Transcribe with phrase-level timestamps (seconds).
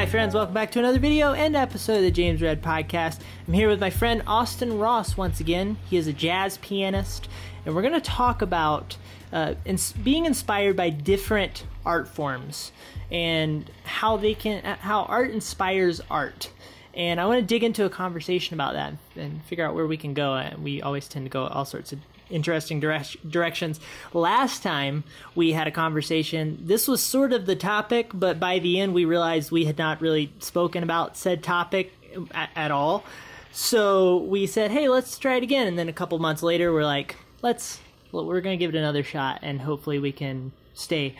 [0.00, 0.34] Hi, friends.
[0.34, 3.18] Welcome back to another video and episode of the James Red Podcast.
[3.46, 5.76] I'm here with my friend Austin Ross once again.
[5.90, 7.28] He is a jazz pianist,
[7.66, 8.96] and we're going to talk about
[9.30, 12.72] uh, ins- being inspired by different art forms
[13.12, 16.50] and how they can, how art inspires art.
[16.94, 19.98] And I want to dig into a conversation about that and figure out where we
[19.98, 20.32] can go.
[20.32, 21.98] And we always tend to go all sorts of
[22.30, 23.80] interesting direct- directions.
[24.12, 25.04] Last time
[25.34, 29.04] we had a conversation, this was sort of the topic, but by the end we
[29.04, 31.92] realized we had not really spoken about said topic
[32.32, 33.04] at, at all.
[33.52, 36.84] So we said, "Hey, let's try it again." And then a couple months later, we're
[36.84, 37.80] like, "Let's
[38.12, 41.16] well, we're going to give it another shot and hopefully we can stay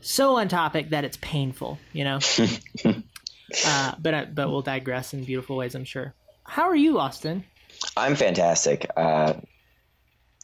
[0.00, 2.18] so on topic that it's painful, you know?"
[3.66, 6.14] uh, but uh, but we'll digress in beautiful ways, I'm sure.
[6.44, 7.44] How are you, Austin?
[7.96, 8.88] I'm fantastic.
[8.96, 9.34] Uh,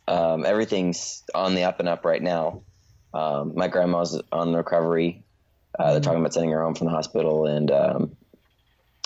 [0.09, 2.63] um, everything's on the up and up right now.
[3.15, 5.25] Um, my grandma's on recovery.
[5.79, 8.17] Uh, they're talking about sending her home from the hospital, and um,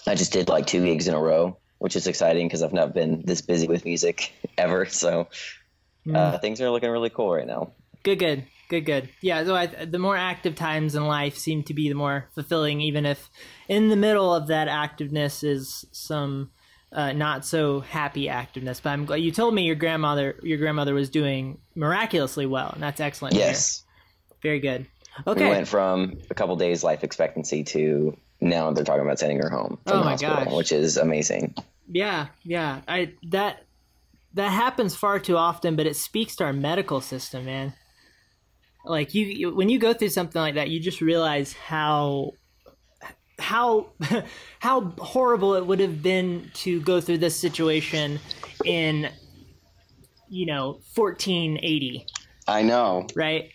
[0.07, 2.95] I just did like two gigs in a row, which is exciting because I've not
[2.95, 4.87] been this busy with music ever.
[4.87, 5.29] So
[6.13, 7.73] uh, things are looking really cool right now.
[8.03, 9.09] Good, good, good, good.
[9.21, 12.81] Yeah, so I, the more active times in life seem to be the more fulfilling,
[12.81, 13.31] even if
[13.69, 16.51] in the middle of that activeness is some
[16.93, 18.81] uh, not so happy activeness.
[18.83, 22.83] But I'm glad you told me your grandmother your grandmother was doing miraculously well, and
[22.83, 23.35] that's excellent.
[23.35, 23.85] Yes,
[24.43, 24.87] very good.
[25.27, 29.39] Okay, we went from a couple days life expectancy to now they're talking about sending
[29.39, 30.53] her home from Oh the hospital, gosh.
[30.53, 31.55] which is amazing.
[31.89, 32.83] yeah, yeah.
[32.87, 33.63] I that
[34.35, 37.73] that happens far too often, but it speaks to our medical system, man.
[38.85, 42.33] Like you, you when you go through something like that, you just realize how
[43.39, 43.89] how
[44.61, 48.19] how horrible it would have been to go through this situation
[48.65, 49.09] in
[50.29, 52.07] you know 1480
[52.49, 53.07] I know.
[53.17, 53.51] right?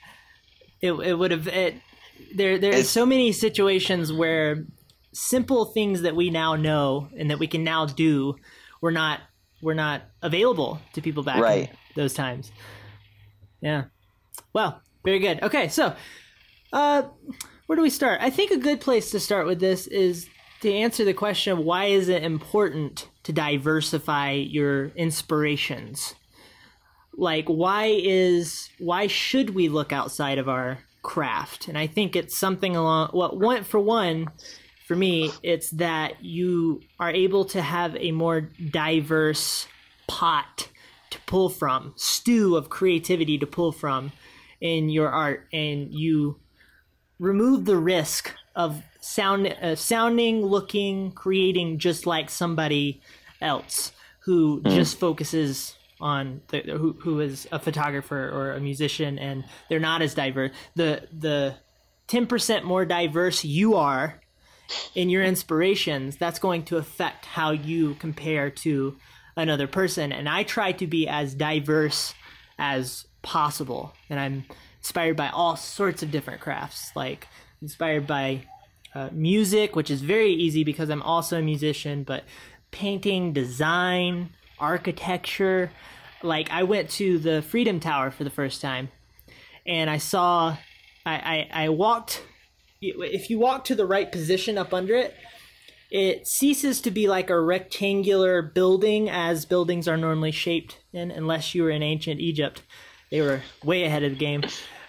[0.81, 1.75] It, it would have it
[2.35, 4.65] there there's It's- so many situations where
[5.13, 8.35] simple things that we now know and that we can now do
[8.81, 9.19] were not
[9.61, 11.69] were not available to people back Right.
[11.69, 12.51] in those times.
[13.61, 13.85] Yeah.
[14.53, 15.41] Well very good.
[15.43, 15.95] Okay so
[16.73, 17.03] uh
[17.71, 18.19] where do we start?
[18.21, 20.27] I think a good place to start with this is
[20.59, 26.15] to answer the question of why is it important to diversify your inspirations?
[27.13, 31.69] Like why is why should we look outside of our craft?
[31.69, 34.27] And i think it's something along what one for one
[34.85, 39.65] for me it's that you are able to have a more diverse
[40.09, 40.67] pot
[41.11, 44.11] to pull from stew of creativity to pull from
[44.59, 46.35] in your art and you
[47.21, 53.01] remove the risk of sound uh, sounding looking creating just like somebody
[53.39, 59.43] else who just focuses on the, who, who is a photographer or a musician and
[59.69, 60.51] they're not as diverse.
[60.75, 61.55] The the
[62.07, 64.19] 10% more diverse you are
[64.95, 68.97] in your inspirations that's going to affect how you compare to
[69.37, 70.11] another person.
[70.11, 72.13] And i try to be as diverse
[72.57, 73.93] as possible.
[74.09, 74.45] And i'm
[74.81, 77.27] inspired by all sorts of different crafts like
[77.61, 78.41] inspired by
[78.95, 82.23] uh, music which is very easy because i'm also a musician but
[82.71, 85.71] painting design architecture.
[86.23, 88.89] Like i went to the freedom tower for the first time
[89.65, 90.57] and i saw
[91.05, 92.23] i i, I walked
[92.81, 95.15] if you walk to the right position up under it
[95.91, 101.53] it ceases to be like a rectangular building as buildings are normally shaped in unless
[101.53, 102.63] you were in ancient egypt
[103.11, 104.43] they were way ahead of the game.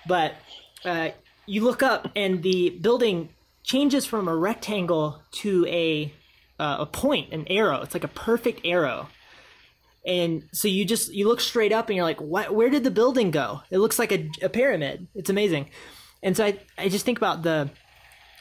[0.06, 0.36] But
[0.84, 1.10] uh,
[1.46, 3.28] you look up and the building
[3.62, 6.12] changes from a rectangle to a
[6.58, 7.82] uh, a point an arrow.
[7.82, 9.08] It's like a perfect arrow.
[10.06, 12.90] And so you just you look straight up and you're like what where did the
[12.90, 13.60] building go?
[13.70, 15.08] It looks like a, a pyramid.
[15.14, 15.70] It's amazing.
[16.22, 17.70] And so I, I just think about the,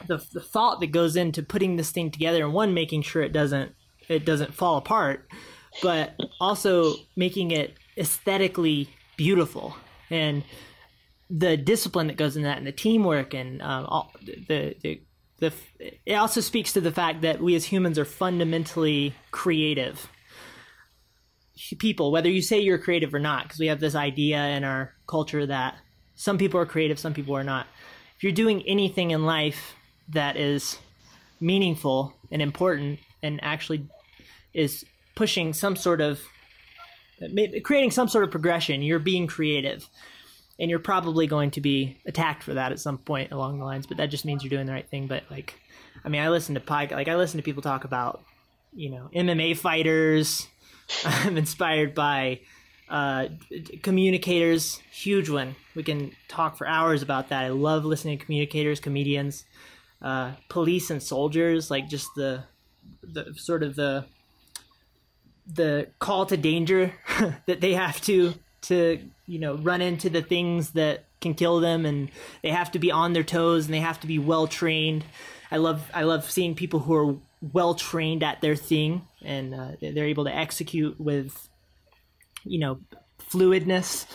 [0.06, 3.32] the the thought that goes into putting this thing together and one making sure it
[3.32, 3.74] doesn't
[4.08, 5.28] it doesn't fall apart
[5.80, 8.90] but also making it aesthetically
[9.22, 9.76] beautiful.
[10.10, 10.42] And
[11.30, 15.00] the discipline that goes in that and the teamwork and um, all, the, the
[15.38, 15.52] the
[16.06, 20.08] it also speaks to the fact that we as humans are fundamentally creative
[21.78, 24.92] people whether you say you're creative or not because we have this idea in our
[25.08, 25.76] culture that
[26.14, 27.66] some people are creative some people are not.
[28.16, 29.74] If you're doing anything in life
[30.10, 30.78] that is
[31.40, 33.88] meaningful and important and actually
[34.52, 36.20] is pushing some sort of
[37.62, 39.88] creating some sort of progression you're being creative.
[40.58, 43.86] And you're probably going to be attacked for that at some point along the lines
[43.86, 45.06] but that just means you're doing the right thing.
[45.06, 45.58] But like
[46.04, 48.22] i mean i listen to like i listen to people talk about
[48.72, 50.46] you know mma fighters.
[51.04, 52.40] I'm inspired by
[52.88, 53.28] uh,
[53.82, 54.80] communicators.
[54.90, 55.56] Huge one.
[55.74, 57.44] We can talk for hours about that.
[57.44, 59.44] I love listening to communicators comedians
[60.02, 62.44] uh, police and soldiers, like just the
[63.02, 64.04] the sort of the
[65.46, 66.94] the call to danger
[67.46, 71.86] that they have to to you know run into the things that can kill them
[71.86, 72.10] and
[72.42, 75.04] they have to be on their toes and they have to be well trained.
[75.50, 77.16] I love i love seeing people who are
[77.52, 81.48] well trained at their thing and uh, they're able to execute with
[82.44, 82.80] you know
[83.18, 84.06] fluidness.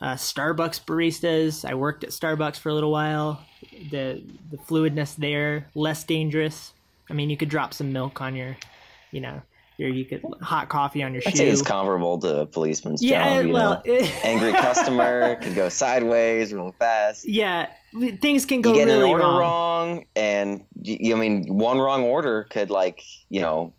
[0.00, 3.44] Uh, starbucks baristas i worked at starbucks for a little while.
[3.90, 6.72] The the fluidness there less dangerous.
[7.10, 8.56] I mean you could drop some milk on your
[9.10, 9.42] you know
[9.78, 13.02] your you could hot coffee on your I'd shoe say it's comparable to a policeman's
[13.02, 13.52] yeah job.
[13.52, 13.94] Well know?
[14.22, 17.26] angry customer could go sideways real fast.
[17.26, 17.70] yeah
[18.20, 19.38] things can go you get really an order wrong.
[19.40, 20.04] wrong.
[20.16, 23.72] and you, I mean one wrong order could like you know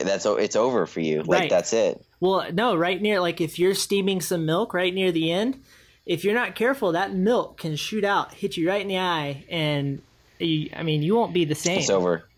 [0.00, 1.22] that's it's over for you.
[1.22, 1.50] Like Right.
[1.50, 2.04] that's it.
[2.18, 5.62] Well, no, right near like if you're steaming some milk right near the end,
[6.06, 9.44] if you're not careful, that milk can shoot out, hit you right in the eye,
[9.48, 10.02] and
[10.40, 11.78] you, I mean you won't be the same.
[11.78, 12.28] It's over.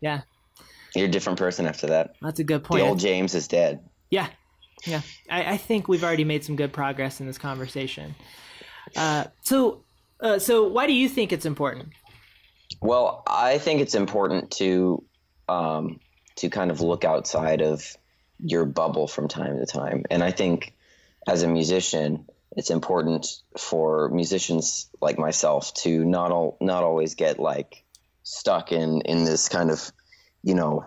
[0.00, 0.22] Yeah,
[0.94, 2.14] You're a different person after that.
[2.20, 2.82] that's a good point.
[2.82, 3.80] The old James is dead.
[4.10, 4.28] yeah,
[4.84, 5.00] yeah.
[5.30, 8.14] I, I think we've already made some good progress in this conversation.
[8.96, 9.84] Uh, so,
[10.20, 11.90] uh, so why do you think it's important?
[12.80, 15.04] Well, I think it's important to
[15.48, 16.00] um,
[16.36, 17.96] to kind of look outside of
[18.38, 20.74] your bubble from time to time, and I think
[21.26, 27.38] as a musician, it's important for musicians like myself to not all not always get
[27.38, 27.84] like
[28.22, 29.92] stuck in in this kind of
[30.42, 30.86] you know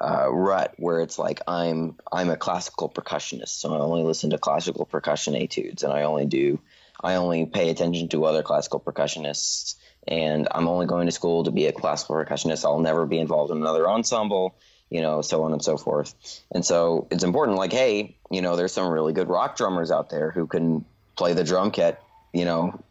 [0.00, 4.38] uh, rut where it's like I'm I'm a classical percussionist, so I only listen to
[4.38, 6.60] classical percussion etudes, and I only do
[7.00, 9.76] I only pay attention to other classical percussionists,
[10.06, 12.64] and I'm only going to school to be a classical percussionist.
[12.64, 14.56] I'll never be involved in another ensemble,
[14.90, 16.14] you know, so on and so forth.
[16.50, 20.10] And so it's important, like, hey, you know, there's some really good rock drummers out
[20.10, 20.84] there who can
[21.16, 22.00] play the drum kit,
[22.32, 22.82] you know,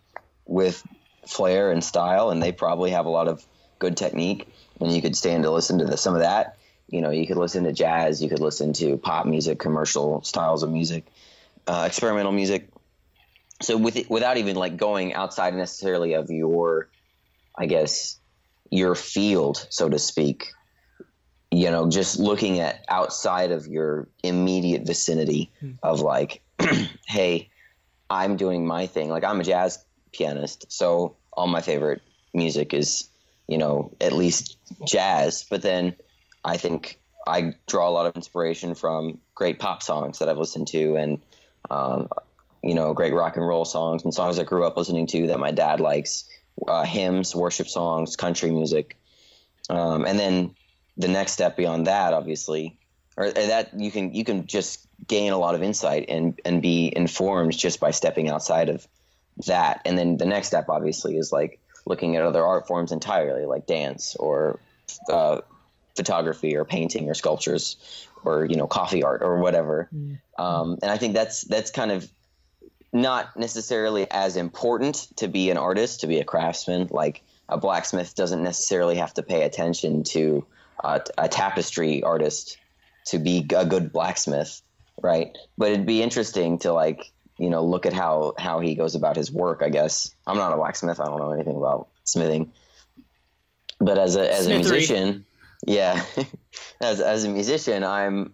[0.46, 0.86] with
[1.28, 3.46] flair and style, and they probably have a lot of
[3.80, 4.53] good technique.
[4.80, 6.58] And you could stand to listen to the, some of that.
[6.90, 10.64] You know, you could listen to jazz, you could listen to pop music, commercial styles
[10.64, 11.06] of music,
[11.66, 12.70] uh, experimental music.
[13.62, 16.90] So with it, without even like going outside necessarily of your,
[17.58, 18.20] I guess,
[18.70, 20.48] your field, so to speak,
[21.52, 25.52] you know, just looking at outside of your immediate vicinity
[25.84, 26.42] of like,
[27.08, 27.50] hey,
[28.10, 29.10] I'm doing my thing.
[29.10, 32.02] Like I'm a jazz pianist, so all my favorite
[32.34, 33.10] music is,
[33.54, 35.46] you know, at least jazz.
[35.48, 35.96] But then
[36.44, 40.70] I think I draw a lot of inspiration from great pop songs that I've listened
[40.70, 41.22] to and,
[41.70, 42.10] um,
[42.64, 45.40] you know, great rock and roll songs and songs I grew up listening to that
[45.40, 46.28] my dad likes,
[46.68, 48.98] uh, hymns, worship songs, country music.
[49.70, 50.56] Um, and then
[50.98, 52.80] the next step beyond that, obviously,
[53.16, 56.92] or that you can you can just gain a lot of insight and and be
[56.96, 58.88] informed just by stepping outside of
[59.46, 59.82] that.
[59.86, 63.66] And then the next step, obviously, is like looking at other art forms entirely, like
[63.66, 64.60] dance or
[65.10, 65.42] uh,
[65.96, 69.90] photography or painting or sculptures or you know coffee art or whatever.
[70.38, 72.10] Um, and I think that's that's kind of
[72.92, 76.88] not necessarily as important to be an artist, to be a craftsman.
[76.92, 80.46] Like a blacksmith doesn't necessarily have to pay attention to
[80.84, 82.58] uh, a tapestry artist
[83.06, 84.62] to be a good blacksmith,
[85.02, 85.38] right?
[85.58, 89.16] But it'd be interesting to like you know look at how how he goes about
[89.16, 89.62] his work.
[89.64, 91.00] I guess I'm not a blacksmith.
[91.00, 92.52] I don't know anything about smithing.
[93.80, 95.26] But as a as a musician,
[95.66, 96.04] yeah,
[96.82, 98.34] as as a musician, I'm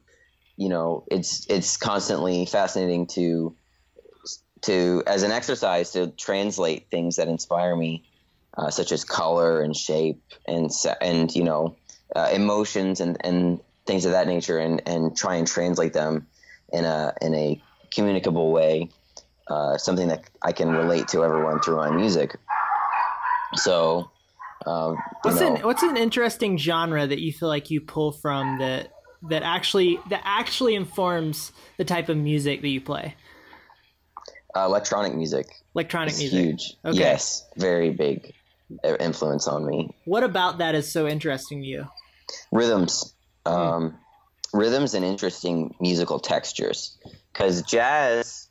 [0.58, 3.56] you know it's it's constantly fascinating to
[4.62, 8.04] to as an exercise to translate things that inspire me,
[8.58, 10.70] uh, such as color and shape and
[11.02, 11.78] and you know
[12.16, 16.28] uh, emotions and and things of that nature, and and try and translate them
[16.72, 18.90] in a in a communicable way,
[19.48, 22.36] uh, something that I can relate to everyone through my music.
[23.56, 24.12] So,
[24.66, 28.60] um, What's know, an what's an interesting genre that you feel like you pull from
[28.60, 28.92] that
[29.30, 33.16] that actually that actually informs the type of music that you play?
[34.56, 36.40] uh, electronic music Electronic music.
[36.40, 36.74] huge.
[36.84, 36.98] Okay.
[36.98, 38.34] Yes, very big
[38.84, 39.94] uh, influence on me.
[40.06, 41.88] What about that is so interesting to you?
[42.52, 43.14] rhythms
[43.46, 43.98] um,
[44.54, 46.98] rhythms and interesting musical textures
[47.32, 48.48] because jazz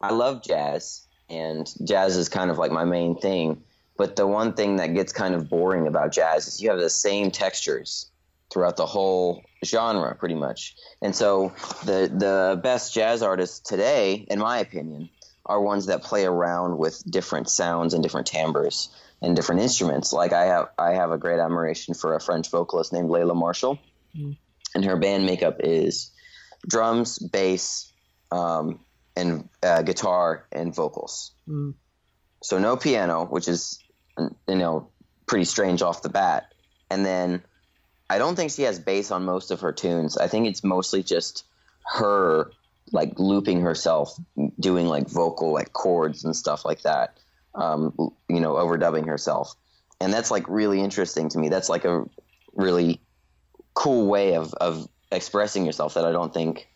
[0.00, 3.62] i love jazz and jazz is kind of like my main thing.
[3.96, 6.90] But the one thing that gets kind of boring about jazz is you have the
[6.90, 8.10] same textures
[8.52, 10.76] throughout the whole genre pretty much.
[11.00, 11.52] And so
[11.84, 15.10] the the best jazz artists today in my opinion
[15.46, 18.88] are ones that play around with different sounds and different timbres
[19.22, 20.12] and different instruments.
[20.12, 23.78] Like I have, I have a great admiration for a French vocalist named Leïla Martial,
[24.16, 24.36] mm.
[24.74, 26.10] and her band makeup is
[26.66, 27.92] drums, bass,
[28.34, 28.80] um,
[29.16, 31.32] and uh, guitar and vocals.
[31.48, 31.74] Mm.
[32.42, 33.78] So no piano, which is
[34.18, 34.88] you know
[35.26, 36.52] pretty strange off the bat.
[36.90, 37.42] And then
[38.10, 40.16] I don't think she has bass on most of her tunes.
[40.18, 41.44] I think it's mostly just
[41.86, 42.50] her
[42.92, 44.14] like looping herself,
[44.58, 47.16] doing like vocal like chords and stuff like that.
[47.54, 47.94] Um,
[48.28, 49.54] you know, overdubbing herself,
[50.00, 51.50] and that's like really interesting to me.
[51.50, 52.04] That's like a
[52.52, 53.00] really
[53.74, 56.66] cool way of of expressing yourself that I don't think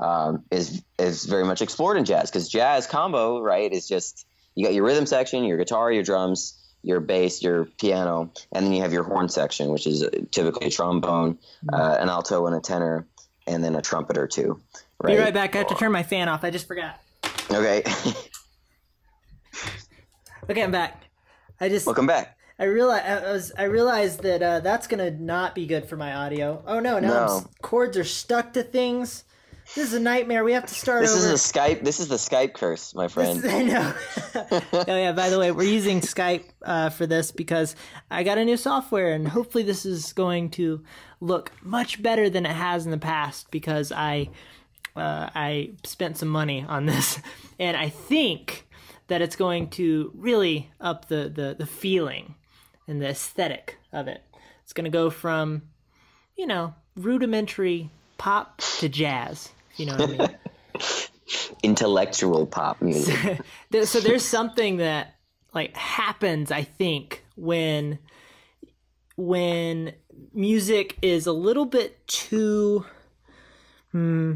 [0.00, 4.64] um, is is very much explored in jazz because jazz combo right is just you
[4.64, 8.82] got your rhythm section, your guitar, your drums, your bass, your piano, and then you
[8.82, 11.38] have your horn section, which is typically a trombone,
[11.72, 13.06] uh, an alto, and a tenor,
[13.46, 14.60] and then a trumpet or two.
[15.02, 15.16] Right?
[15.16, 15.54] Be right back.
[15.54, 16.44] I have to turn my fan off.
[16.44, 17.00] I just forgot.
[17.50, 17.82] Okay.
[20.50, 21.04] okay, I'm back.
[21.60, 22.36] I just welcome back.
[22.58, 26.14] I realize I was I realized that uh, that's gonna not be good for my
[26.14, 26.62] audio.
[26.66, 27.44] Oh no, now No.
[27.62, 29.24] cords are stuck to things.
[29.76, 30.42] This is a nightmare.
[30.42, 31.32] We have to start This over.
[31.32, 31.84] is a Skype.
[31.84, 33.40] This is the Skype curse, my friend.
[33.46, 33.94] I know.
[34.72, 35.12] oh yeah.
[35.12, 37.76] By the way, we're using Skype uh, for this because
[38.10, 40.82] I got a new software, and hopefully this is going to
[41.20, 44.30] look much better than it has in the past because I
[44.96, 47.20] uh, I spent some money on this,
[47.60, 48.66] and I think
[49.06, 52.34] that it's going to really up the the, the feeling
[52.88, 54.24] and the aesthetic of it.
[54.64, 55.62] It's going to go from
[56.36, 59.50] you know rudimentary pop to jazz.
[59.80, 60.36] You know what I mean?
[61.62, 63.40] Intellectual pop music.
[63.70, 65.14] There- so there's something that
[65.54, 67.98] like happens i think when
[69.16, 69.92] when
[70.32, 72.84] music is a little bit too
[73.92, 74.34] hmm,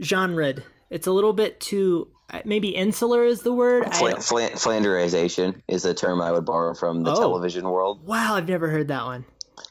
[0.00, 5.84] genred it's a little bit too uh, maybe insular is the word fla- Flanderization is
[5.84, 7.20] a term I would borrow from the Oh.
[7.20, 8.06] television world.
[8.06, 9.24] wow i've never heard that one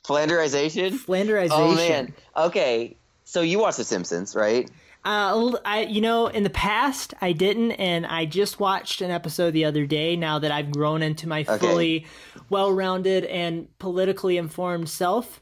[0.03, 0.91] Flanderization?
[0.91, 2.13] flanderization Oh man.
[2.37, 2.97] Okay.
[3.25, 4.69] So you watch The Simpsons, right?
[5.05, 9.51] Uh, I you know in the past I didn't, and I just watched an episode
[9.51, 10.15] the other day.
[10.15, 12.05] Now that I've grown into my fully
[12.49, 15.41] well-rounded and politically informed self,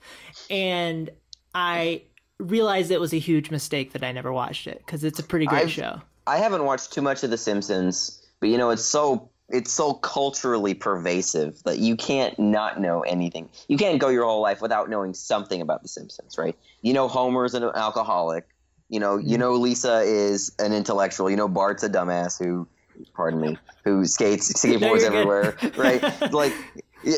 [0.50, 1.10] and
[1.53, 2.03] I
[2.39, 5.46] realized it was a huge mistake that I never watched it because it's a pretty
[5.46, 6.01] great I've- show.
[6.27, 9.94] I haven't watched too much of The Simpsons, but you know it's so it's so
[9.96, 13.50] culturally pervasive that you can't not know anything.
[13.68, 16.56] You can't go your whole life without knowing something about The Simpsons, right?
[16.82, 18.48] You know Homer's an alcoholic.
[18.92, 21.30] You know, you know Lisa is an intellectual.
[21.30, 22.68] You know Bart's a dumbass who,
[23.14, 26.02] pardon me, who skates skateboards everywhere, right?
[26.34, 26.54] like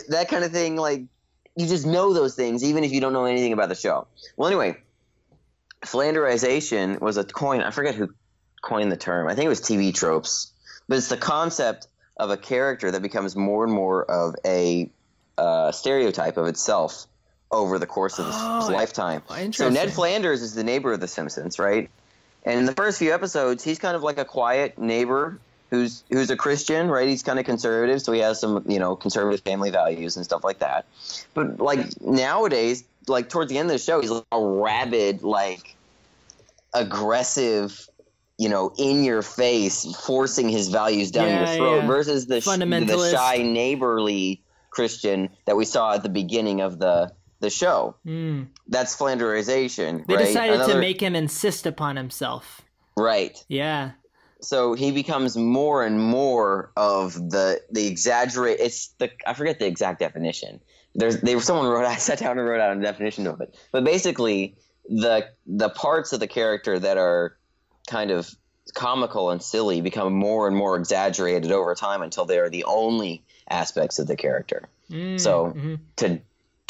[0.10, 0.75] that kind of thing.
[0.75, 1.01] Like
[1.56, 4.06] you just know those things, even if you don't know anything about the show.
[4.38, 4.77] Well, anyway,
[5.82, 7.62] Flanderization was a coin.
[7.62, 8.13] I forget who
[8.62, 9.27] coined the term.
[9.27, 10.53] I think it was TV tropes,
[10.88, 11.88] but it's the concept
[12.18, 14.92] of a character that becomes more and more of a
[15.39, 17.08] uh, stereotype of itself
[17.53, 19.22] over the course of its Oh, lifetime.
[19.51, 19.69] So.
[19.69, 21.89] Ned Flanders is the neighbor of the Simpsons, right?
[22.43, 26.29] And in the first few episodes, he's kind of like a quiet neighbor who's who's
[26.29, 27.07] a Christian, right?
[27.07, 30.43] He's kind of conservative, so he has some, you know, conservative family values and stuff
[30.43, 30.86] like that.
[31.33, 35.75] But like nowadays, like towards the end of the show, he's like a rabid, like
[36.74, 37.88] aggressive,
[38.38, 41.88] you know, in your face, forcing his values down Yeah, your throat yeah.
[41.88, 47.12] versus the, the shy, neighborly Christian that we saw at the beginning of the
[47.43, 47.95] the show.
[48.05, 48.47] Mm.
[48.67, 50.07] That's Flanderization.
[50.07, 50.25] They right?
[50.25, 52.62] decided to make him insist upon himself.
[52.97, 53.38] right.
[53.47, 53.91] Yeah,
[54.41, 58.59] So he becomes more and more of the the exaggerate.
[58.59, 60.59] It's the I forget the exact definition.
[60.95, 63.55] There's they someone wrote I sat down and wrote out a definition of it.
[63.71, 64.55] But basically,
[64.89, 67.38] the the parts of the character that are
[67.88, 68.29] kind of
[68.73, 73.23] comical and silly become more and more exaggerated over time until they are the only
[73.50, 74.69] aspects of the character.
[74.89, 75.79] Mm, So mhm.
[75.97, 76.21] to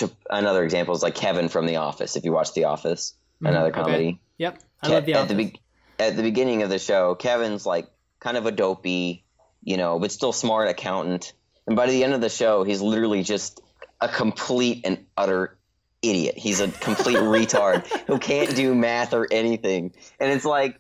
[0.08, 2.16] to another example is like Kevin from The Office.
[2.16, 3.48] If you watch The Office, mm-hmm.
[3.48, 3.82] another okay.
[3.82, 4.20] comedy.
[4.38, 5.52] yep, I Ke- love the at the Office.
[5.52, 5.60] be-
[6.00, 7.88] at the beginning of the show, Kevin's like
[8.20, 9.24] kind of a dopey,
[9.64, 11.34] you know, but still smart accountant.
[11.68, 13.62] And by the end of the show, he's literally just
[14.02, 15.58] a complete and utter
[16.02, 16.38] idiot.
[16.38, 19.94] He's a complete retard who can't do math or anything.
[20.20, 20.80] And it's like,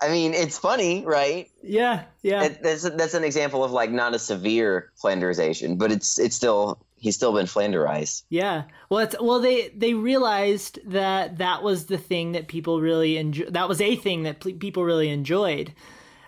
[0.00, 1.50] I mean, it's funny, right?
[1.62, 2.44] yeah, yeah.
[2.44, 6.80] It, that's that's an example of like not a severe Flanderization, but it's it's still
[7.00, 8.22] he's still been Flanderized.
[8.28, 8.64] Yeah.
[8.88, 13.46] Well, it's, well, they they realized that that was the thing that people really enjoy.
[13.50, 15.74] That was a thing that pe- people really enjoyed.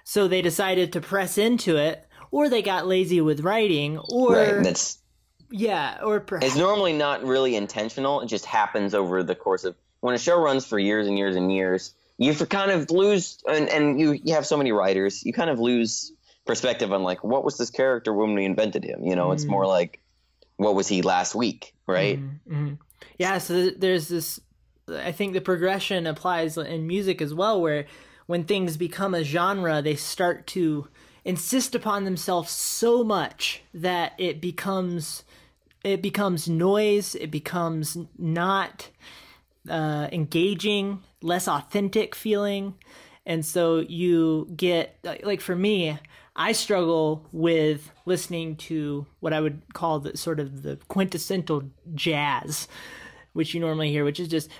[0.04, 4.62] So they decided to press into it, or they got lazy with writing, or right.
[4.64, 4.98] That's
[5.50, 8.20] yeah, or perhaps it's normally not really intentional.
[8.22, 11.36] It just happens over the course of when a show runs for years and years
[11.36, 11.94] and years.
[12.18, 15.58] You kind of lose, and, and you you have so many writers, you kind of
[15.58, 16.12] lose
[16.46, 19.04] perspective on like what was this character when we invented him.
[19.04, 19.50] You know, it's Mm.
[19.50, 20.00] more like
[20.56, 22.18] what was he last week, right?
[22.48, 22.78] Mhm.
[23.18, 24.40] Yeah, so there's this.
[24.88, 27.86] I think the progression applies in music as well, where
[28.26, 30.88] when things become a genre, they start to
[31.24, 35.24] insist upon themselves so much that it becomes
[35.84, 37.14] it becomes noise.
[37.16, 38.88] It becomes not
[39.68, 42.74] uh, engaging, less authentic feeling,
[43.26, 45.98] and so you get like for me,
[46.34, 52.68] I struggle with listening to what I would call the sort of the quintessential jazz,
[53.34, 54.50] which you normally hear, which is just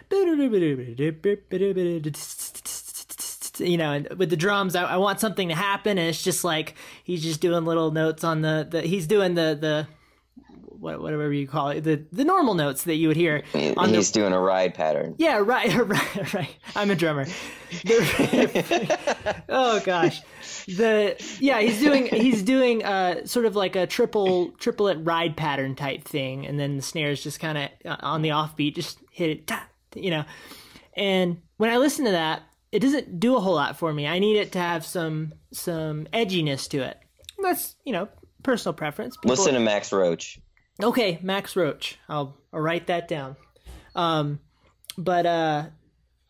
[3.59, 6.45] you know, and with the drums, I, I want something to happen, and it's just
[6.45, 6.75] like
[7.05, 9.87] he's just doing little notes on the, the he's doing the the
[10.83, 13.43] whatever you call it, the the normal notes that you would hear.
[13.77, 15.15] On He's the, doing a ride pattern.
[15.17, 16.57] Yeah, right, right, right.
[16.75, 17.27] I'm a drummer.
[19.49, 20.21] oh gosh,
[20.67, 25.75] the yeah, he's doing he's doing uh sort of like a triple triplet ride pattern
[25.75, 29.31] type thing, and then the snares just kind of uh, on the offbeat, just hit
[29.31, 29.53] it,
[29.95, 30.25] you know.
[30.95, 34.07] And when I listen to that, it doesn't do a whole lot for me.
[34.07, 36.99] I need it to have some some edginess to it.
[37.41, 38.09] That's you know
[38.43, 39.17] personal preference.
[39.17, 40.41] People, Listen to Max Roach.
[40.81, 41.99] Okay, Max Roach.
[42.09, 43.37] I'll, I'll write that down.
[43.95, 44.41] Um,
[44.97, 45.67] but uh,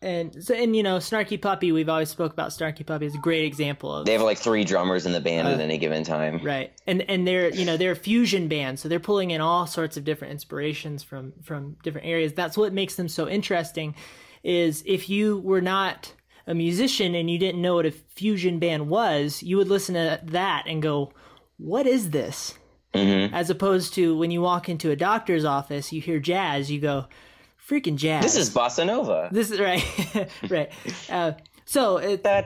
[0.03, 1.71] and so and you know, Snarky Puppy.
[1.71, 4.05] We've always spoke about Snarky Puppy is a great example of.
[4.05, 6.39] They have like three drummers in the band uh, at any given time.
[6.43, 9.65] Right, and and they're you know they're a fusion band, so they're pulling in all
[9.65, 12.33] sorts of different inspirations from from different areas.
[12.33, 13.95] That's what makes them so interesting.
[14.43, 16.13] Is if you were not
[16.45, 20.19] a musician and you didn't know what a fusion band was, you would listen to
[20.25, 21.13] that and go,
[21.57, 22.57] "What is this?"
[22.93, 23.33] Mm-hmm.
[23.33, 27.05] As opposed to when you walk into a doctor's office, you hear jazz, you go,
[27.67, 29.29] "Freaking jazz!" This is bossa nova.
[29.31, 29.83] This is right,
[30.49, 30.71] right.
[31.09, 31.31] Uh,
[31.65, 32.41] so it, yeah,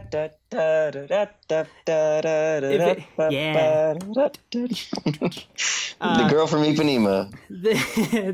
[6.00, 7.34] the girl from Ipanema.
[7.50, 7.74] The,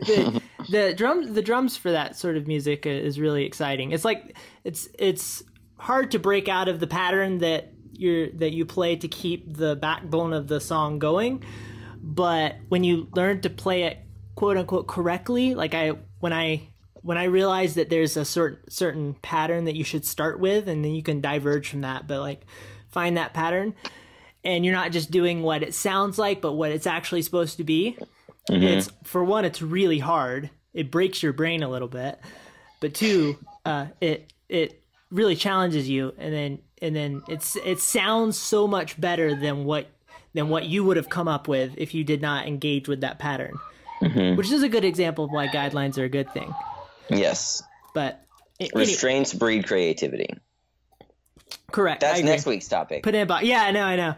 [0.05, 3.91] the, the drums, the drums for that sort of music is really exciting.
[3.91, 5.43] It's like it's it's
[5.77, 9.75] hard to break out of the pattern that you're that you play to keep the
[9.75, 11.43] backbone of the song going.
[12.03, 13.97] But when you learn to play it
[14.35, 19.13] quote unquote correctly, like I when I when I realized that there's a certain certain
[19.15, 22.41] pattern that you should start with, and then you can diverge from that, but like
[22.89, 23.73] find that pattern,
[24.43, 27.63] and you're not just doing what it sounds like, but what it's actually supposed to
[27.63, 27.97] be.
[28.49, 28.63] Mm-hmm.
[28.63, 30.49] It's for one, it's really hard.
[30.73, 32.19] It breaks your brain a little bit,
[32.81, 38.35] but two, uh, it it really challenges you and then and then it's it sounds
[38.35, 39.87] so much better than what
[40.33, 43.19] than what you would have come up with if you did not engage with that
[43.19, 43.53] pattern.
[44.01, 44.35] Mm-hmm.
[44.35, 46.53] which is a good example of why guidelines are a good thing.
[47.09, 47.63] Yes.
[47.93, 48.21] But
[48.75, 50.27] restraints breed creativity.
[51.71, 52.01] Correct.
[52.01, 53.03] That's next week's topic.
[53.03, 53.45] Put in a box.
[53.45, 54.15] yeah i know i know.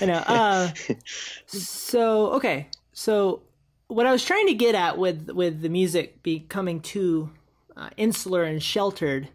[0.00, 0.22] I know.
[0.26, 0.70] Uh,
[1.46, 2.68] so okay.
[2.92, 3.42] So
[3.88, 7.30] what i was trying to get at with with the music becoming too
[7.76, 9.28] uh, insular and sheltered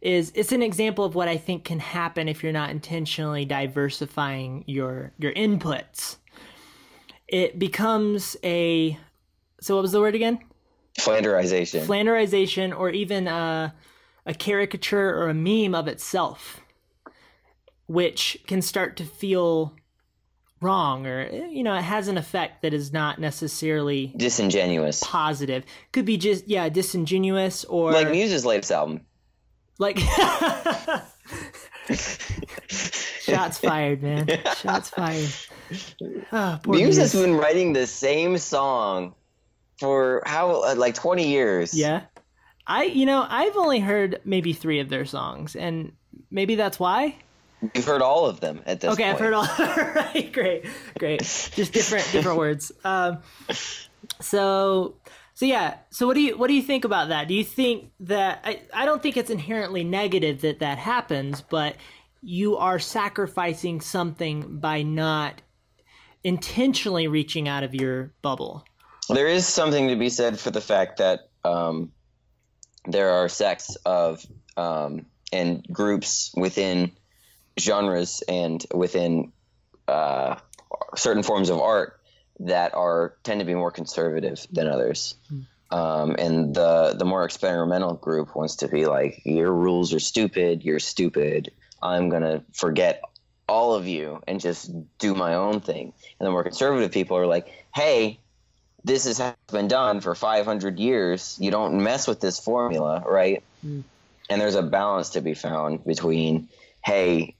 [0.00, 4.64] is it's an example of what I think can happen if you're not intentionally diversifying
[4.66, 6.16] your your inputs.
[7.28, 8.98] It becomes a
[9.60, 10.40] so what was the word again?
[10.98, 11.86] Flanderization.
[11.86, 13.74] Flanderization, or even a,
[14.26, 16.60] a caricature or a meme of itself,
[17.86, 19.76] which can start to feel
[20.62, 26.04] wrong or you know it has an effect that is not necessarily disingenuous positive could
[26.04, 29.00] be just yeah disingenuous or like muse's latest album
[29.80, 29.98] like
[31.88, 34.28] shots fired, man.
[34.58, 35.30] Shots fired.
[36.30, 39.14] Oh, Muse, has been writing the same song
[39.78, 41.74] for how uh, like 20 years.
[41.74, 42.02] Yeah.
[42.66, 45.92] I you know, I've only heard maybe 3 of their songs and
[46.30, 47.16] maybe that's why.
[47.74, 49.00] You've heard all of them at this point.
[49.00, 49.14] okay, point.
[49.14, 49.46] I've heard all.
[50.14, 50.66] right, great,
[50.98, 51.20] great.
[51.20, 52.72] Just different, different words.
[52.84, 53.18] Um,
[54.20, 54.94] so
[55.40, 57.26] so yeah, so what do you what do you think about that?
[57.26, 61.76] Do you think that I, I don't think it's inherently negative that that happens, but
[62.20, 65.40] you are sacrificing something by not
[66.22, 68.66] intentionally reaching out of your bubble.
[69.08, 71.92] There is something to be said for the fact that um,
[72.84, 74.22] there are sects of
[74.58, 76.92] um, and groups within
[77.58, 79.32] genres and within
[79.88, 80.36] uh,
[80.96, 81.99] certain forms of art
[82.40, 85.14] that are tend to be more conservative than others.
[85.32, 85.46] Mm.
[85.72, 90.64] Um, and the the more experimental group wants to be like, your rules are stupid.
[90.64, 91.52] You're stupid.
[91.82, 93.02] I'm gonna forget
[93.48, 95.92] all of you and just do my own thing.
[96.18, 98.20] And the more conservative people are like, hey,
[98.84, 101.36] this has been done for 500 years.
[101.40, 103.42] You don't mess with this formula, right?
[103.64, 103.82] Mm.
[104.28, 106.48] And there's a balance to be found between,
[106.82, 107.34] hey,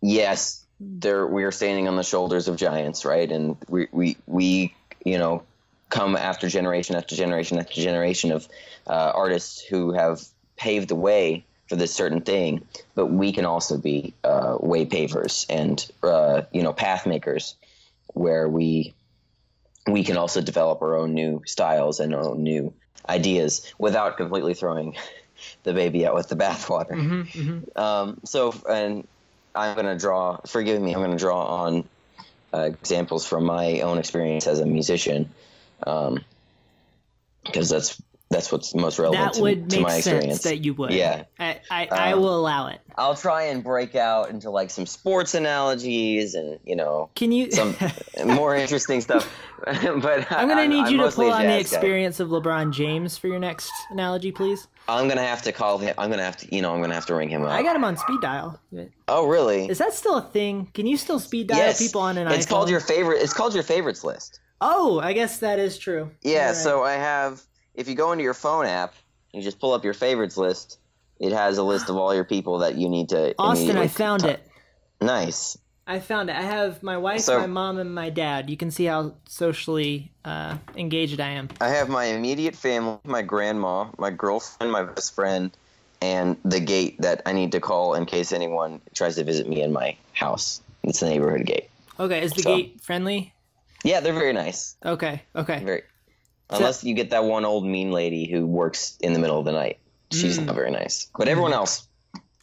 [0.00, 3.30] yes, there we are standing on the shoulders of giants, right?
[3.30, 5.42] And we we we you know
[5.88, 8.48] come after generation after generation after generation of
[8.86, 10.22] uh, artists who have
[10.56, 15.46] paved the way for this certain thing, but we can also be uh, way pavers
[15.48, 17.54] and uh, you know path makers,
[18.14, 18.94] where we
[19.86, 22.72] we can also develop our own new styles and our own new
[23.08, 24.96] ideas without completely throwing
[25.62, 26.90] the baby out with the bathwater.
[26.90, 29.06] Mm-hmm, Um, so, and
[29.58, 31.88] I'm going to draw, forgive me, I'm going to draw on
[32.54, 35.30] uh, examples from my own experience as a musician,
[35.78, 40.42] because that's that's what's most relevant That to, would to make my sense experience.
[40.42, 40.92] that you would.
[40.92, 41.24] Yeah.
[41.38, 42.80] I, I, I Um, will allow it.
[42.96, 47.50] I'll try and break out into like some sports analogies and you know Can you?
[47.50, 47.74] some
[48.26, 49.30] more interesting stuff.
[49.64, 51.76] but I'm gonna need you to pull on the jazz guy.
[51.76, 54.68] experience of LeBron James for your next analogy, please.
[54.88, 55.94] I'm gonna have to call him.
[55.98, 57.50] I'm gonna have to, you know, I'm gonna have to ring him up.
[57.50, 58.58] I got him on speed dial.
[59.08, 59.68] oh, really?
[59.68, 60.68] Is that still a thing?
[60.74, 61.78] Can you still speed dial yes.
[61.78, 62.50] people on an it's iPhone?
[62.50, 63.22] called your favorite.
[63.22, 64.40] It's called your favorites list.
[64.60, 66.10] Oh, I guess that is true.
[66.22, 66.48] Yeah.
[66.48, 66.56] Right.
[66.56, 67.42] So I have.
[67.78, 68.92] If you go into your phone app,
[69.32, 70.80] you just pull up your favorites list.
[71.20, 73.36] It has a list of all your people that you need to.
[73.38, 74.40] Austin, I found ta- it.
[75.00, 75.56] Nice.
[75.86, 76.34] I found it.
[76.36, 78.50] I have my wife, So- my mom, and my dad.
[78.50, 81.50] You can see how socially uh, engaged I am.
[81.60, 85.56] I have my immediate family, my grandma, my girlfriend, my best friend,
[86.02, 89.62] and the gate that I need to call in case anyone tries to visit me
[89.62, 90.60] in my house.
[90.82, 91.70] It's the neighborhood gate.
[92.00, 93.32] Okay, is the So- gate friendly?
[93.84, 94.74] Yeah, they're very nice.
[94.84, 95.62] Okay, okay.
[95.64, 95.82] Very.
[96.50, 99.52] Unless you get that one old mean lady who works in the middle of the
[99.52, 99.78] night.
[100.10, 100.46] She's Mm.
[100.46, 101.08] not very nice.
[101.16, 101.86] But everyone else,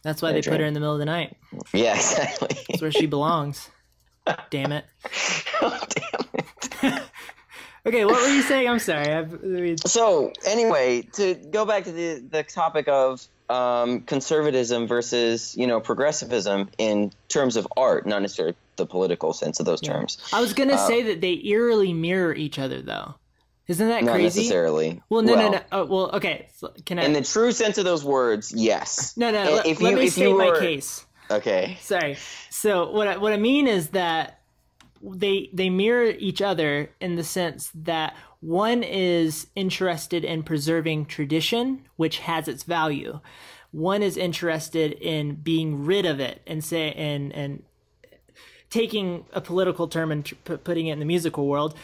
[0.02, 1.36] That's why they put her in the middle of the night.
[1.72, 2.56] yeah, exactly.
[2.68, 3.68] That's where she belongs.
[4.50, 4.84] Damn it.
[5.62, 7.02] oh, damn it.
[7.86, 8.68] Okay, what were you saying?
[8.68, 9.12] I'm sorry.
[9.14, 14.88] I've, I mean, So anyway, to go back to the the topic of um, conservatism
[14.88, 19.80] versus you know progressivism in terms of art, not necessarily the political sense of those
[19.80, 20.18] terms.
[20.32, 23.14] I was gonna say that they eerily mirror each other, though.
[23.68, 24.40] Isn't that Not crazy?
[24.40, 25.02] necessarily.
[25.08, 25.60] Well, no, no, no.
[25.72, 26.48] Oh, well, okay.
[26.56, 27.02] So can I?
[27.04, 29.16] In the true sense of those words, yes.
[29.16, 29.56] no, no.
[29.64, 31.04] If let you- me if state you my case.
[31.30, 31.76] Okay.
[31.80, 32.16] Sorry.
[32.50, 34.40] So what I, what I mean is that
[35.02, 41.84] they they mirror each other in the sense that one is interested in preserving tradition,
[41.96, 43.18] which has its value.
[43.72, 47.64] One is interested in being rid of it and say and and
[48.70, 51.74] taking a political term and tr- putting it in the musical world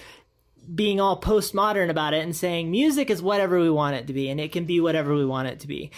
[0.74, 4.28] being all postmodern about it and saying music is whatever we want it to be
[4.28, 5.90] and it can be whatever we want it to be.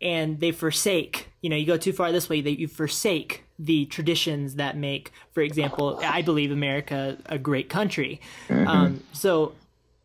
[0.00, 3.86] And they forsake you know you go too far this way that you forsake the
[3.86, 8.20] traditions that make for example i believe america a great country.
[8.50, 9.52] Um, so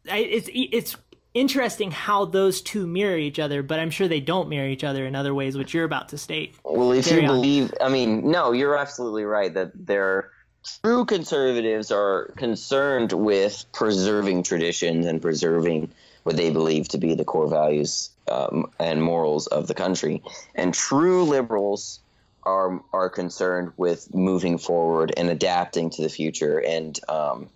[0.09, 0.95] I, it's it's
[1.33, 5.05] interesting how those two mirror each other but i'm sure they don't mirror each other
[5.05, 6.55] in other ways which you're about to state.
[6.63, 7.35] Well, if Carry you on.
[7.35, 10.29] believe, I mean, no, you're absolutely right that they're
[10.63, 15.91] true conservatives are concerned with preserving traditions and preserving
[16.23, 20.21] what they believe to be the core values um, and morals of the country,
[20.55, 21.99] and true liberals
[22.43, 27.49] are are concerned with moving forward and adapting to the future and um,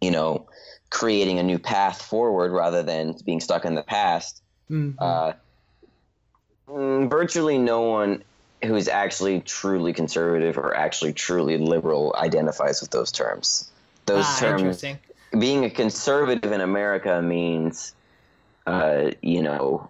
[0.00, 0.46] you know
[0.90, 4.94] creating a new path forward rather than being stuck in the past Mhm.
[4.98, 5.32] uh,
[6.68, 8.22] mm, virtually no one
[8.64, 13.70] who is actually truly conservative or actually truly liberal identifies with those terms.
[14.06, 14.98] Those ah, terms, interesting
[15.38, 17.94] being a conservative in America means,
[18.66, 19.88] uh, you know,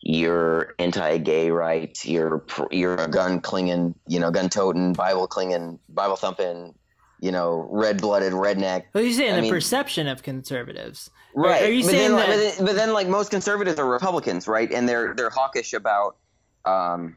[0.00, 6.16] you're anti-gay rights, you're you're a gun clinging, you know, gun toting, Bible clinging, Bible
[6.16, 6.74] thumping,
[7.20, 8.84] you know, red-blooded redneck.
[8.94, 11.62] well you're saying I the mean- perception of conservatives Right.
[11.62, 13.86] are you but saying then, like- that but then, but then, like most conservatives are
[13.86, 14.72] Republicans, right?
[14.72, 16.16] And they're they're hawkish about
[16.64, 17.16] um,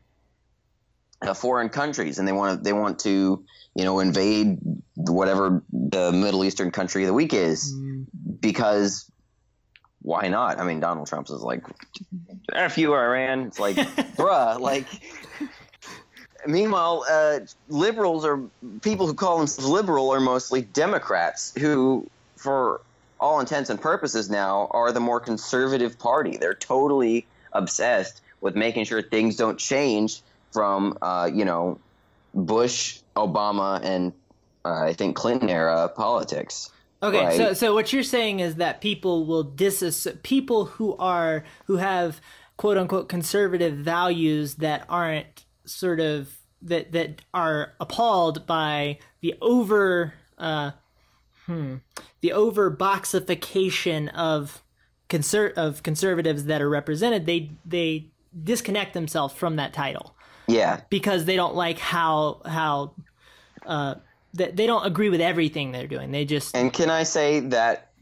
[1.23, 3.43] uh, foreign countries, and they want to they want to
[3.75, 4.57] you know invade
[4.95, 8.05] whatever the Middle Eastern country of the week is Mm,
[8.39, 9.09] because
[10.01, 10.59] why not?
[10.59, 11.63] I mean, Donald Trump's is like,
[12.53, 13.75] "F you, Iran." It's like,
[14.17, 14.86] bruh, like.
[16.45, 18.38] Meanwhile, uh, liberals are
[18.81, 22.05] people who call themselves liberal are mostly Democrats who,
[22.36, 22.81] for
[23.17, 26.36] all intents and purposes, now are the more conservative party.
[26.36, 30.21] They're totally obsessed with making sure things don't change
[30.54, 31.80] from, uh, you know,
[32.34, 34.13] Bush, Obama, and
[34.63, 36.72] uh, I think Clinton era politics.
[37.02, 37.58] Okay, so Right.
[37.58, 42.22] so what you're saying is that people will dis people who are who have
[42.56, 50.13] quote unquote conservative values that aren't sort of that that are appalled by the over
[50.38, 50.72] uh
[51.46, 51.76] hmm
[52.22, 54.63] the over boxification of
[55.10, 58.08] conser- of conservatives that are represented they they
[58.44, 60.16] disconnect themselves from that title
[60.47, 62.93] Yeah, because they don't like how how
[63.65, 63.95] uh
[64.34, 67.93] that they don't agree with everything they're doing they just and can I say that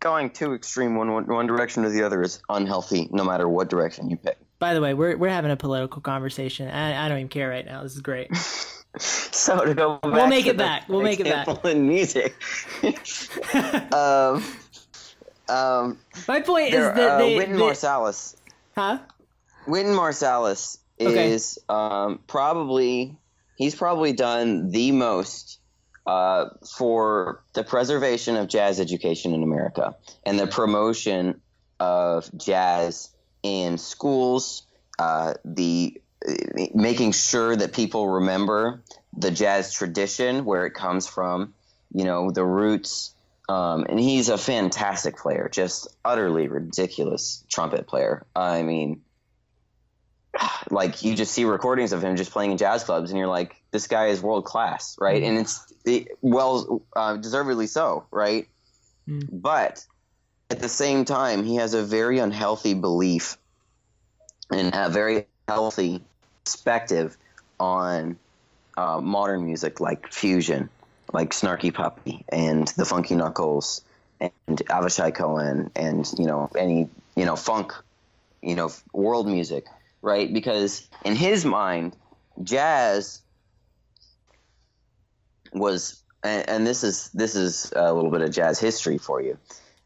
[0.00, 4.10] going too extreme one, one direction or the other is unhealthy, no matter what direction
[4.10, 4.38] you pick.
[4.58, 6.68] By the way, we're we're having a political conversation.
[6.68, 7.82] I, I don't even care right now.
[7.82, 8.34] This is great.
[8.96, 10.88] so to go back We'll make it back.
[10.88, 11.64] We'll make it back.
[11.64, 12.34] in music.
[13.94, 14.44] um,
[15.48, 18.36] um, My point is that uh, they, Wynton they- Marsalis.
[18.74, 18.98] huh?
[19.66, 23.16] Wynton Marsalis Is um, probably
[23.56, 25.58] he's probably done the most
[26.06, 31.40] uh, for the preservation of jazz education in America and the promotion
[31.78, 33.10] of jazz
[33.42, 34.62] in schools.
[34.98, 36.00] Uh, the
[36.74, 38.82] making sure that people remember
[39.16, 41.54] the jazz tradition, where it comes from,
[41.92, 43.14] you know, the roots.
[43.48, 48.26] Um, and he's a fantastic player, just utterly ridiculous trumpet player.
[48.36, 49.02] I mean,
[50.70, 53.56] like you just see recordings of him just playing in jazz clubs, and you're like,
[53.70, 55.22] this guy is world class, right?
[55.22, 58.48] And it's it, well, uh, deservedly so, right?
[59.08, 59.28] Mm.
[59.32, 59.84] But
[60.50, 63.36] at the same time, he has a very unhealthy belief
[64.50, 66.02] and a very healthy
[66.44, 67.16] perspective
[67.60, 68.16] on
[68.76, 70.70] uh, modern music like fusion,
[71.12, 73.82] like Snarky Puppy and the Funky Knuckles
[74.20, 77.72] and Avishai Cohen and you know any you know funk,
[78.42, 79.66] you know world music,
[80.02, 80.32] right?
[80.32, 81.96] Because in his mind,
[82.42, 83.22] jazz
[85.52, 89.38] was and, and this is this is a little bit of jazz history for you.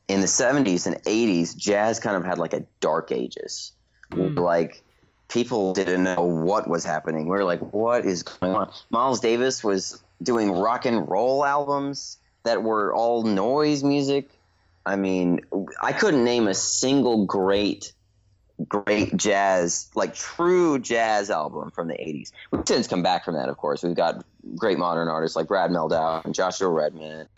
[0.09, 3.73] In the 70s and 80s, jazz kind of had like a dark ages.
[4.11, 4.39] Mm.
[4.39, 4.83] Like
[5.29, 7.25] people didn't know what was happening.
[7.25, 8.73] We were like, what is going on?
[8.91, 14.29] Miles Davis was doing rock and roll albums that were all noise music.
[14.85, 15.41] I mean,
[15.81, 17.93] I couldn't name a single great,
[18.69, 22.33] great jazz, like true jazz album from the 80s.
[22.51, 23.83] We've since come back from that, of course.
[23.83, 24.25] We've got
[24.57, 27.29] great modern artists like Brad Mehldau and Joshua Redman,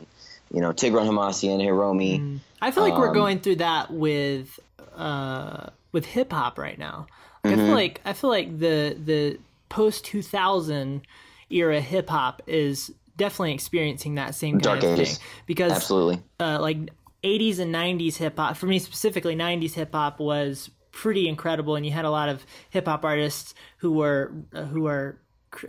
[0.53, 2.21] you know, Tigran Hamasyan, Hiromi.
[2.21, 2.41] Mm.
[2.61, 4.59] I feel like we're Um, going through that with
[4.97, 7.07] uh, with hip hop right now.
[7.43, 7.67] Like, I Mhm.
[7.67, 11.03] feel like I feel like the the post two thousand
[11.51, 15.19] era hip hop is definitely experiencing that same kind Dark of ages.
[15.19, 16.21] thing because Absolutely.
[16.41, 16.79] uh, like
[17.23, 21.85] 80s and 90s hip hop for me specifically 90s hip hop was pretty incredible and
[21.85, 25.19] you had a lot of hip hop artists who were uh, who were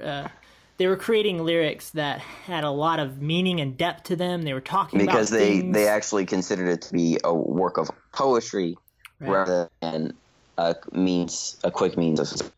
[0.02, 0.28] uh,
[0.78, 4.54] they were creating lyrics that had a lot of meaning and depth to them they
[4.54, 5.74] were talking because about they things.
[5.74, 8.78] they actually considered it to be a work of poetry
[9.20, 9.32] Right.
[9.32, 10.14] rather than
[10.58, 12.52] a means a quick means of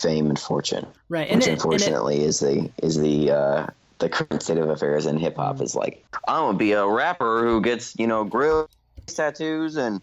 [0.00, 3.66] fame and fortune right and which it, and it, unfortunately is the is the uh
[3.98, 7.44] the current state of affairs in hip hop is like I'm gonna be a rapper
[7.44, 8.68] who gets you know grill
[9.06, 10.00] tattoos and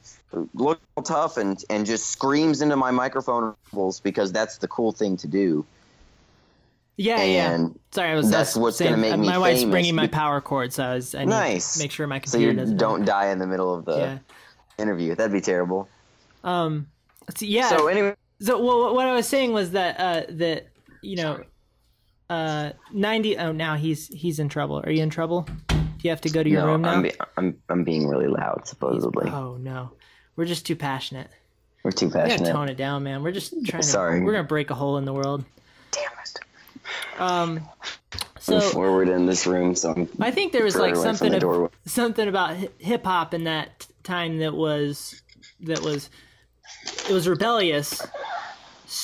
[0.53, 3.55] look tough and and just screams into my microphone
[4.03, 5.65] because that's the cool thing to do
[6.97, 9.71] yeah yeah sorry i was that's what's saying, gonna make uh, me my wife's famous
[9.71, 11.79] bringing my power cord so i was I need Nice.
[11.79, 14.19] make sure my so computer you doesn't don't die in the middle of the yeah
[14.77, 15.89] interview that'd be terrible
[16.43, 16.87] um
[17.35, 20.67] so yeah so anyway So well, what I was saying was that uh, that
[21.01, 21.43] you know,
[22.29, 23.37] uh, ninety.
[23.37, 24.79] Oh, now he's he's in trouble.
[24.85, 25.45] Are you in trouble?
[25.99, 26.91] Do you have to go to your no, room now?
[26.93, 29.91] I'm, be- I'm I'm being really loud supposedly oh no,
[30.35, 31.27] we're just too passionate.
[31.83, 33.21] we're too We gotta passionate tone it down, man.
[33.23, 33.87] We're just trying to.
[33.87, 34.21] Sorry.
[34.21, 35.43] We're gonna break a hole in the world.
[35.91, 37.67] damn it Um.
[38.13, 41.17] I'm So forward in this room so I'm I think there was like further away
[41.17, 45.21] something the of, something about hip hop in that time that was
[45.61, 46.09] that was
[47.09, 48.01] it was rebellious.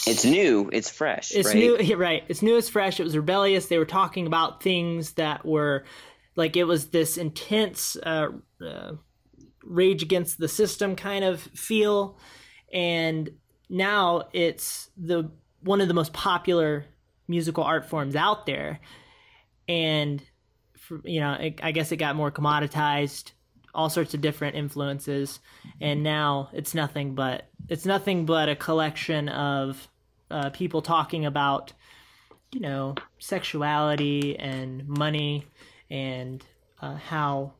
[0.08, 1.56] it's new it's fresh It's right?
[1.58, 2.24] new, right?
[2.30, 3.00] It's new, it's fresh.
[3.00, 3.68] It was rebellious.
[3.68, 5.84] They were talking about things that were
[6.36, 8.28] like it was this intense uh,
[8.66, 8.92] uh,
[9.64, 12.18] rage against the system kind of feel,
[12.74, 13.30] and
[13.70, 16.86] now it's the one of the most popular
[17.28, 18.80] musical art forms out there,
[19.68, 20.22] and
[20.78, 23.32] for, you know, it, I guess it got more commoditized.
[23.74, 25.42] All sorts of different influences,
[25.82, 29.90] and now it's nothing but it's nothing but a collection of
[30.32, 31.74] uh, people talking about,
[32.54, 35.46] you know, sexuality and money
[35.90, 36.44] and
[36.82, 37.54] uh, how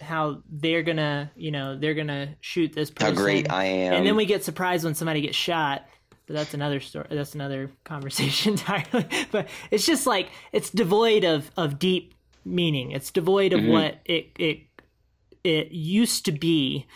[0.00, 3.16] how they're gonna, you know, they're gonna shoot this person.
[3.16, 5.84] how great I am and then we get surprised when somebody gets shot.
[6.26, 7.06] But that's another story.
[7.10, 9.06] That's another conversation entirely.
[9.32, 12.92] But it's just like it's devoid of of deep meaning.
[12.92, 13.72] It's devoid of Mhm.
[13.72, 14.58] what it it
[15.42, 16.86] it used to be.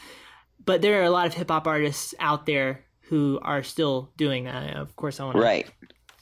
[0.64, 4.44] But there are a lot of hip hop artists out there who are still doing
[4.44, 4.76] that.
[4.76, 5.68] Of course, I want to right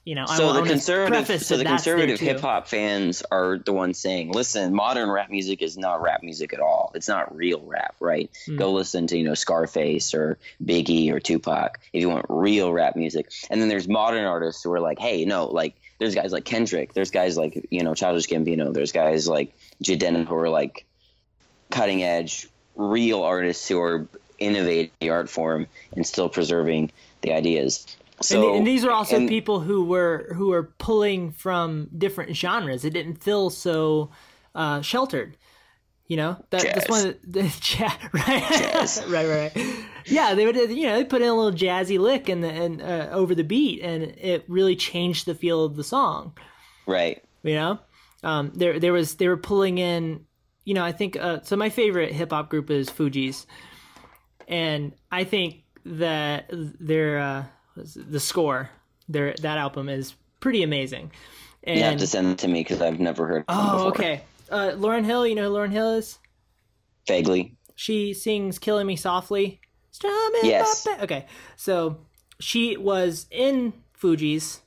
[0.05, 4.33] you know, so the conservative so the conservative hip hop fans are the ones saying
[4.33, 6.91] listen modern rap music is not rap music at all.
[6.95, 8.31] It's not real rap right?
[8.49, 8.59] Mm.
[8.59, 12.97] go listen to you know Scarface or Biggie or Tupac if you want real rap
[12.97, 13.31] music.
[13.51, 16.95] And then there's modern artists who are like hey no like there's guys like Kendrick
[16.95, 20.87] there's guys like you know Childish Gambino there's guys like Jaden who are like
[21.71, 24.09] cutting edge real artists who are
[24.39, 27.87] innovating the art form and still preserving the ideas
[28.23, 32.37] So and, and these are also and- people who were who were pulling from different
[32.37, 32.85] genres.
[32.85, 34.11] It didn't feel so
[34.55, 35.37] uh, sheltered.
[36.07, 36.89] You know, that, that's Jazz.
[36.89, 37.43] one of the, the
[38.13, 39.05] right, Jazz.
[39.09, 39.77] right, right, right.
[40.07, 43.11] Yeah, they would, you know, they put in a little jazzy lick and and uh,
[43.13, 46.37] over the beat, and it really changed the feel of the song.
[46.87, 47.23] right.
[47.43, 47.79] You know,
[48.25, 50.27] um, there there was they were pulling in,
[50.65, 51.57] you know, I think uh, so.
[51.57, 53.47] My favorite hip hop group is Fugees,
[54.49, 57.45] and I think that their uh,
[57.83, 58.71] the score,
[59.09, 61.11] their that album is pretty amazing.
[61.63, 63.45] And You have to send it to me because I've never heard.
[63.49, 64.23] Of oh, okay.
[64.51, 66.19] Uh, Lauryn Hill, you know who Lauryn Hill is?
[67.07, 67.57] Vaguely.
[67.75, 70.87] She sings "Killing Me Softly." Strumming Yes.
[71.01, 71.99] Okay, so
[72.39, 74.61] she was in Fugees,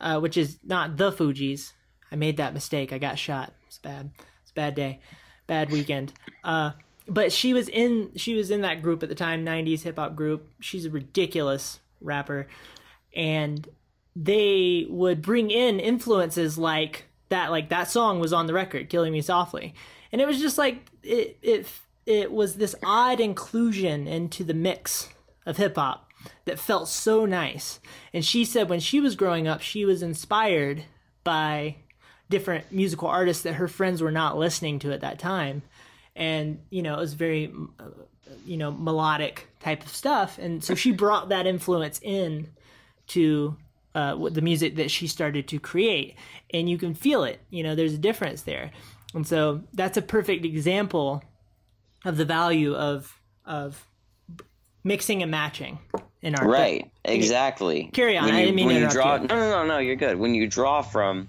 [0.00, 1.72] uh, which is not the Fuji's.
[2.10, 2.92] I made that mistake.
[2.92, 3.52] I got shot.
[3.66, 4.10] It's bad.
[4.42, 5.00] It's a bad day.
[5.46, 6.12] Bad weekend.
[6.42, 6.72] Uh,
[7.06, 10.14] but she was in she was in that group at the time, '90s hip hop
[10.14, 10.48] group.
[10.60, 12.48] She's a ridiculous rapper,
[13.14, 13.68] and
[14.16, 17.50] they would bring in influences like that.
[17.50, 19.74] Like that song was on the record, "Killing Me Softly,"
[20.12, 21.66] and it was just like it it
[22.06, 25.08] it was this odd inclusion into the mix
[25.46, 26.10] of hip hop
[26.44, 27.80] that felt so nice.
[28.12, 30.84] And she said when she was growing up, she was inspired
[31.24, 31.76] by
[32.28, 35.62] different musical artists that her friends were not listening to at that time.
[36.16, 37.52] And, you know, it was very,
[38.44, 40.38] you know, melodic type of stuff.
[40.38, 42.48] And so she brought that influence in
[43.08, 43.56] to
[43.94, 46.16] uh, the music that she started to create.
[46.52, 48.70] And you can feel it, you know, there's a difference there.
[49.14, 51.22] And so that's a perfect example
[52.04, 53.86] of the value of, of
[54.84, 55.78] mixing and matching
[56.22, 56.46] in art.
[56.46, 56.90] But Right.
[57.04, 57.90] Exactly.
[57.92, 59.26] Carry on, When I you, didn't mean when to you draw, you.
[59.26, 60.18] no, no, no, no, you're good.
[60.18, 61.28] When you draw from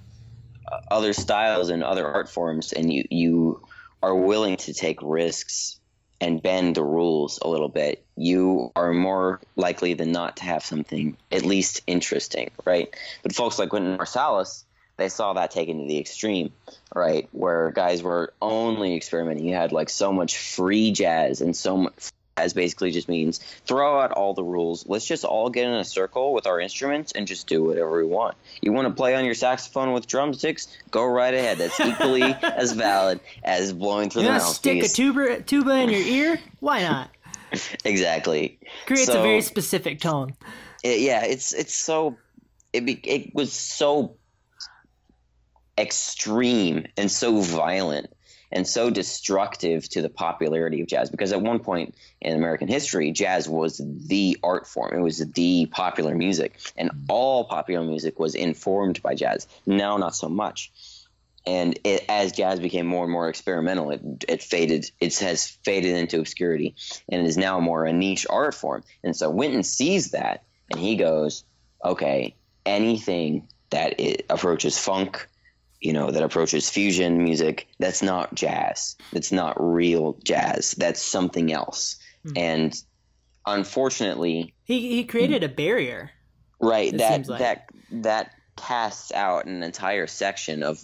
[0.71, 3.65] uh, other styles and other art forms, and you you
[4.03, 5.79] are willing to take risks
[6.21, 10.63] and bend the rules a little bit, you are more likely than not to have
[10.63, 12.95] something at least interesting, right?
[13.23, 14.63] But folks like Wynton Marsalis,
[14.97, 16.53] they saw that taken to the extreme,
[16.93, 17.27] right?
[17.31, 19.47] Where guys were only experimenting.
[19.47, 22.11] You had like so much free jazz and so much.
[22.37, 24.87] Jazz basically just means throw out all the rules.
[24.87, 28.05] Let's just all get in a circle with our instruments and just do whatever we
[28.05, 28.35] want.
[28.61, 30.67] You want to play on your saxophone with drumsticks?
[30.91, 31.57] Go right ahead.
[31.57, 35.89] That's equally as valid as blowing through You the to stick a tuba tuba in
[35.89, 36.39] your ear?
[36.59, 37.09] Why not?
[37.85, 38.59] exactly.
[38.85, 40.33] Creates a very specific tone.
[40.83, 42.17] it- yeah, it's it's so
[42.73, 44.15] it be, it was so
[45.77, 48.07] extreme and so violent
[48.51, 53.11] and so destructive to the popularity of jazz because at one point in American history,
[53.11, 54.93] jazz was the art form.
[54.93, 57.05] It was the popular music, and mm-hmm.
[57.09, 59.47] all popular music was informed by jazz.
[59.65, 60.71] Now, not so much.
[61.43, 64.91] And it, as jazz became more and more experimental, it, it faded.
[64.99, 66.75] It has faded into obscurity,
[67.09, 68.83] and it is now more a niche art form.
[69.03, 71.43] And so Wynton sees that, and he goes,
[71.83, 75.27] "Okay, anything that approaches funk,
[75.81, 78.95] you know, that approaches fusion music, that's not jazz.
[79.11, 80.71] That's not real jazz.
[80.77, 81.97] That's something else."
[82.35, 82.73] And
[83.45, 86.11] unfortunately, He he created a barrier.
[86.59, 87.39] right that like.
[87.39, 90.79] that that casts out an entire section of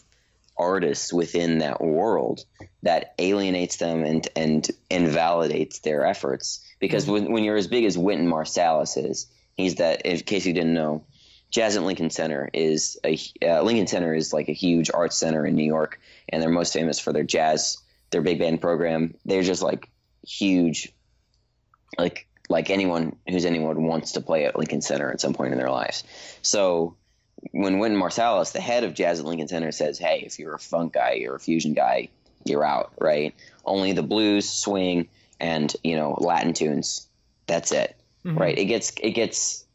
[0.58, 2.44] artists within that world
[2.82, 7.14] that alienates them and and invalidates their efforts because Mm-hmm.
[7.14, 10.74] when, when you're as big as Wynton Marsalis is he's that in case you didn't
[10.74, 11.04] know
[11.50, 15.46] Jazz at Lincoln Center is a uh, Lincoln Center is like a huge arts center
[15.46, 17.78] in New York and they're most famous for their jazz
[18.10, 19.90] their big band program they're just like
[20.28, 20.94] huge
[21.98, 25.58] like like anyone who's anyone wants to play at Lincoln Center at some point in
[25.58, 26.04] their lives.
[26.42, 26.96] So
[27.52, 30.60] when Wynton Marsalis, the head of Jazz at Lincoln Center, says, "Hey, if you're a
[30.60, 32.08] funk guy, you're a fusion guy,
[32.46, 33.36] you're out, right?
[33.66, 37.08] Only the blues, swing, and you know Latin tunes.
[37.48, 38.40] That's it, Mhm.
[38.40, 38.58] right?
[38.58, 39.66] It gets it gets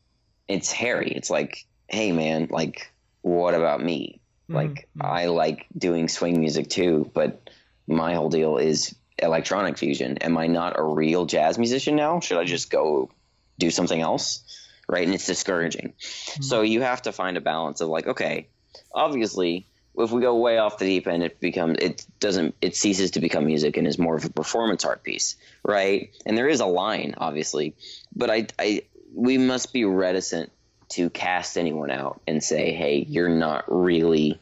[0.48, 1.10] it's hairy.
[1.10, 4.20] It's like, hey man, like what about me?
[4.48, 5.04] Like Mhm.
[5.04, 7.50] I like doing swing music too, but
[7.86, 10.18] my whole deal is electronic fusion.
[10.18, 12.20] Am I not a real jazz musician now?
[12.20, 13.10] Should I just go
[13.58, 14.40] do something else?
[14.88, 15.04] Right?
[15.04, 15.94] And it's discouraging.
[16.40, 18.48] So you have to find a balance of like, okay,
[18.94, 23.12] obviously if we go way off the deep end it becomes it doesn't it ceases
[23.12, 26.60] to become music and is more of a performance art piece right and there is
[26.60, 27.74] a line obviously
[28.16, 28.82] but i i
[29.14, 30.50] we must be reticent
[30.88, 34.38] to cast anyone out and say hey you're not really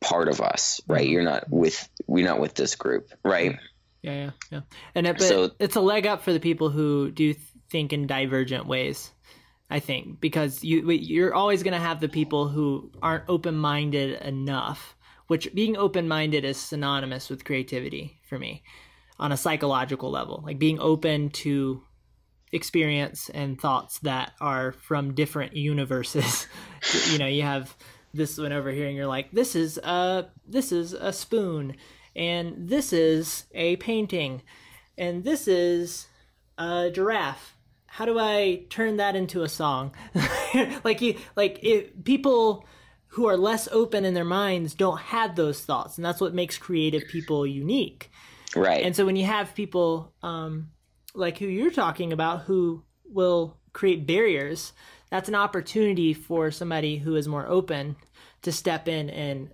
[0.00, 1.12] part of us right mm-hmm.
[1.12, 3.58] you're not with we're not with this group right
[4.02, 4.60] Yeah, yeah, yeah.
[4.94, 7.34] And it, but So- it's a leg up for the people who do
[7.70, 9.10] think in divergent ways.
[9.68, 14.22] I think because you you're always going to have the people who aren't open minded
[14.22, 14.94] enough.
[15.26, 18.62] Which being open minded is synonymous with creativity for me,
[19.18, 20.40] on a psychological level.
[20.46, 21.82] Like being open to
[22.52, 26.46] experience and thoughts that are from different universes.
[27.10, 27.74] you know, you have
[28.14, 31.76] this one over here, and you're like, this is a this is a spoon,
[32.14, 34.42] and this is a painting,
[34.96, 36.06] and this is
[36.58, 37.54] a giraffe.
[37.86, 39.92] How do I turn that into a song?
[40.84, 42.66] like you, like if people
[43.08, 46.58] who are less open in their minds don't have those thoughts, and that's what makes
[46.58, 48.10] creative people unique.
[48.54, 48.84] Right.
[48.84, 50.68] And so when you have people um,
[51.16, 54.72] like who you're talking about who will create barriers,
[55.10, 57.96] that's an opportunity for somebody who is more open
[58.42, 59.50] to step in and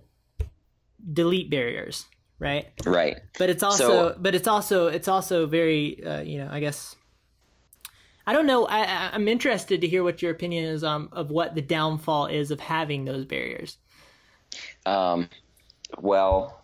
[1.13, 2.05] delete barriers,
[2.39, 2.67] right?
[2.85, 3.17] Right.
[3.39, 6.95] But it's also, so, but it's also, it's also very, uh, you know, I guess.
[8.25, 8.65] I don't know.
[8.65, 12.51] I, I'm interested to hear what your opinion is um, of what the downfall is
[12.51, 13.77] of having those barriers.
[14.85, 15.29] Um,
[15.97, 16.61] well,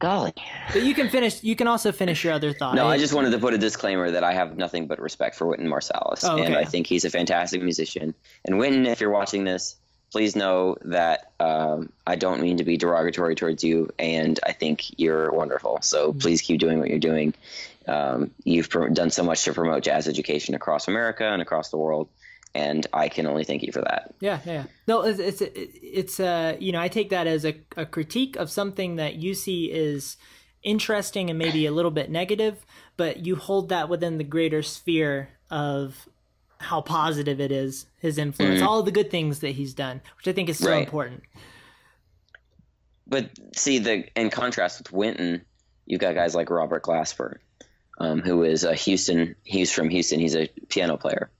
[0.00, 0.34] golly.
[0.72, 1.42] But you can finish.
[1.44, 2.74] You can also finish your other thought.
[2.74, 5.46] No, I just wanted to put a disclaimer that I have nothing but respect for
[5.46, 6.46] Wynton Marsalis, oh, okay.
[6.46, 8.14] and I think he's a fantastic musician.
[8.44, 9.76] And Wynton, if you're watching this,
[10.10, 14.98] please know that um, I don't mean to be derogatory towards you, and I think
[14.98, 15.78] you're wonderful.
[15.82, 16.18] So mm-hmm.
[16.18, 17.34] please keep doing what you're doing.
[17.86, 22.08] Um, you've done so much to promote jazz education across America and across the world,
[22.54, 24.14] and I can only thank you for that.
[24.20, 24.64] Yeah, yeah.
[24.86, 28.50] No, it's it's, it's uh, you know I take that as a, a critique of
[28.50, 30.16] something that you see is
[30.62, 32.64] interesting and maybe a little bit negative,
[32.96, 36.08] but you hold that within the greater sphere of
[36.58, 38.68] how positive it is his influence, mm-hmm.
[38.68, 40.84] all the good things that he's done, which I think is so right.
[40.84, 41.22] important.
[43.06, 45.44] But see, the in contrast with Wynton,
[45.86, 47.38] you've got guys like Robert Glasper,
[47.98, 49.36] um, who is a Houston.
[49.42, 50.20] He's from Houston.
[50.20, 51.30] He's a piano player.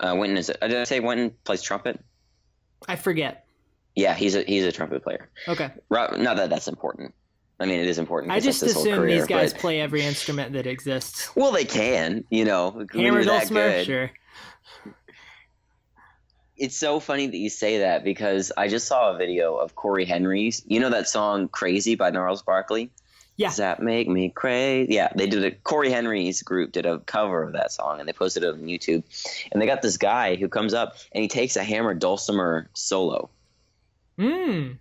[0.00, 0.48] Uh, Wynton is.
[0.48, 2.00] A, did I say Wynton plays trumpet?
[2.86, 3.46] I forget.
[3.94, 5.28] Yeah, he's a he's a trumpet player.
[5.48, 5.70] Okay.
[5.90, 7.14] Not that that's important.
[7.60, 8.32] I mean, it is important.
[8.32, 9.60] I just assume career, these guys but...
[9.60, 11.34] play every instrument that exists.
[11.34, 12.86] Well, they can, you know.
[12.94, 14.12] Hammer, dulcimer, sure
[16.58, 20.04] it's so funny that you say that because I just saw a video of Cory
[20.04, 20.62] Henry's.
[20.66, 22.90] You know that song "Crazy" by Gnarls Barkley.
[23.38, 23.48] Yeah.
[23.48, 24.94] Does that make me crazy?
[24.94, 28.12] Yeah, they did a Cory Henry's group did a cover of that song and they
[28.12, 29.04] posted it on YouTube.
[29.52, 33.30] And they got this guy who comes up and he takes a hammer dulcimer solo.
[34.18, 34.72] Hmm.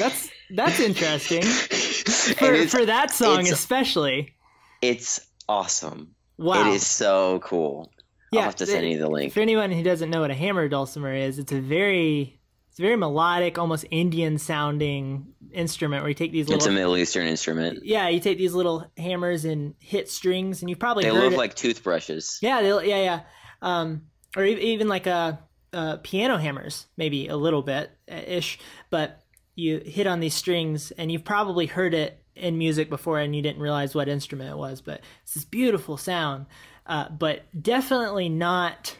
[0.00, 1.42] That's that's interesting.
[2.34, 4.34] for, for that song especially.
[4.82, 6.12] It's awesome.
[6.38, 6.68] Wow.
[6.68, 7.92] It is so cool.
[8.32, 9.32] Yeah, I'll have to send you the link.
[9.32, 12.40] For anyone who doesn't know what a hammer dulcimer is, it's a very
[12.76, 16.58] it's very melodic, almost Indian sounding instrument where you take these little.
[16.58, 17.86] It's a Middle Eastern instrument.
[17.86, 21.38] Yeah, you take these little hammers and hit strings, and you probably they look it.
[21.38, 22.38] like toothbrushes.
[22.42, 23.20] Yeah, they, yeah, yeah.
[23.62, 24.02] Um,
[24.36, 25.40] or even like a,
[25.72, 28.58] a piano hammers, maybe a little bit ish,
[28.90, 29.22] but
[29.54, 33.40] you hit on these strings, and you've probably heard it in music before, and you
[33.40, 34.82] didn't realize what instrument it was.
[34.82, 36.44] But it's this beautiful sound
[36.86, 38.96] uh, but definitely not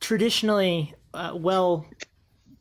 [0.00, 1.86] traditionally uh, well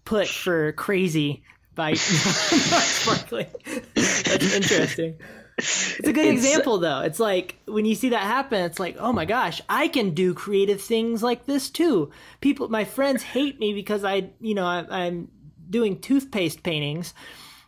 [0.08, 1.44] put for crazy
[1.76, 3.48] by sparkling.
[3.94, 5.18] That's interesting.
[5.58, 7.02] It's a good it's, example though.
[7.02, 10.34] It's like when you see that happen, it's like, oh my gosh, I can do
[10.34, 12.12] creative things like this too.
[12.40, 15.28] People, my friends hate me because I, you know, I, I'm
[15.70, 17.14] doing toothpaste paintings,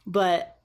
[0.08, 0.58] but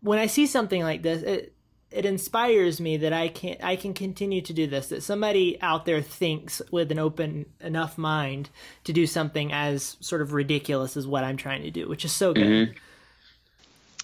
[0.00, 1.51] when I see something like this, it,
[1.92, 4.88] it inspires me that I can I can continue to do this.
[4.88, 8.50] That somebody out there thinks with an open enough mind
[8.84, 12.12] to do something as sort of ridiculous as what I'm trying to do, which is
[12.12, 12.44] so good.
[12.44, 12.72] Mm-hmm.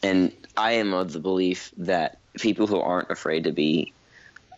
[0.03, 3.93] And I am of the belief that people who aren't afraid to be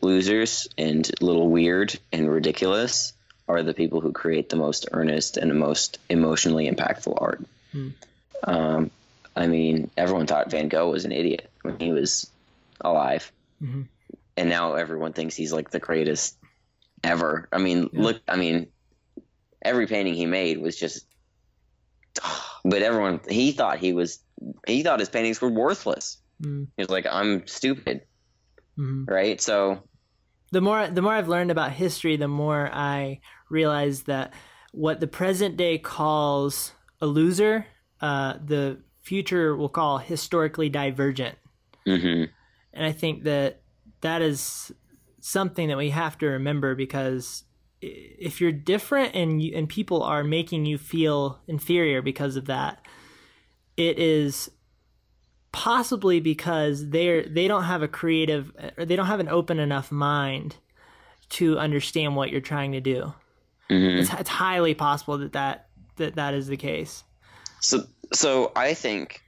[0.03, 3.13] losers and a little weird and ridiculous
[3.49, 7.45] are the people who create the most earnest and the most emotionally impactful art.
[7.75, 7.93] Mm.
[8.45, 8.91] Um,
[9.35, 12.30] I mean, everyone thought Van Gogh was an idiot when he was
[12.83, 13.31] alive,
[13.63, 13.83] mm-hmm.
[14.37, 16.37] and now everyone thinks he's like the greatest
[17.03, 17.49] ever.
[17.53, 18.03] I mean, yeah.
[18.03, 18.69] look, I mean,
[19.63, 21.07] every painting he made was just,
[22.65, 24.21] but everyone he thought he was,
[24.67, 26.19] he thought his paintings were worthless.
[26.43, 26.69] Mm.
[26.77, 28.03] He was like, I'm stupid,
[28.79, 29.05] mm-hmm.
[29.05, 29.41] right?
[29.41, 29.83] So,
[30.53, 34.33] the more the more I've learned about history, the more I realize that
[34.73, 37.67] what the present day calls a loser,
[38.01, 41.37] uh, the future will call historically divergent.
[41.87, 42.25] Mm-hmm.
[42.81, 43.61] And I think that
[44.01, 44.73] that is
[45.21, 47.45] something that we have to remember because
[47.83, 52.81] if you're different and you, and people are making you feel inferior because of that,
[53.77, 54.51] it is
[55.53, 59.93] possibly because they're they don't have a creative or they don't have an open enough
[59.93, 60.57] mind
[61.29, 63.13] to understand what you're trying to do.
[63.69, 63.99] Mm-hmm.
[64.01, 67.05] It's, it's highly possible that, that that that is the case.
[67.61, 69.21] So so I think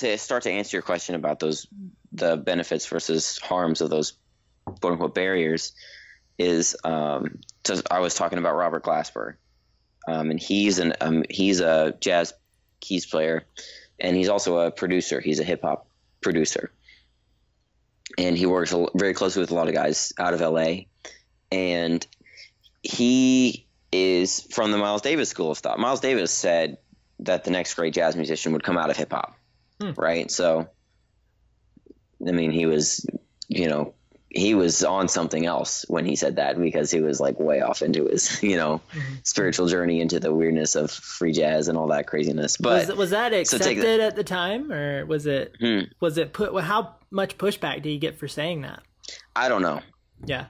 [0.00, 1.66] to start to answer your question about those
[2.12, 4.14] the benefits versus harms of those
[4.64, 5.72] quote unquote barriers,
[6.38, 9.34] is um, just, I was talking about Robert Glasper,
[10.06, 12.32] um, and he's an um, he's a jazz
[12.80, 13.46] keys player,
[13.98, 15.20] and he's also a producer.
[15.20, 15.88] He's a hip hop
[16.20, 16.70] producer,
[18.16, 20.84] and he works very closely with a lot of guys out of LA,
[21.50, 22.06] and
[22.82, 25.78] he is from the Miles Davis school of thought.
[25.78, 26.78] Miles Davis said
[27.20, 29.36] that the next great jazz musician would come out of hip hop,
[29.80, 29.90] hmm.
[29.96, 30.30] right?
[30.30, 30.68] So,
[32.26, 33.06] I mean, he was,
[33.48, 33.94] you know,
[34.30, 37.80] he was on something else when he said that because he was like way off
[37.80, 39.14] into his, you know, mm-hmm.
[39.22, 42.56] spiritual journey into the weirdness of free jazz and all that craziness.
[42.56, 45.80] But was, was that accepted so at the time, or was it hmm.
[46.00, 46.62] was it put?
[46.62, 48.82] How much pushback do you get for saying that?
[49.34, 49.80] I don't know.
[50.24, 50.46] Yeah.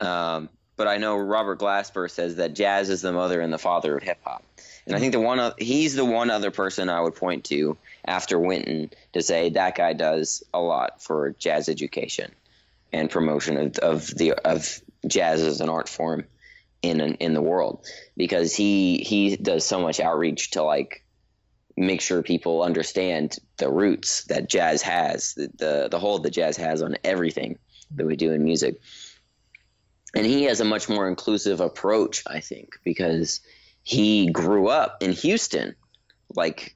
[0.00, 3.96] Um, but I know Robert Glasper says that jazz is the mother and the father
[3.96, 4.44] of hip hop.
[4.86, 8.38] And I think the one he's the one other person I would point to after
[8.38, 12.32] Wynton to say that guy does a lot for jazz education
[12.92, 16.24] and promotion of, of the of jazz as an art form
[16.82, 17.86] in in the world.
[18.16, 21.02] Because he he does so much outreach to like
[21.76, 26.58] make sure people understand the roots that jazz has the the, the hold that jazz
[26.58, 27.58] has on everything
[27.94, 28.80] that we do in music.
[30.14, 33.40] And he has a much more inclusive approach i think because
[33.84, 35.76] he grew up in Houston.
[36.34, 36.74] Like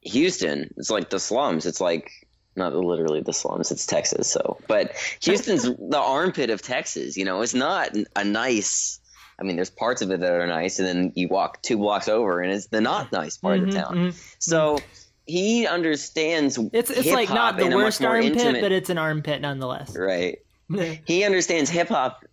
[0.00, 1.66] Houston, it's like the slums.
[1.66, 2.10] It's like
[2.56, 3.70] not literally the slums.
[3.70, 4.30] It's Texas.
[4.30, 7.16] So, but Houston's the armpit of Texas.
[7.18, 9.00] You know, it's not a nice.
[9.38, 12.08] I mean, there's parts of it that are nice, and then you walk two blocks
[12.08, 13.94] over, and it's the not nice part mm-hmm, of the town.
[13.96, 14.18] Mm-hmm.
[14.38, 14.78] So
[15.26, 16.58] he understands.
[16.72, 19.96] It's it's like not the worst armpit, intimate, but it's an armpit nonetheless.
[19.96, 20.38] Right.
[21.04, 22.24] he understands hip hop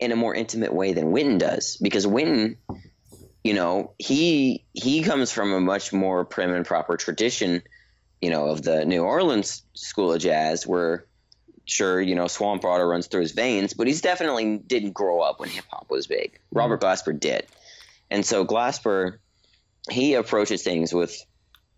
[0.00, 2.56] in a more intimate way than Wynton does, because Wynton
[3.44, 7.62] you know, he he comes from a much more prim and proper tradition,
[8.20, 11.06] you know, of the New Orleans school of jazz, where
[11.64, 15.40] sure, you know, swamp water runs through his veins, but he's definitely didn't grow up
[15.40, 16.32] when hip hop was big.
[16.32, 16.58] Mm-hmm.
[16.58, 17.46] Robert Glasper did,
[18.10, 19.18] and so Glasper
[19.90, 21.24] he approaches things with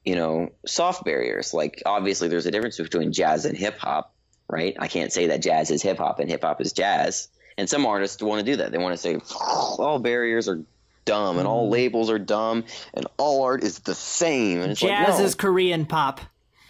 [0.04, 1.52] you know soft barriers.
[1.54, 4.14] Like obviously, there's a difference between jazz and hip hop,
[4.48, 4.76] right?
[4.78, 7.28] I can't say that jazz is hip hop and hip hop is jazz.
[7.58, 8.72] And some artists want to do that.
[8.72, 10.64] They want to say all barriers are
[11.04, 11.72] dumb and all mm.
[11.72, 14.60] labels are dumb and all art is the same.
[14.60, 15.24] And it's Jazz like, no.
[15.24, 16.20] is Korean pop.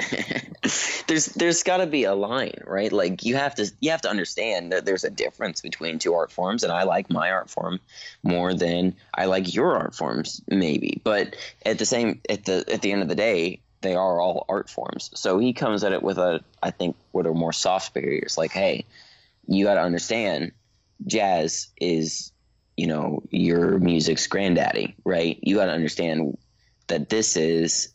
[1.07, 2.93] there's there's got to be a line, right?
[2.93, 6.33] Like you have to you have to understand that there's a difference between two art
[6.33, 7.81] forms, and I like my art form
[8.23, 11.01] more than I like your art forms, maybe.
[11.05, 14.45] But at the same at the at the end of the day, they are all
[14.49, 15.11] art forms.
[15.15, 18.53] So he comes at it with a I think what are more soft barriers, like,
[18.53, 18.85] hey,
[19.47, 20.53] you got to understand,
[21.07, 22.33] jazz is
[22.81, 26.39] you know your music's granddaddy right you got to understand
[26.87, 27.93] that this is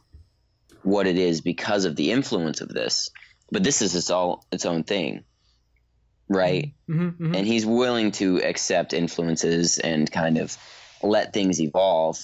[0.84, 3.10] what it is because of the influence of this
[3.52, 5.24] but this is its all its own thing
[6.30, 7.34] right mm-hmm, mm-hmm.
[7.34, 10.56] and he's willing to accept influences and kind of
[11.02, 12.20] let things evolve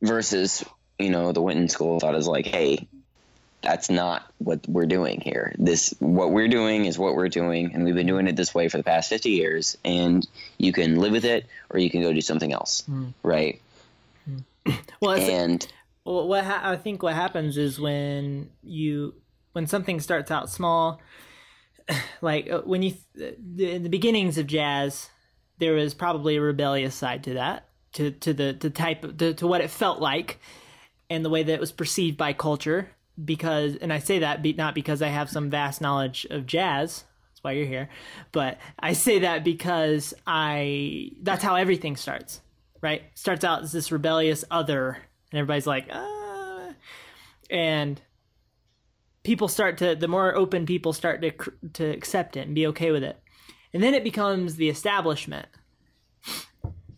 [0.00, 0.64] versus
[0.98, 2.88] you know the Wynton school thought is like hey
[3.62, 5.54] that's not what we're doing here.
[5.58, 8.68] This what we're doing is what we're doing, and we've been doing it this way
[8.68, 9.76] for the past fifty years.
[9.84, 10.26] And
[10.58, 13.12] you can live with it, or you can go do something else, mm.
[13.22, 13.60] right?
[14.28, 14.44] Mm.
[15.00, 15.66] Well, and
[16.04, 19.14] well, what ha- I think what happens is when you
[19.52, 21.00] when something starts out small,
[22.20, 25.10] like uh, when you the, in the beginnings of jazz,
[25.58, 29.34] there was probably a rebellious side to that, to to the the type of, to,
[29.34, 30.38] to what it felt like,
[31.10, 32.90] and the way that it was perceived by culture
[33.24, 37.04] because, and I say that be, not because I have some vast knowledge of jazz.
[37.30, 37.88] That's why you're here.
[38.32, 42.40] But I say that because I, that's how everything starts,
[42.80, 43.02] right?
[43.14, 44.98] Starts out as this rebellious other,
[45.30, 46.70] and everybody's like, ah.
[47.50, 48.00] And
[49.22, 51.32] people start to, the more open people start to,
[51.74, 53.20] to accept it and be okay with it.
[53.72, 55.46] And then it becomes the establishment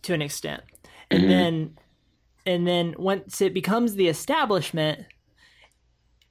[0.02, 0.62] to an extent.
[1.10, 1.28] And mm-hmm.
[1.28, 1.78] then,
[2.46, 5.06] and then once it becomes the establishment,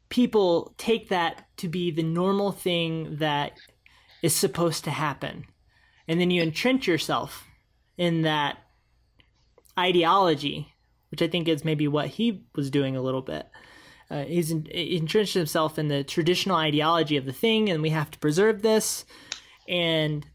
[0.10, 3.54] people take that to be the normal thing that
[4.22, 5.46] is supposed to happen.
[6.08, 7.46] And then you entrench yourself
[7.98, 8.58] in that
[9.78, 10.74] ideology,
[11.12, 13.48] which I think is maybe what he was doing a little bit.
[14.12, 18.20] Uh, he's entrenched himself in the traditional ideology of the thing, and we have to
[18.20, 19.06] preserve this.
[19.68, 20.26] And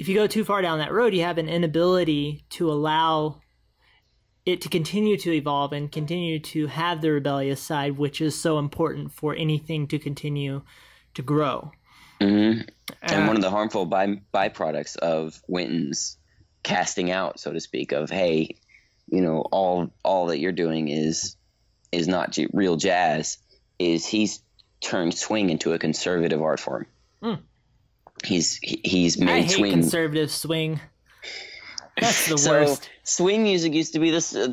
[0.00, 3.40] if you go too far down that road, you have an inability to allow
[4.46, 8.58] it to continue to evolve and continue to have the rebellious side, which is so
[8.58, 10.62] important for anything to continue
[11.14, 11.72] to grow.
[12.20, 12.68] Mm-hmm.
[13.02, 16.18] And uh, one of the harmful by, byproducts of Wynton's
[16.62, 18.56] casting out, so to speak, of hey,
[19.06, 21.36] you know, all all that you're doing is
[21.92, 23.38] is not j- real jazz.
[23.78, 24.40] Is he's
[24.80, 26.86] turned swing into a conservative art form.
[27.22, 27.40] Mm.
[28.24, 29.72] He's he, he's I made hate swing.
[29.72, 30.80] conservative swing.
[32.00, 32.90] That's the so worst.
[33.04, 34.48] swing music used to be this the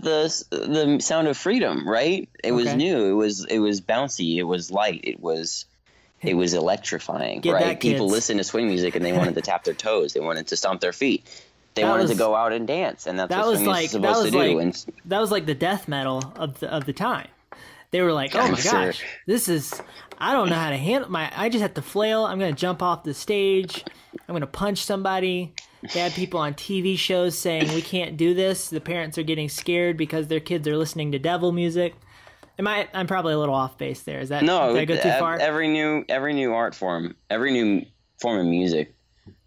[0.52, 2.30] the sound of freedom, right?
[2.44, 2.76] It was Okay.
[2.76, 3.12] new.
[3.12, 4.38] It was it was bouncy.
[4.38, 5.02] It was light.
[5.04, 5.66] It was
[6.22, 7.64] it was electrifying, Get right?
[7.66, 10.14] that, People listen to swing music and they wanted to tap their toes.
[10.14, 11.26] They wanted to stomp their feet.
[11.74, 13.86] They That wanted was- to go out and dance, and that's that what was like-
[13.86, 14.38] is that supposed was to do.
[14.58, 17.28] like- and That was like the death metal of the of the time.
[17.90, 18.72] They were like, "Oh I'm my sure.
[18.88, 19.82] gosh, this is
[20.20, 22.24] I don't know how to handle my I just have to flail.
[22.26, 23.84] I'm going to jump off the stage.
[24.14, 25.54] I'm going to punch somebody."
[25.94, 29.50] They had people on TV shows saying, "We can't do this." The parents are getting
[29.50, 31.96] scared because their kids are listening to devil music.
[32.60, 34.20] Am I I'm probably a little off base there.
[34.20, 35.40] Is that no, did I go too far?
[35.40, 37.86] every new every new art form, every new
[38.20, 38.94] form of music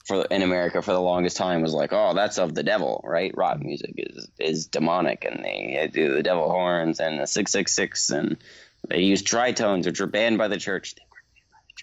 [0.04, 3.34] for in America for the longest time was like, oh, that's of the devil, right?
[3.36, 7.74] Rock music is is demonic, and they do the devil horns and the six six
[7.74, 8.36] six, and
[8.88, 10.94] they use tritones, which are banned by the church.
[10.94, 11.02] They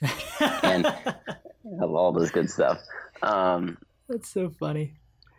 [0.08, 2.80] were banned by the church, and all this good stuff.
[3.24, 3.78] Um,
[4.12, 4.93] That's so funny.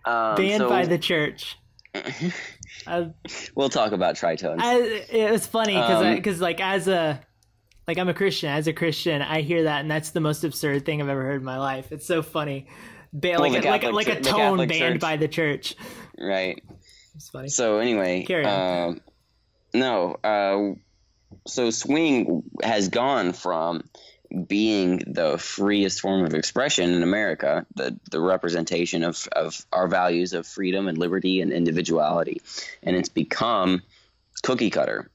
[0.04, 1.56] um, Banned so by the church.
[2.86, 3.10] I,
[3.54, 4.58] we'll talk about tritones.
[4.60, 4.78] I,
[5.10, 7.20] it was funny because Um, because like as a
[7.86, 8.48] like I'm a Christian.
[8.48, 11.40] As a Christian, I hear that, and that's the most absurd thing I've ever heard
[11.40, 11.92] in my life.
[11.92, 12.68] It's so funny.
[13.12, 15.00] Ba- like, a, like, a, like a tone banned Church.
[15.00, 15.74] by the church.
[16.18, 16.62] right.
[17.14, 17.48] It's funny.
[17.48, 18.88] So anyway, Carry on.
[18.88, 19.00] um,
[19.74, 20.14] no.
[20.24, 20.76] Uh,
[21.46, 23.82] so swing has gone from
[24.46, 30.32] being the freest form of expression in America, the the representation of of our values
[30.32, 32.42] of freedom and liberty and individuality,
[32.82, 33.82] and it's become
[34.42, 35.10] cookie cutter.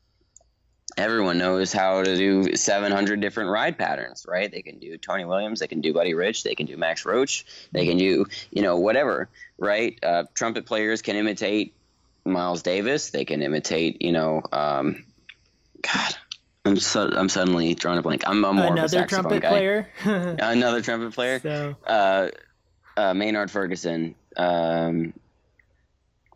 [0.98, 4.52] Everyone knows how to do 700 different ride patterns, right?
[4.52, 7.46] They can do Tony Williams, they can do Buddy Rich, they can do Max Roach,
[7.72, 10.00] they can do, you know, whatever, right?
[10.02, 11.76] Uh, trumpet players can imitate
[12.28, 13.10] Miles Davis.
[13.10, 15.06] They can imitate, you know, um,
[15.82, 16.16] God,
[16.68, 18.24] I'm so, I'm suddenly drawing a blank.
[18.28, 19.50] I'm a more of a Another trumpet guy.
[19.50, 19.90] player.
[20.04, 21.40] Another trumpet player.
[21.40, 22.30] so Uh,
[22.98, 24.16] uh, Maynard Ferguson.
[24.36, 25.14] Um,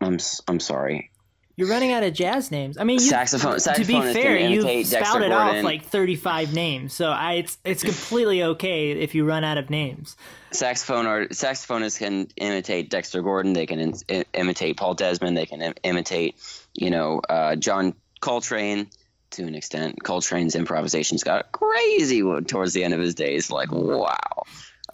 [0.00, 0.18] I'm
[0.48, 1.10] I'm sorry.
[1.56, 2.78] you're running out of jazz names.
[2.78, 7.34] I mean, you, Saxophone- To be fair, you spouted off like 35 names, so I
[7.34, 10.16] it's it's completely okay if you run out of names.
[10.50, 13.52] Saxophone art, saxophonists can imitate Dexter Gordon.
[13.52, 15.36] They can in, i- imitate Paul Desmond.
[15.36, 16.34] They can im- imitate,
[16.74, 18.88] you know, uh, John Coltrane
[19.32, 19.98] to an extent.
[20.02, 23.50] Coltrane's improvisations got crazy towards the end of his days.
[23.50, 24.16] Like, wow.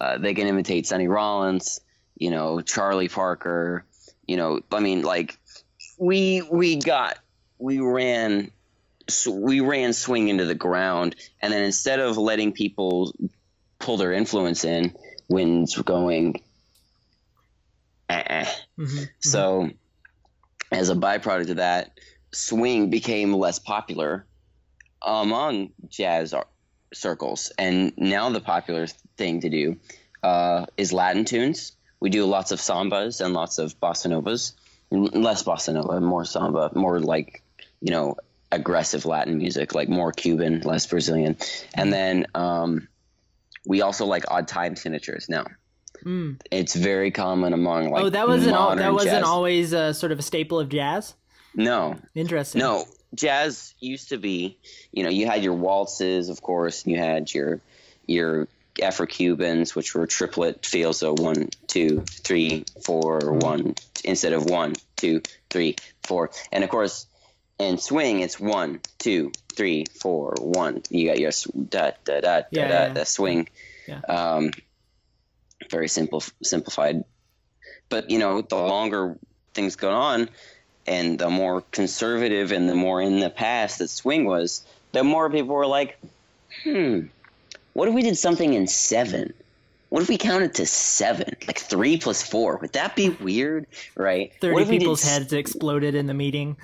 [0.01, 1.81] Uh, they can imitate Sonny Rollins,
[2.17, 3.85] you know, Charlie Parker.
[4.27, 5.39] You know, I mean, like,
[5.99, 7.19] we we got
[7.59, 8.51] we ran
[9.09, 13.13] s- we ran swing into the ground, and then instead of letting people
[13.81, 14.95] pull their influence in,
[15.29, 16.43] winds were going.
[18.09, 18.47] Eh.
[18.77, 19.71] hmm So,
[20.71, 21.99] as a byproduct of that,
[22.33, 24.27] swing became less popular
[25.03, 26.35] among jazz
[26.93, 28.87] circles, and now the popular
[29.17, 29.77] thing to do
[30.23, 31.73] uh, is Latin tunes.
[32.01, 34.53] We do lots of sambas and lots of bossa novas,
[34.91, 37.43] less bossa nova, more samba, more like
[37.81, 38.17] you know
[38.51, 41.37] aggressive Latin music, like more Cuban, less Brazilian,
[41.75, 42.89] and then um,
[43.67, 45.45] we also like odd time signatures now.
[46.05, 46.41] Mm.
[46.51, 49.25] It's very common among like oh, that wasn't all, that wasn't jazz.
[49.25, 51.15] always uh, sort of a staple of jazz.
[51.55, 52.61] No, Interesting.
[52.61, 52.85] no.
[53.15, 54.59] Jazz used to be,
[54.93, 57.61] you know, you had your waltzes, of course, and you had your
[58.07, 58.49] your
[58.81, 65.23] Afro-Cubans, which were triplet feel, so one, two, three, four, one instead of one, two,
[65.51, 67.07] three, four, and of course,
[67.59, 70.83] in swing, it's one, two, three, four, one.
[70.91, 71.33] You got your
[71.69, 72.89] da da da da Yeah, da, yeah.
[72.93, 73.49] the swing.
[73.87, 74.01] Yeah.
[74.09, 74.53] Um,
[75.71, 77.05] very simple, simplified.
[77.89, 79.19] But you know, the longer
[79.55, 80.29] things go on,
[80.89, 85.31] and the more conservative and the more in the past that swing was, the more
[85.31, 85.99] people were like,
[86.65, 87.01] "Hmm,
[87.75, 89.33] what if we did something in seven?
[89.91, 92.57] What if we counted to seven, like three plus four?
[92.59, 93.67] Would that be weird,
[93.97, 94.31] right?
[94.31, 96.57] What Thirty if we did people's s- heads exploded in the meeting.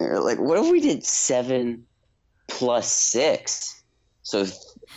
[0.00, 1.84] like what if we did seven
[2.48, 3.82] plus six
[4.22, 4.46] so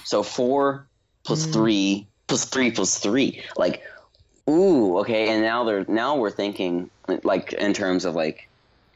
[0.06, 0.88] so four
[1.26, 1.54] plus Mm.
[1.54, 3.84] three plus three plus three like
[4.50, 6.90] ooh okay and now they're now we're thinking
[7.24, 8.50] like in terms of like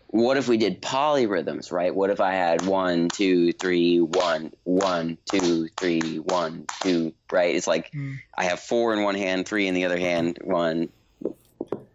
[0.09, 5.17] what if we did polyrhythms right what if i had one two three one one
[5.29, 8.17] two three one two right it's like Mm.
[8.37, 10.89] i have four in one hand three in the other hand one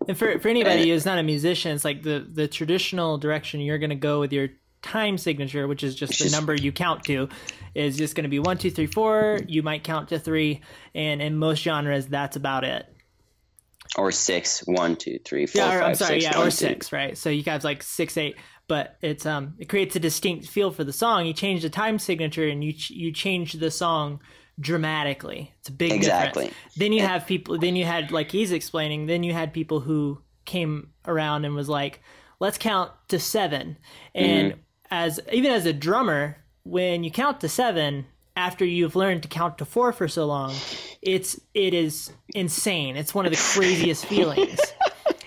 [0.09, 3.61] And for for anybody And- who's not a musician, it's like the the traditional direction
[3.61, 4.49] you're going to go with your
[4.83, 7.29] time signature, which is just the Just- number you count to,
[7.75, 9.39] is just going to be one, two, three, four.
[9.47, 10.61] You might count to three,
[10.93, 12.85] and in most genres, that's about it.
[13.97, 16.57] Or six one two three four Yeah, or, I'm sorry, six, yeah, one, or two.
[16.57, 17.17] six, right?
[17.17, 18.37] So you have like six, eight,
[18.69, 21.27] but it's um it creates a distinct feel for the song.
[21.27, 24.21] You change the time signature, and you ch- you change the song
[24.61, 25.53] dramatically.
[25.61, 26.45] It's a big Exactly.
[26.47, 26.75] difference.
[26.77, 27.59] Then you have people.
[27.59, 29.07] Then you had like he's explaining.
[29.07, 32.01] Then you had people who came around and was like,
[32.41, 33.77] "Let's count to seven.
[34.15, 34.55] And
[34.91, 39.59] as even as a drummer, when you count to seven after you've learned to count
[39.59, 40.55] to four for so long,
[41.03, 42.97] it's it is insane.
[42.97, 44.59] It's one of the craziest feelings.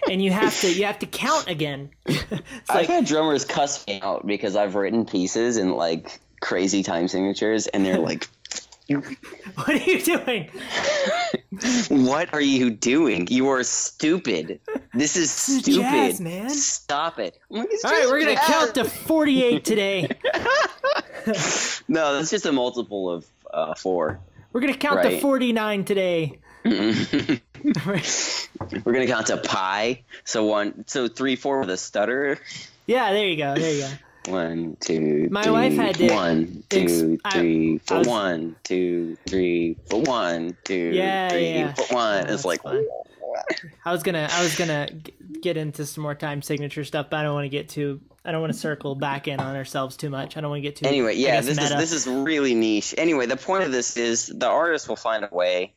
[0.07, 1.89] And you have to you have to count again.
[2.05, 2.21] it's
[2.69, 7.07] I've like had drummers cuss me out because I've written pieces in like crazy time
[7.07, 8.27] signatures, and they're like,
[8.87, 10.51] what are you doing?
[11.89, 13.27] "What are you doing?
[13.31, 14.59] You are stupid.
[14.93, 15.81] This is is stupid.
[15.81, 20.07] jazz, man." Stop it." Like, All right, we're gonna jazz." count to forty-eight today.
[21.87, 24.19] No, that's just a multiple of uh, four.
[24.55, 26.39] We're gonna count to forty-nine today.
[26.63, 27.41] We're
[28.85, 30.03] gonna count to pi.
[30.23, 32.37] So one, so three, four with a stutter.
[32.87, 33.53] yeah, there you go.
[33.55, 34.31] There you go.
[34.31, 38.07] One, two, My three, wife had to one, ex- two, I- three, I for was-
[38.07, 41.73] one, two, three, for one, two, Yeah, three, yeah.
[41.73, 42.25] for one.
[42.29, 42.85] Oh, it's like, fun.
[43.83, 44.87] I was gonna I was gonna
[45.41, 47.99] get into some more time signature stuff, but I don't want to get too.
[48.25, 50.35] I don't want to circle back in on ourselves too much.
[50.35, 50.87] I don't want to get too.
[50.87, 52.95] anyway, yeah, guess, this is this is really niche.
[52.97, 55.73] Anyway, the point of this is the artist will find a way.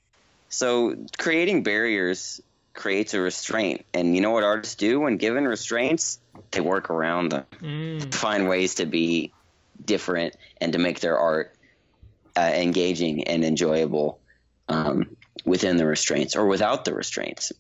[0.49, 2.41] So creating barriers
[2.73, 6.21] creates a restraint, and you know what artists do when given restraints?
[6.53, 7.45] They work around them.
[7.61, 9.33] Mm, find ways to be
[9.85, 11.55] different and to make their art
[12.37, 14.21] uh, engaging and enjoyable
[14.69, 17.53] um, within the restraints or without the restraints.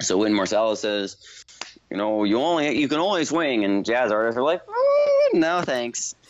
[0.00, 1.16] So when Marsalis says,
[1.92, 5.60] you know, you only you can only swing, and jazz artists are like, "Mm, no
[5.60, 6.14] thanks.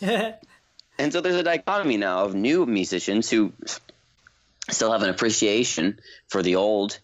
[0.99, 3.51] And so there's a dichotomy now of new musicians who
[4.69, 6.99] still have an appreciation for the old,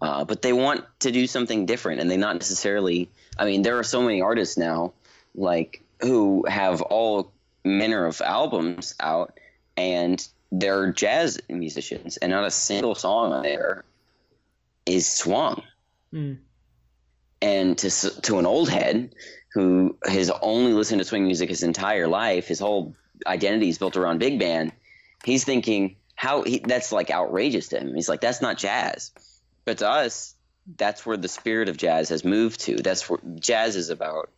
[0.00, 3.08] uh, but they want to do something different, and they not necessarily.
[3.36, 4.92] I mean, there are so many artists now,
[5.34, 7.32] like who have all
[7.64, 9.36] manner of albums out,
[9.76, 13.82] and they're jazz musicians, and not a single song on there
[14.86, 15.64] is swung.
[16.14, 16.38] Mm.
[17.42, 17.90] And to
[18.22, 19.14] to an old head
[19.52, 22.94] who has only listened to swing music his entire life, his whole
[23.26, 24.72] identity is built around big band.
[25.24, 27.94] He's thinking how he, that's like outrageous to him.
[27.94, 29.10] He's like, that's not jazz.
[29.64, 30.34] But to us,
[30.76, 32.76] that's where the spirit of jazz has moved to.
[32.76, 34.30] That's where jazz is about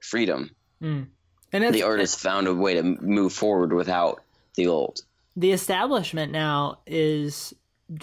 [0.00, 0.50] freedom.
[0.80, 1.06] mm.
[1.52, 4.22] And The artist found a way to move forward without
[4.54, 5.02] the old.
[5.36, 7.54] the establishment now is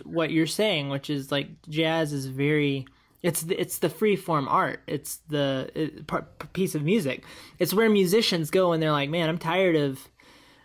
[0.04, 2.86] what you're saying, which is like jazz is very.
[3.24, 4.82] It's the, it's the free form art.
[4.88, 6.10] It's the it,
[6.54, 7.24] piece of music.
[7.60, 10.08] It's where musicians go and they're like, man, I'm tired of,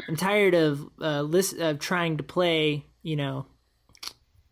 [0.08, 3.46] I'm tired of uh, list, of trying to play, you know,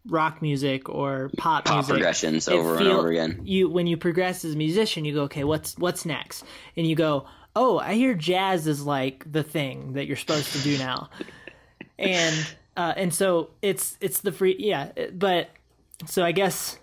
[0.07, 1.95] rock music or pop, Pop music.
[1.95, 3.41] progressions It over and over again.
[3.45, 6.45] You when you progress as a musician, you go, okay, what's what's next?
[6.77, 7.27] And you go,
[7.57, 11.11] oh, I hear jazz is like the thing that you're supposed to do now,
[11.99, 15.51] and uh, and so it's it's the free yeah, but
[16.07, 16.79] so I guess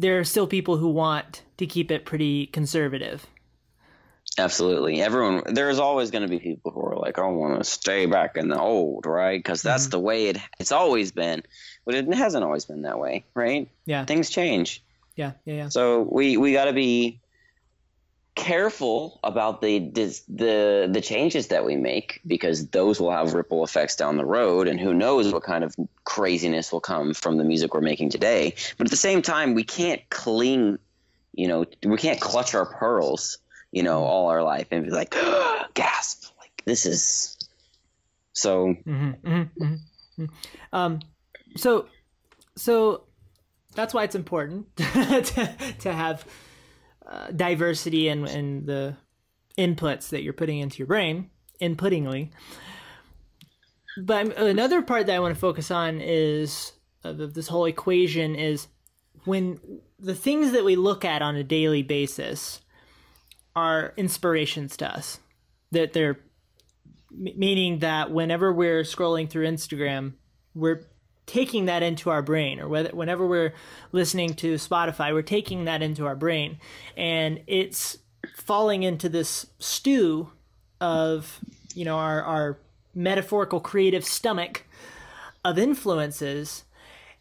[0.00, 3.26] there are still people who want to keep it pretty conservative.
[4.38, 5.02] Absolutely.
[5.02, 8.36] Everyone, there's always going to be people who are like, I want to stay back
[8.36, 9.38] in the old, right?
[9.38, 9.90] Because that's Mm-hmm.
[9.90, 11.42] the way it, it's always been.
[11.84, 13.68] But it hasn't always been that way, right?
[13.86, 14.82] Yeah, Things change.
[15.16, 15.68] yeah, yeah, yeah.
[15.68, 17.20] So we, we got to be
[18.40, 23.96] careful about the, the the changes that we make because those will have ripple effects
[23.96, 25.74] down the road and who knows what kind of
[26.04, 28.54] craziness will come from the music we're making today.
[28.78, 30.78] But at the same time we can't cling
[31.32, 33.38] you know we can't clutch our pearls
[33.70, 35.10] you know all our life and be like
[35.74, 37.36] gasp like this is
[38.32, 38.74] so.
[38.84, 40.24] Hmm hmm hmm
[40.72, 41.00] Um,
[41.56, 41.86] so,
[42.56, 43.04] so
[43.74, 46.24] that's why it's important to, to have
[47.10, 48.96] uh, diversity and and the
[49.58, 51.28] inputs that you're putting into your brain,
[51.60, 52.30] inputtingly.
[53.98, 58.68] But another part that I want to focus on is this whole equation is
[59.24, 59.60] when
[59.98, 62.60] the things that we look at on a daily basis
[63.56, 65.18] are inspirations to us.
[65.72, 66.20] That they're
[67.10, 70.14] meaning that whenever we're scrolling through Instagram,
[70.54, 70.82] we're
[71.30, 73.54] taking that into our brain, or whether whenever we're
[73.92, 76.58] listening to Spotify, we're taking that into our brain,
[76.96, 77.98] and it's
[78.34, 80.32] falling into this stew
[80.80, 81.38] of
[81.74, 82.58] you know our our
[82.96, 84.64] metaphorical creative stomach
[85.44, 86.64] of influences,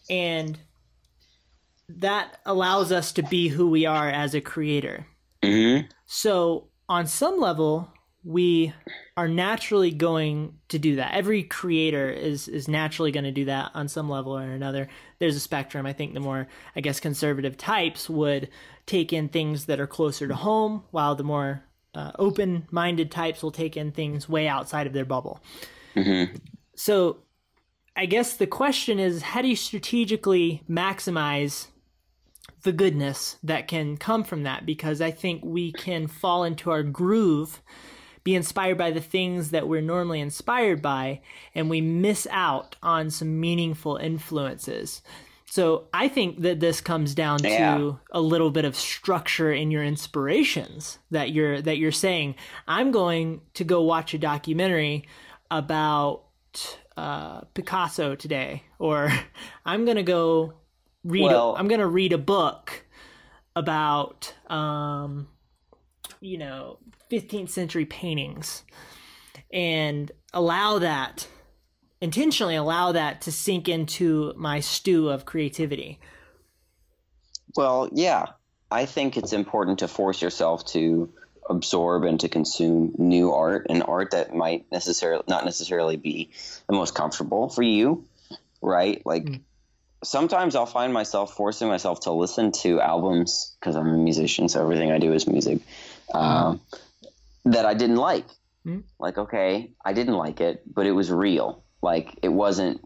[0.10, 0.57] and
[1.88, 5.05] that allows us to be who we are as a creator.
[5.43, 5.88] mhm.
[6.07, 7.93] So, on some level,
[8.24, 8.74] we
[9.15, 11.13] are naturally going to do that.
[11.13, 14.89] Every creator is is naturally going to do that on some level or another.
[15.20, 15.86] There's a spectrum.
[15.86, 18.49] I think the more, I guess, conservative types would
[18.86, 21.63] take in things that are closer to home, while the more
[21.95, 25.41] uh, open-minded types will take in things way outside of their bubble.
[25.95, 26.39] Mhm.
[26.76, 27.24] So,
[27.95, 31.67] I guess the question is how do you strategically maximize
[32.63, 34.65] the goodness that can come from that?
[34.65, 37.61] Because I think we can fall into our groove,
[38.30, 41.20] be inspired by the things that we're normally inspired by,
[41.56, 45.02] and we miss out on some meaningful influences.
[45.48, 47.78] So I think that this comes down Yeah.
[47.78, 52.36] to a little bit of structure in your inspirations that you're that you're saying
[52.68, 55.08] I'm going to go watch a documentary
[55.50, 56.26] about
[56.96, 59.12] uh, Picasso today, or
[59.66, 60.54] I'm gonna go
[61.04, 61.24] read.
[61.24, 62.86] Well- a, I'm gonna read a book
[63.56, 65.28] about um,
[66.22, 66.78] you know
[67.11, 68.63] 15th century paintings,
[69.51, 71.28] and allow that
[72.01, 75.99] intentionally allow that to sink into my stew of creativity.
[77.55, 78.28] Well, yeah.
[78.72, 81.11] I think it's important to force yourself to
[81.49, 86.30] absorb and to consume new art and art that might necessarily not necessarily be
[86.67, 88.05] the most comfortable for you,
[88.61, 89.01] right?
[89.05, 89.41] Like Mm.
[90.03, 94.61] sometimes I'll find myself forcing myself to listen to albums because I'm a musician, so
[94.61, 95.59] everything I do is music
[96.14, 96.62] um,
[97.45, 98.26] that I didn't like.
[98.66, 98.84] Mm.
[98.99, 101.64] Like, okay, I didn't like it, but it was real.
[101.82, 102.82] Like, it wasn't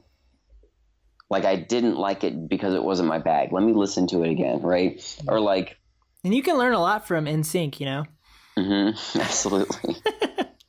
[1.29, 3.51] like I didn't like it because it wasn't my bag.
[3.51, 5.01] Let me listen to it again, right?
[5.27, 5.77] Or like,
[6.23, 8.05] And you can learn a lot from NSYNC, you know.
[8.57, 9.95] mhm, absolutely.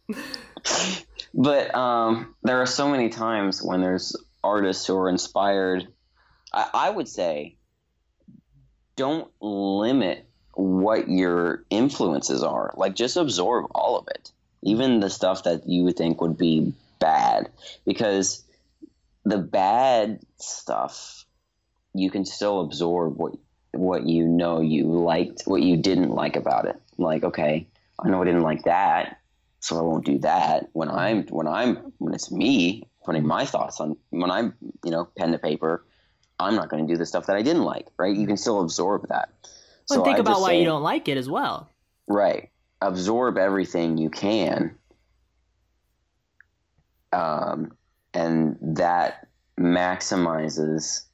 [1.34, 5.86] but um, there are so many times when there's artists who are inspired.
[6.52, 7.58] I, I would say,
[8.96, 10.26] don't limit
[10.56, 12.72] what your influences are.
[12.76, 14.30] Like, just absorb all of it,
[14.62, 17.50] even the stuff that you would think would be bad,
[17.84, 18.42] because
[19.24, 21.24] the bad stuff
[21.94, 23.34] you can still absorb what
[23.72, 26.76] what you know you liked, what you didn't like about it.
[26.98, 27.66] Like, okay,
[27.98, 29.20] I know I didn't like that,
[29.60, 30.68] so I won't do that.
[30.72, 35.08] When I'm when I'm when it's me putting my thoughts on when I'm you know
[35.16, 35.84] pen to paper,
[36.38, 37.86] I'm not going to do the stuff that I didn't like.
[37.96, 38.16] Right?
[38.16, 39.30] You can still absorb that.
[39.90, 41.68] Well, and think I about why say- you don't like it as well.
[42.06, 42.50] Right.
[42.80, 44.76] Absorb everything you can.
[47.12, 47.72] Um,
[48.12, 49.28] and that
[49.58, 51.04] maximizes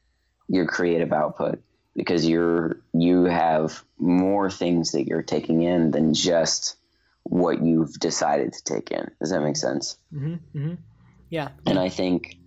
[0.49, 1.63] your creative output
[1.95, 6.77] because you're you have more things that you're taking in than just
[7.25, 9.11] what you've decided to take in.
[9.21, 9.97] Does that make sense?
[10.11, 10.75] hmm hmm
[11.29, 11.51] Yeah.
[11.67, 12.39] And I think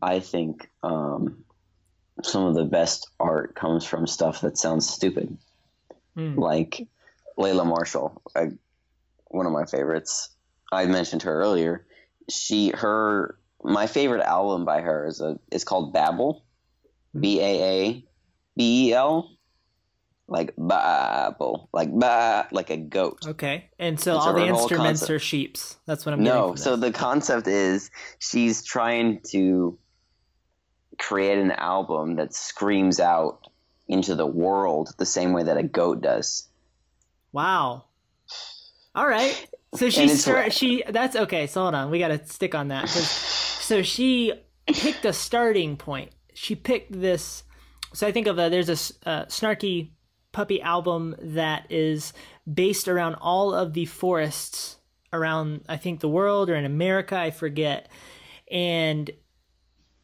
[0.00, 1.44] I think um,
[2.22, 5.36] some of the best art comes from stuff that sounds stupid
[6.16, 6.38] Mm.
[6.38, 6.86] like
[7.38, 8.48] Leïla Martial, I,
[9.26, 10.30] one of my favorites.
[10.70, 11.86] I mentioned her earlier.
[12.30, 15.38] She, her, my favorite album by her is a.
[15.50, 16.42] It's called Baabel,
[17.18, 18.04] B A A
[18.56, 19.36] B E L,
[20.28, 23.26] like Babel, like ba, like a goat.
[23.26, 23.70] Okay.
[23.78, 25.10] And so all the instruments concept.
[25.10, 25.76] are sheeps.
[25.86, 29.78] That's what I'm No, so the concept is she's trying to
[30.98, 33.48] create an album that screams out
[33.88, 36.48] into the world the same way that a goat does.
[37.32, 37.84] Wow.
[38.94, 39.46] All right.
[39.74, 41.46] So she start, she that's okay.
[41.46, 42.88] So hold on, we got to stick on that.
[42.88, 44.32] so she
[44.66, 46.12] picked a starting point.
[46.32, 47.42] She picked this.
[47.92, 49.90] So I think of a there's a uh, snarky
[50.32, 52.12] puppy album that is
[52.52, 54.76] based around all of the forests
[55.12, 57.16] around I think the world or in America.
[57.16, 57.88] I forget.
[58.50, 59.10] And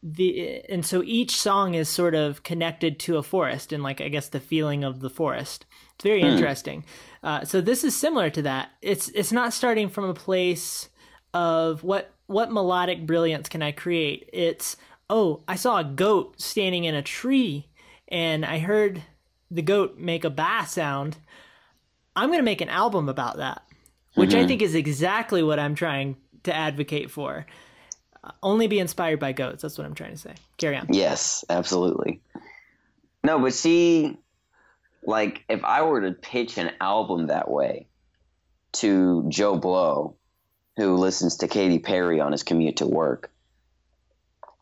[0.03, 4.09] the and so each song is sort of connected to a forest and like I
[4.09, 5.65] guess the feeling of the forest.
[5.95, 6.83] It's very interesting.
[7.23, 8.69] Uh, so this is similar to that.
[8.81, 10.89] It's it's not starting from a place
[11.33, 14.27] of what what melodic brilliance can I create.
[14.33, 14.75] It's
[15.09, 17.67] oh I saw a goat standing in a tree
[18.07, 19.03] and I heard
[19.51, 21.17] the goat make a bass sound.
[22.15, 23.61] I'm gonna make an album about that,
[24.15, 27.45] which I think is exactly what I'm trying to advocate for.
[28.43, 29.61] Only be inspired by goats.
[29.63, 30.33] That's what I'm trying to say.
[30.57, 30.87] Carry on.
[30.91, 32.21] Yes, absolutely.
[33.23, 34.17] No, but see,
[35.03, 37.87] like, if I were to pitch an album that way
[38.73, 40.15] to Joe Blow,
[40.77, 43.31] who listens to Katy Perry on his commute to work,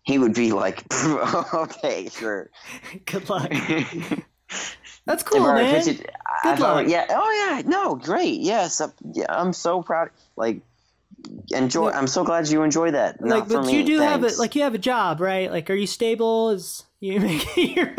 [0.04, 0.84] he would be like,
[1.54, 2.50] okay, sure.
[3.06, 3.52] Good luck.
[5.06, 5.76] That's cool, I were to man.
[5.76, 6.10] it- Good if
[6.46, 6.88] I were- luck.
[6.88, 7.06] yeah.
[7.10, 7.32] Oh,
[7.62, 7.62] yeah.
[7.68, 8.40] No, great.
[8.40, 8.82] Yes.
[9.14, 10.10] yeah, I'm so proud.
[10.36, 10.62] Like,
[11.52, 11.92] enjoy.
[11.92, 13.22] I'm so glad you enjoy that.
[13.22, 13.78] Not like, but me.
[13.78, 14.36] you do have Thanks.
[14.36, 14.40] it.
[14.40, 15.52] Like, you have a job, right?
[15.52, 16.52] Like, are you stable?
[16.52, 17.20] Is you
[17.58, 17.96] your,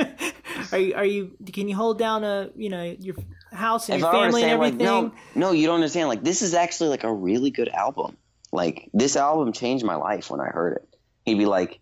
[0.72, 3.16] are you are you can you hold down a you know your
[3.52, 4.86] house and if your I were to family and say, like, everything?
[4.86, 6.08] no, no, you don't understand.
[6.08, 8.16] Like, this is actually like a really good album.
[8.52, 10.88] Like, this album changed my life when I heard it.
[11.24, 11.80] He'd be like,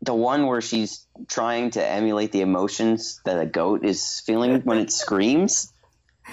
[0.00, 4.78] the one where she's trying to emulate the emotions that a goat is feeling when
[4.78, 5.72] it screams.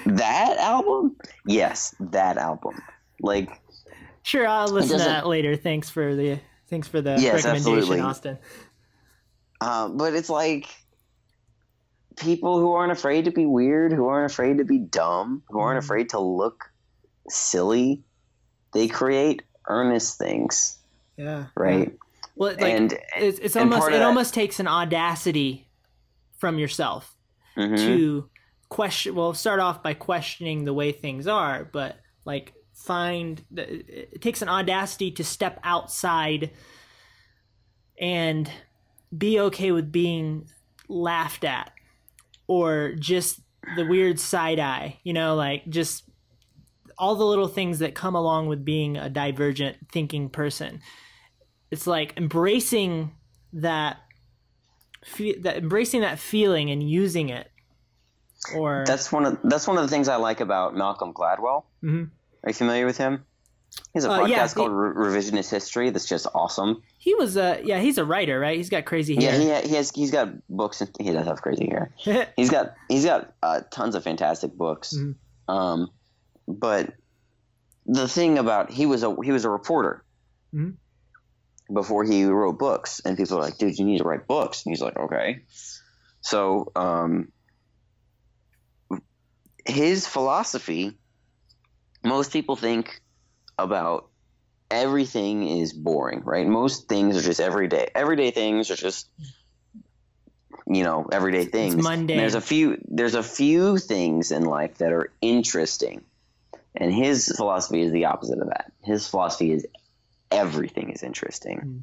[0.06, 2.82] That album, yes, that album.
[3.22, 3.50] Like,
[4.24, 5.56] Sure, I'll listen to that later.
[5.56, 8.00] Thanks for the Thanks for the Yes, recommendation, absolutely.
[8.02, 8.38] Austin.
[9.60, 10.68] Uh, but it's like
[12.16, 15.80] people who aren't afraid to be weird, who aren't afraid to be dumb, who aren't
[15.82, 15.86] Mhm.
[15.86, 16.72] afraid to look
[17.28, 18.04] silly.
[18.74, 20.78] They create earnest things,
[21.18, 21.46] Yeah.
[21.56, 21.98] right?
[22.36, 25.68] Well, like and it's, it's almost it that- almost takes an audacity
[26.38, 27.16] from yourself
[27.58, 27.78] mhm.
[27.78, 28.30] to
[28.70, 29.16] question.
[29.16, 32.54] Well, start off by questioning the way things are, but like
[32.84, 36.50] find it takes an audacity to step outside
[38.00, 38.50] and
[39.16, 40.48] be okay with being
[40.88, 41.72] laughed at
[42.48, 43.42] or just
[43.76, 46.04] the weird side eye you know like just
[46.98, 50.80] all the little things that come along with being a divergent thinking person
[51.72, 53.12] it's like embracing
[53.54, 53.98] that
[55.04, 57.52] fe- that embracing that feeling and using it
[58.56, 61.64] or that's one of that's one of the things I like about Malcolm Gladwell.
[61.84, 62.10] Mhm.
[62.44, 63.26] Are you familiar with him?
[63.94, 66.82] He has a Uh, podcast yeah, called Re- Revisionist History that's just awesome.
[66.98, 69.76] he was a yeah he's a writer right he's got crazy Yeah, hair he, he
[69.76, 71.94] has he's got books and he does have crazy hair.
[72.36, 74.96] He's got he's got uh, tons of fantastic books.
[74.98, 75.16] Mhm.
[75.48, 75.90] Um,
[76.48, 76.94] but
[77.86, 80.04] the thing about he was a he was a reporter
[80.54, 80.76] Mhm.
[81.74, 84.72] before he wrote books, and people are like, "Dude, you need to write books." And
[84.72, 85.42] he's like, "Okay."
[86.22, 87.32] So um,
[89.66, 90.99] his philosophy,
[92.04, 93.02] most people think
[93.58, 94.10] about
[94.72, 96.48] everything is boring, right?
[96.48, 97.90] Most things are just everyday.
[97.94, 99.10] Everyday things are just
[100.70, 101.76] you know everyday things.
[101.76, 101.84] And.
[102.20, 102.78] There's a few.
[102.86, 106.04] There's a few things in life that are interesting,
[106.76, 108.72] and his philosophy is the opposite of that.
[108.84, 109.66] His philosophy is
[110.32, 111.60] everything is interesting.
[111.60, 111.82] Mm.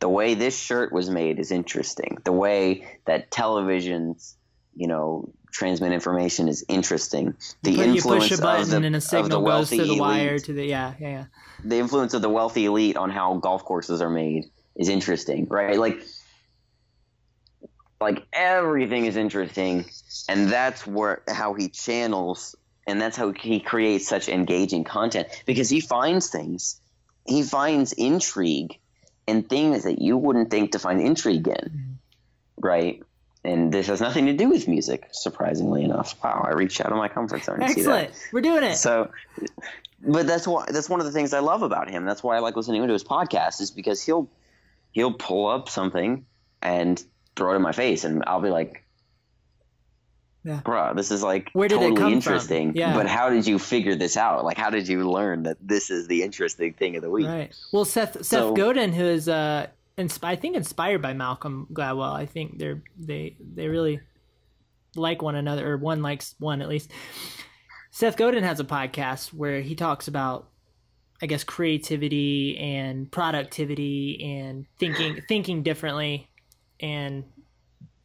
[0.00, 2.18] The way this shirt was made is interesting.
[2.24, 4.34] The way that televisions,
[4.76, 7.34] you know, transmit information is interesting.
[7.62, 9.76] The you influence push a button of the, and a of the signal goes wealthy
[9.78, 11.24] to the elite, wire to the yeah yeah yeah
[11.64, 14.44] the influence of the wealthy elite on how golf courses are made
[14.76, 15.76] is interesting, right?
[15.78, 16.00] Like,
[18.00, 19.86] like everything is interesting,
[20.28, 22.54] and that's where how he channels,
[22.86, 26.80] and that's how he creates such engaging content because he finds things,
[27.26, 28.78] he finds intrigue
[29.26, 31.94] in things that you wouldn't think to find intrigue in, Mhm.
[32.56, 33.02] right?
[33.44, 36.16] And this has nothing to do with music, surprisingly enough.
[36.22, 37.60] Wow, I reached out of my comfort zone.
[37.60, 38.10] to see that.
[38.10, 39.10] excellent we're doing it So,
[40.02, 42.04] but that's why that's one of the things I love about him.
[42.04, 44.28] That's why I like listening to his podcast is because he'll
[44.90, 46.26] he'll pull up something
[46.62, 47.02] and
[47.36, 48.84] throw it in my face, and I'll be like,
[50.44, 50.60] Yeah.
[50.64, 52.94] "Bruh, this is like Where did it totally come from?" interesting." Yeah.
[52.94, 54.44] But how did you figure this out?
[54.44, 57.26] Like, how did you learn that this is the interesting thing of the week?
[57.26, 57.54] Right.
[57.72, 59.68] Well, Seth Seth So- Godin, who is uh,
[59.98, 62.14] insp- I think inspired by Malcolm Gladwell.
[62.14, 64.00] I think they're they they really
[64.94, 66.90] like one another, or one likes one at least.
[67.90, 70.48] Seth Godin has a podcast where he talks about,
[71.20, 76.30] I guess, creativity and productivity and thinking thinking differently,
[76.80, 77.24] and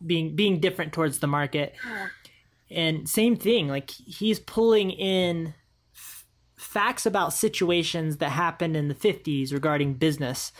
[0.06, 1.74] being being different towards the market.
[2.70, 5.54] And same thing, like he's pulling in
[6.58, 10.52] facts about situations that happened in the 50s regarding business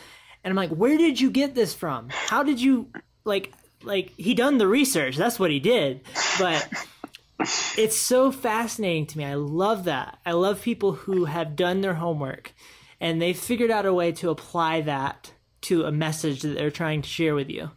[0.44, 2.08] and i'm like where did you get this from?
[2.10, 2.90] How did you
[3.24, 5.16] like like he done the research.
[5.16, 6.02] That's what he did.
[6.38, 6.68] But
[7.76, 9.24] it's so fascinating to me.
[9.24, 10.18] I love that.
[10.24, 12.52] I love people who have done their homework
[13.00, 15.32] and they've figured out a way to apply that
[15.62, 17.70] to a message that they're trying to share with you.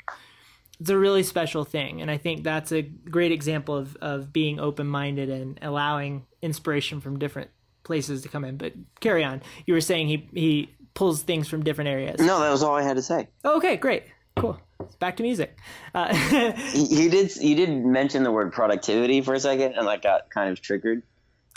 [0.79, 4.59] It's a really special thing and i think that's a great example of, of being
[4.59, 7.49] open-minded and allowing inspiration from different
[7.87, 8.57] places to come in.
[8.57, 9.41] But carry on.
[9.65, 12.81] You were saying he he pulls things from different areas No, that was all I
[12.81, 13.27] had to say.
[13.45, 14.03] okay great
[14.35, 14.59] cool
[14.99, 15.57] back to music
[15.95, 16.07] uh,
[16.75, 20.49] You did you did mention the word productivity for a second, and I got kind
[20.51, 21.03] of triggered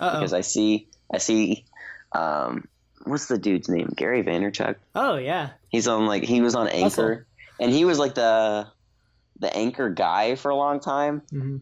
[0.01, 0.19] uh-oh.
[0.21, 1.65] Because I see I see
[2.13, 2.67] um,
[3.05, 3.89] what's the dude's name?
[3.95, 4.77] Gary Vaynerchuk.
[4.95, 7.25] oh yeah He's on like he was on Anchor, Hustle.
[7.61, 8.67] and he was like the
[9.39, 11.23] the Anchor guy for a long time.
[11.31, 11.59] hmm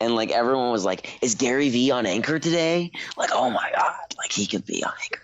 [0.00, 3.94] And like everyone was like, "Is Gary V on Anchor today?" Like, oh my god,
[4.18, 5.23] like he could be on Anchor.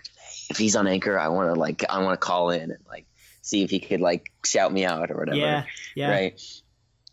[0.51, 3.05] If he's on Anchor, I want to like I want to call in and like
[3.41, 5.37] see if he could like shout me out or whatever.
[5.37, 5.63] yeah
[5.95, 6.41] yeah Right.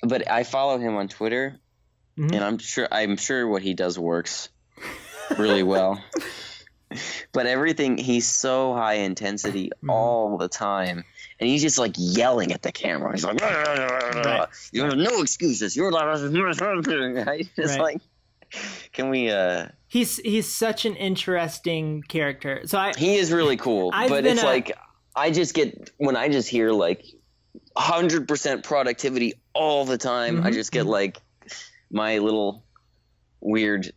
[0.03, 1.57] But I follow him on Twitter,
[2.18, 2.32] Mhm.
[2.34, 4.49] and I'm sure I'm sure what he does works
[5.39, 6.03] really well.
[7.32, 9.91] but everything he's so high intensity Mhm.
[9.91, 11.05] all the time.
[11.41, 13.12] And he's just like yelling at the camera.
[13.12, 14.49] He's like, Right.
[14.72, 15.76] "You have no excuses.
[15.76, 16.05] You're like,
[17.26, 17.49] right?
[17.57, 17.80] It's Right.
[17.80, 18.01] like,
[18.92, 19.30] can we?
[19.30, 24.24] uh he's he's such an interesting character so i He is really cool, I've but
[24.26, 24.76] it's a- like
[25.16, 27.05] I just get when I just hear like
[27.76, 30.44] hundred percent productivity all the time.
[30.44, 30.90] I Mhm, just get mhm.
[30.90, 31.18] like
[31.90, 32.64] my little
[33.40, 33.92] weird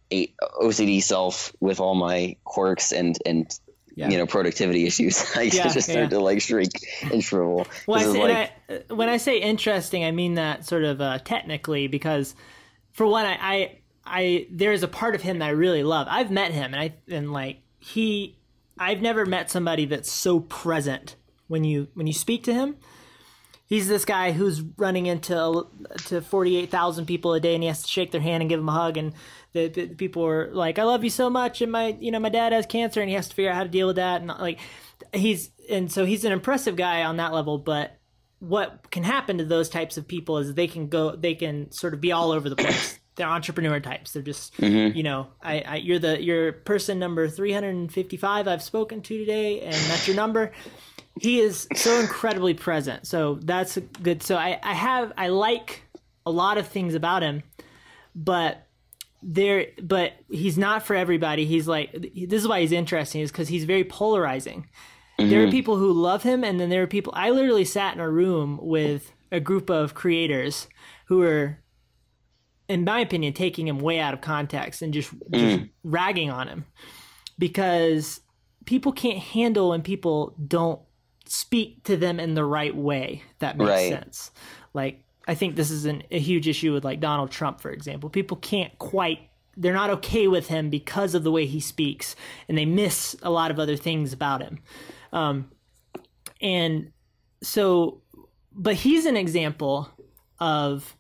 [0.62, 3.52] OCD self with all my quirks and and
[3.96, 4.10] Yeah.
[4.10, 5.24] you know productivity issues.
[5.36, 6.18] I Yeah, just start yeah.
[6.18, 6.70] to like shriek
[7.12, 7.68] and shrivel.
[7.88, 8.52] Well, I say, like,
[8.90, 12.36] I, when I say interesting, I mean that sort of uh, technically because,
[12.94, 16.08] for one, I, I, I there is a part of him that I really love.
[16.10, 18.38] I've met him, and I and like he,
[18.78, 21.16] I've never met somebody that's so present
[21.48, 22.78] when you when you speak to him.
[23.66, 25.68] He's this guy who's running into
[26.06, 28.50] to forty eight thousand people a day, and he has to shake their hand and
[28.50, 29.14] give them a hug, and
[29.54, 32.30] the, the people are like, "I love you so much," and my you know my
[32.30, 34.28] dad has cancer, and he has to figure out how to deal with that, and
[34.28, 34.60] like
[35.14, 37.98] he's and so he's an impressive guy on that level, but
[38.40, 41.94] what can happen to those types of people is they can go they can sort
[41.94, 44.14] of be all over the place they're entrepreneur types.
[44.14, 44.96] They're just mm-hmm.
[44.96, 49.76] you know I, I you're the you're person number 355 i've spoken to today and
[49.76, 50.52] that's your number.
[51.20, 53.06] He is so incredibly present.
[53.06, 55.84] So that's good so i i have i like
[56.26, 57.44] a lot of things about him
[58.16, 58.68] but
[59.24, 61.46] there but he's not for everybody.
[61.46, 64.68] He's like this is why he's interesting is because he's very polarizing.
[65.18, 65.52] There are mm-hmm.
[65.52, 68.58] people who love him and then there are people i literally sat in a room
[68.60, 70.68] with a group of creators
[71.06, 71.61] who are
[72.72, 76.66] in my opinion taking him way out of context and just, just ragging on him.
[77.38, 78.22] Because
[78.66, 80.80] people can't handle when people don't
[81.26, 83.24] speak to them in the right way.
[83.40, 83.90] That makes Right.
[83.90, 84.32] sense.
[84.74, 88.10] Like i think this is an, a huge issue with like donald trump for example.
[88.10, 89.20] People can't quite
[89.56, 92.16] they're not okay with him because of the way he speaks
[92.50, 94.60] and they miss a lot of other things about him.
[95.14, 95.52] Um,
[96.42, 96.92] and
[97.44, 98.02] so
[98.52, 99.90] but he's an example
[100.40, 100.96] of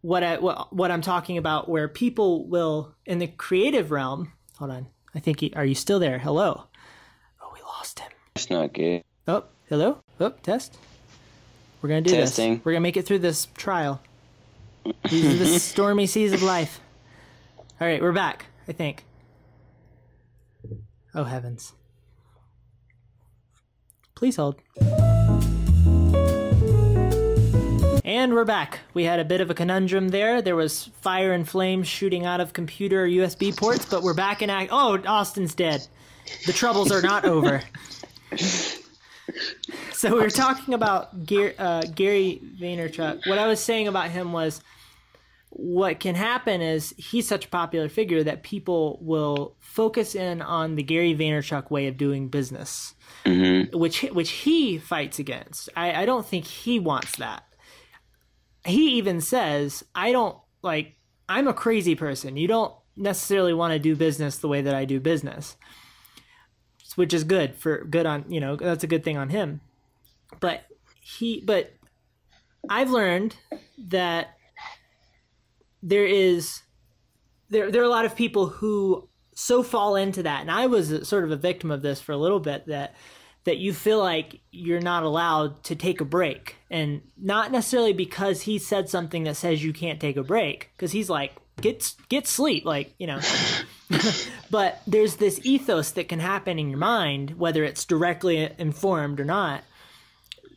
[0.00, 4.70] what I what, what I'm talking about where people will in the creative realm hold
[4.70, 4.86] on.
[5.14, 6.18] I think he, are you still there?
[6.18, 6.64] Hello?
[7.42, 8.10] Oh we lost him.
[8.36, 9.02] It's not good.
[9.26, 10.02] oh hello?
[10.20, 10.76] Oh test.
[11.82, 12.56] We're gonna do Testing.
[12.56, 14.00] this we're gonna make it through this trial.
[15.10, 16.80] These are the stormy seas of life.
[17.80, 19.04] All right we're back I think.
[21.14, 21.72] Oh heavens.
[24.14, 24.56] Please hold
[28.04, 28.80] And we're back.
[28.94, 30.40] We had a bit of a conundrum there.
[30.40, 34.50] There was fire and flames shooting out of computer USB ports, but we're back in
[34.50, 34.70] act.
[34.72, 35.86] Oh, Austin's dead.
[36.46, 37.62] The troubles are not over.
[39.92, 43.26] So we were talking about Gary, uh, Gary Vaynerchuk.
[43.26, 44.62] What I was saying about him was
[45.50, 50.76] what can happen is he's such a popular figure that people will focus in on
[50.76, 52.94] the Gary Vaynerchuk way of doing business,
[53.72, 55.68] which which he fights against.
[55.76, 57.42] I, I don't think he wants that
[58.68, 60.96] he even says, I don't like,
[61.28, 62.36] I'm a crazy person.
[62.36, 65.56] You don't necessarily want to do business the way that I do business,
[66.96, 69.60] which is good for good on, you know, that's a good thing on him.
[70.40, 70.64] But
[71.00, 71.72] he, but
[72.68, 73.36] I've learned
[73.88, 74.36] that
[75.82, 76.62] there is,
[77.50, 80.40] there, there are a lot of people who so fall into that.
[80.40, 82.94] And I was sort of a victim of this for a little bit that,
[83.48, 86.56] that you feel like you're not allowed to take a break.
[86.70, 90.92] And not necessarily because he said something that says you can't take a break because
[90.92, 93.20] he's like get get sleep like you know.
[94.50, 99.24] But there's this ethos that can happen in your mind whether it's directly informed or
[99.24, 99.62] not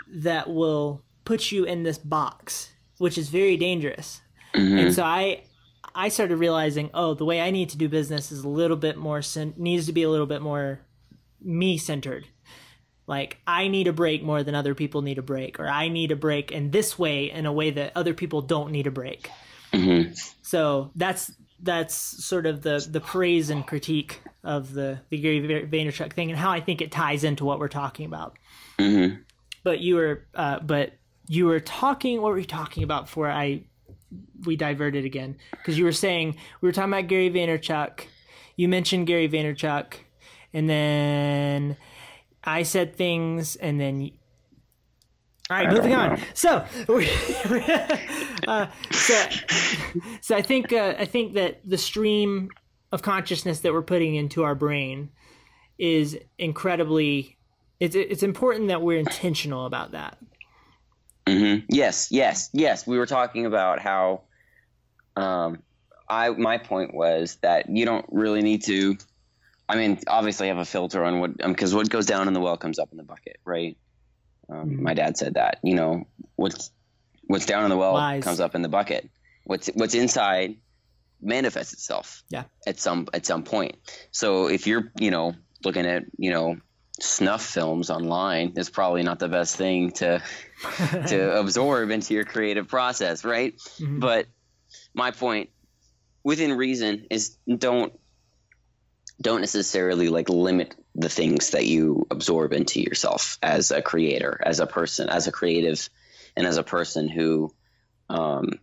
[0.10, 4.20] that will put you in this box which is very dangerous.
[4.54, 4.78] Mm-hmm.
[4.78, 5.44] And so i
[5.96, 8.98] i started realizing oh the way i need to do business is a little bit
[8.98, 9.22] more
[9.56, 10.82] needs to be a little bit more
[11.42, 12.28] me centered
[13.08, 16.12] like I need a break more than other people need a break, or I need
[16.12, 19.30] a break in this way in a way that other people don't need a break.
[20.42, 21.32] So that's
[21.64, 26.40] that's sort of the the praise and critique of the the Gary Vaynerchuk thing, and
[26.40, 28.38] how I think it ties into what we're talking about.
[29.64, 30.94] But you were uh, but
[31.28, 32.22] you were talking.
[32.22, 33.64] What were you talking about before I
[34.46, 35.38] we diverted again?
[35.52, 38.02] Because you were saying we were talking about Gary Vaynerchuk.
[38.58, 39.94] You mentioned Gary Vaynerchuk,
[40.54, 41.78] and then
[42.44, 44.12] I said things, and then.
[45.50, 46.18] All right, moving on.
[46.34, 46.66] So,
[48.48, 49.26] uh, so,
[50.22, 52.50] so I think uh, I think that the stream
[52.94, 55.10] of consciousness that we're putting into our brain
[55.78, 57.38] is incredibly.
[57.82, 60.20] It's it's important that we're intentional about that.
[61.28, 62.88] hmm Yes, yes, yes.
[62.88, 64.22] We were talking about how,
[65.16, 65.64] um,
[66.08, 68.96] I my point was that you don't really need to.
[69.70, 72.42] I mean, obviously, I have a filter on what because what goes down in the
[72.42, 73.78] well comes up in the bucket, right?
[74.50, 74.80] Um, Mhm.
[74.80, 75.60] My dad said that.
[75.64, 76.72] You know, what's
[77.28, 78.24] what's down in the well Wise.
[78.24, 79.10] comes up in the bucket.
[79.46, 80.58] What's what's inside
[81.22, 82.24] manifests itself.
[82.30, 82.44] Yeah.
[82.68, 83.78] At some at some point.
[84.12, 85.34] So if you're you know
[85.64, 86.58] looking at you know
[87.00, 90.22] snuff films online, it's probably not the best thing to
[91.08, 93.56] to absorb into your creative process, right?
[93.80, 94.00] Mhm.
[94.02, 94.26] But
[94.94, 95.50] my point,
[96.24, 97.94] within reason, is don't
[99.22, 104.60] don't necessarily like limit the things that you absorb into yourself as a creator, as
[104.60, 105.90] a person, as a creative,
[106.36, 107.54] and as a person who
[108.10, 108.60] um,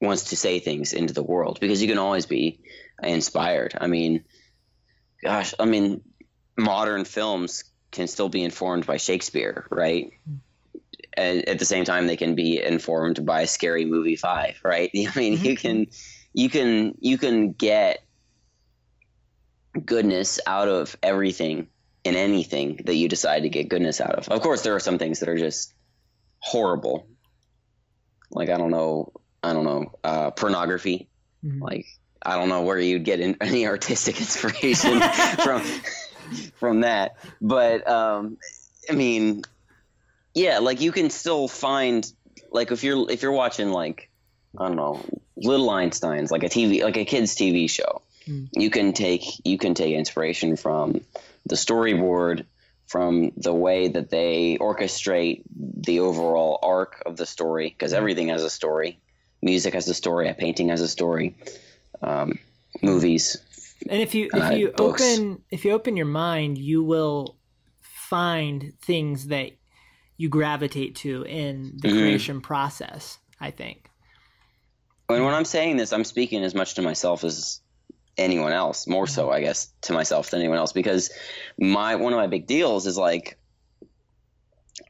[0.00, 2.60] wants to say things into the world because you can always be
[3.02, 3.74] inspired.
[3.80, 4.24] I mean,
[5.22, 6.02] gosh, I mean,
[6.56, 10.12] modern films can still be informed by Shakespeare, right?
[11.14, 14.90] And at the same time, they can be informed by Scary Movie Five, right?
[14.96, 15.86] I mean, you can,
[16.32, 18.04] you can, you can get
[19.80, 21.68] goodness out of everything
[22.04, 24.28] and anything that you decide to get goodness out of.
[24.28, 25.74] Of course, there are some things that are just
[26.40, 27.06] horrible.
[28.30, 31.08] Like I don't know, I don't know, uh, pornography.
[31.44, 31.60] Mhm.
[31.60, 31.86] Like
[32.22, 35.00] I don't know where you'd get in, any artistic inspiration
[35.42, 35.62] from
[36.56, 37.16] from that.
[37.40, 38.38] But um,
[38.88, 39.42] I mean,
[40.34, 42.10] yeah, like you can still find
[42.50, 44.10] like if you're if you're watching like
[44.58, 45.04] I don't know
[45.36, 48.48] Little Einsteins, like a TV like a kids TV show, Mm.
[48.52, 51.00] you can take you can take inspiration from
[51.46, 52.44] the storyboard
[52.86, 58.42] from the way that they orchestrate the overall arc of the story because everything has
[58.42, 59.00] a story
[59.40, 61.36] music has a story a painting has a story
[62.02, 62.38] um,
[62.82, 63.36] movies
[63.88, 67.38] And if you if Uh, you open if you open your mind, you will
[67.80, 69.52] find things that
[70.16, 71.98] you gravitate to in the Mhm.
[71.98, 73.18] creation process.
[73.40, 73.88] I think.
[75.08, 77.60] and when i'm saying this i'm speaking as much to myself as
[78.18, 79.34] anyone else more so mm-hmm.
[79.34, 81.10] i guess to myself than anyone else because
[81.58, 83.38] my one of my big deals is like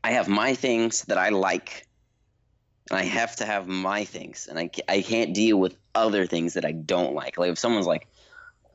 [0.03, 1.87] i have my things that i like
[2.91, 6.55] and i have to have my things and i, I can't deal with other things
[6.55, 7.39] that i don't like.
[7.39, 8.07] Like if someone's like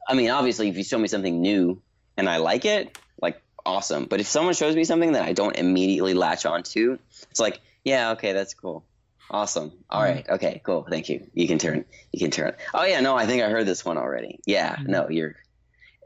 [0.07, 1.81] i mean obviously if you show me something new
[2.17, 4.05] and i like it like awesome.
[4.05, 6.97] But if someone shows me something that i don't immediately latch onto
[7.31, 8.85] it's like yeah okay that's cool
[9.31, 10.05] awesome all Mhm.
[10.15, 13.25] right okay cool thank you you can turn you can turn oh yeah no i
[13.25, 14.87] think i heard this one already yeah Mhm.
[14.87, 15.35] no you're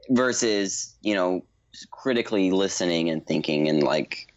[0.10, 1.44] versus you know
[1.91, 4.34] critically listening and thinking and like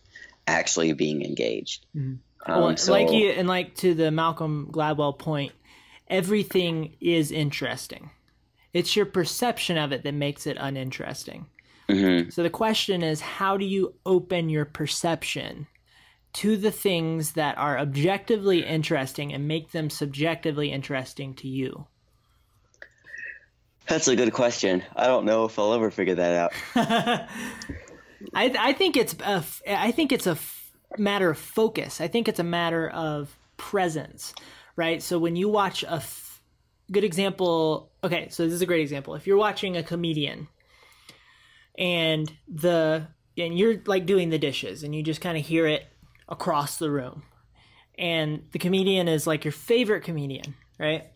[0.46, 2.18] actually being engaged Mhm.
[2.46, 5.52] um, well, so, like you and like to the Malcolm Gladwell point,
[6.08, 8.10] everything is interesting.
[8.72, 11.46] It's your perception of it that makes it uninteresting.
[11.88, 12.32] mhm.
[12.32, 15.66] So the question is how do you open your perception
[16.32, 21.86] to the things that are objectively interesting and make them subjectively interesting to you?
[23.86, 27.28] that's a good question i don't know if i'll ever figure that out
[28.34, 32.00] I I think it's a I think it's a f- matter of focus.
[32.00, 34.34] I think it's a matter of presence,
[34.76, 35.02] right?
[35.02, 36.42] So when you watch a f-
[36.92, 39.14] good example, okay, so this is a great example.
[39.14, 40.48] If you're watching a comedian
[41.78, 43.06] and the
[43.38, 45.86] and you're like doing the dishes and you just kind of hear it
[46.30, 47.22] across the room.
[47.98, 51.06] And the comedian is like your favorite comedian, right?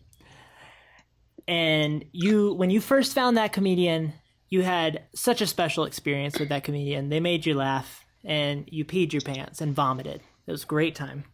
[1.47, 4.13] And you when you first found that comedian,
[4.49, 7.09] you had such a special experience with that comedian.
[7.09, 10.21] They made you laugh and you peed your pants and vomited.
[10.47, 11.25] It was a great time.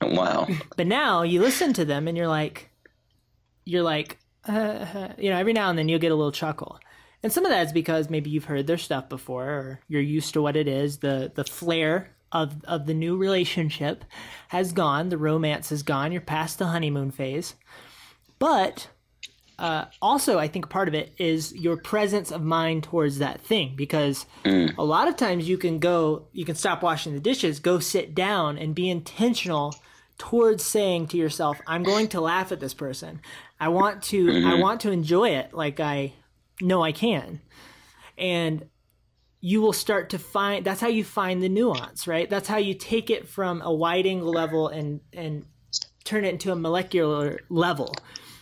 [0.00, 0.46] wow
[0.76, 2.70] But now you listen to them and you're like,
[3.64, 6.78] you're like, uh, you know, every now and then you'll get a little chuckle.
[7.22, 10.34] And some of that is because maybe you've heard their stuff before or you're used
[10.34, 10.98] to what it is.
[10.98, 14.04] The the flair of of the new relationship
[14.48, 17.54] has gone, the romance is gone, you're past the honeymoon phase.
[18.38, 18.88] But
[19.58, 23.74] uh, also, I think part of it is your presence of mind towards that thing
[23.74, 24.24] because
[24.78, 28.14] a lot of times you can go, you can stop washing the dishes, go sit
[28.14, 29.74] down, and be intentional
[30.16, 33.20] towards saying to yourself, "I'm going to laugh at this person.
[33.58, 36.12] I want to, I want to enjoy it like I
[36.60, 37.40] know I can,"
[38.16, 38.64] and
[39.40, 40.64] you will start to find.
[40.64, 42.28] That's how you find the nuance, right?
[42.28, 45.44] That's how you take it from a wide angle level and and
[46.04, 47.94] turn it into a molecular level.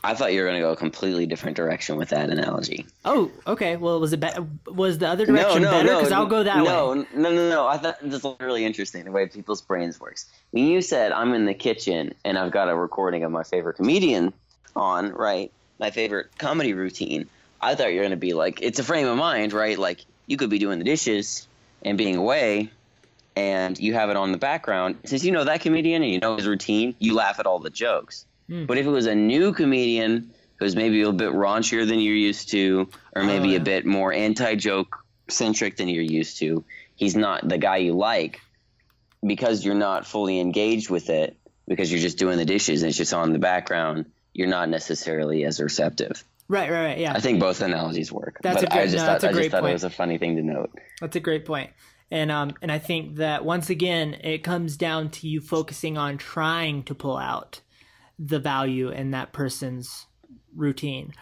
[0.05, 3.33] i thought you were going to go a completely different direction with that analogy Oh,
[3.45, 3.77] okay.
[3.77, 4.47] Well, was it better?
[4.67, 5.97] Was the other direction better?
[5.97, 7.07] Because I'll go that no, way.
[7.15, 7.67] No, no, no.
[7.67, 10.27] I thought this was really interesting the way people's brains works.
[10.53, 13.75] When you said I'm in the kitchen and I've got a recording of my favorite
[13.75, 14.33] comedian
[14.77, 15.51] on, right?
[15.81, 17.29] My favorite comedy routine.
[17.61, 19.79] I thought you were gonna be like, it's a frame of mind, right?
[19.79, 21.47] Like you could be doing the dishes
[21.83, 22.71] and being away,
[23.35, 24.97] and you have it on the background.
[25.05, 27.71] Since you know that comedian and you know his routine, you laugh at all the
[27.71, 28.25] jokes.
[28.49, 28.67] Hmm.
[28.67, 32.51] But if it was a new comedian who's maybe a bit raunchier than you're used
[32.51, 33.59] to, or maybe yeah.
[33.59, 38.41] a bit more anti-joke centric than you're used to, he's not the guy you like
[39.25, 41.37] because you're not fully engaged with it
[41.69, 44.07] because you're just doing the dishes and it's just on the background.
[44.33, 46.23] You're not necessarily as receptive.
[46.49, 46.99] Right, right, right.
[46.99, 48.39] Yeah, I think both analogies work.
[48.43, 49.71] That's but a great- I just no, thought, that's a I just thought point.
[49.71, 50.71] it was a funny thing to note.
[51.01, 51.71] that's a great point.
[52.11, 56.19] And um, and I think that once again, it comes down to you focusing on
[56.19, 57.61] trying to pull out
[58.19, 60.07] the value in that person's
[60.55, 61.13] routine.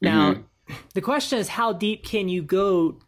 [0.00, 0.36] Now,
[0.94, 3.00] the question is how deep can you go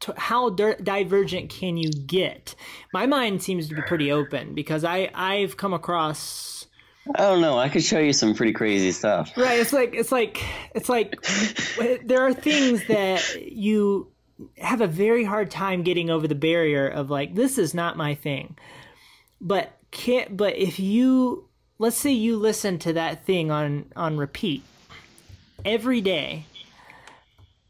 [0.00, 2.56] to, how di- divergent can you get
[2.92, 6.66] my mind seems to be pretty open because i i've come across
[7.14, 7.58] I don't know.
[7.58, 9.32] I could show you some pretty crazy stuff.
[9.36, 10.38] right it's like it's like
[10.74, 11.18] it's like
[12.04, 14.08] there are things that you
[14.58, 18.14] have a very hard time getting over the barrier of like this is not my
[18.14, 18.56] thing
[19.40, 21.48] but can't but if you
[21.78, 24.62] let's say you listen to that thing on on repeat
[25.64, 26.44] every day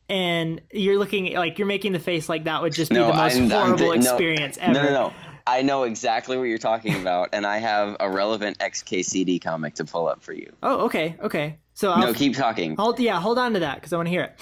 [0.09, 3.15] and you're looking like you're making the face like that would just be No, the
[3.15, 3.93] most I'm horrible no.
[3.93, 5.13] experience ever No, no, no.
[5.47, 9.85] I know exactly what you're talking about, and I have a relevant XKCD comic to
[9.85, 10.53] pull up for you.
[10.63, 12.77] oh okay okay so I'll, No, keep talking.
[12.77, 14.35] Hold yeah, hold on to that because I want to hear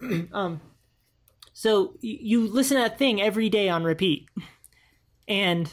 [0.00, 0.28] it.
[0.32, 0.60] um,
[1.52, 4.28] so y- you listen to that thing every day on repeat,
[5.28, 5.72] and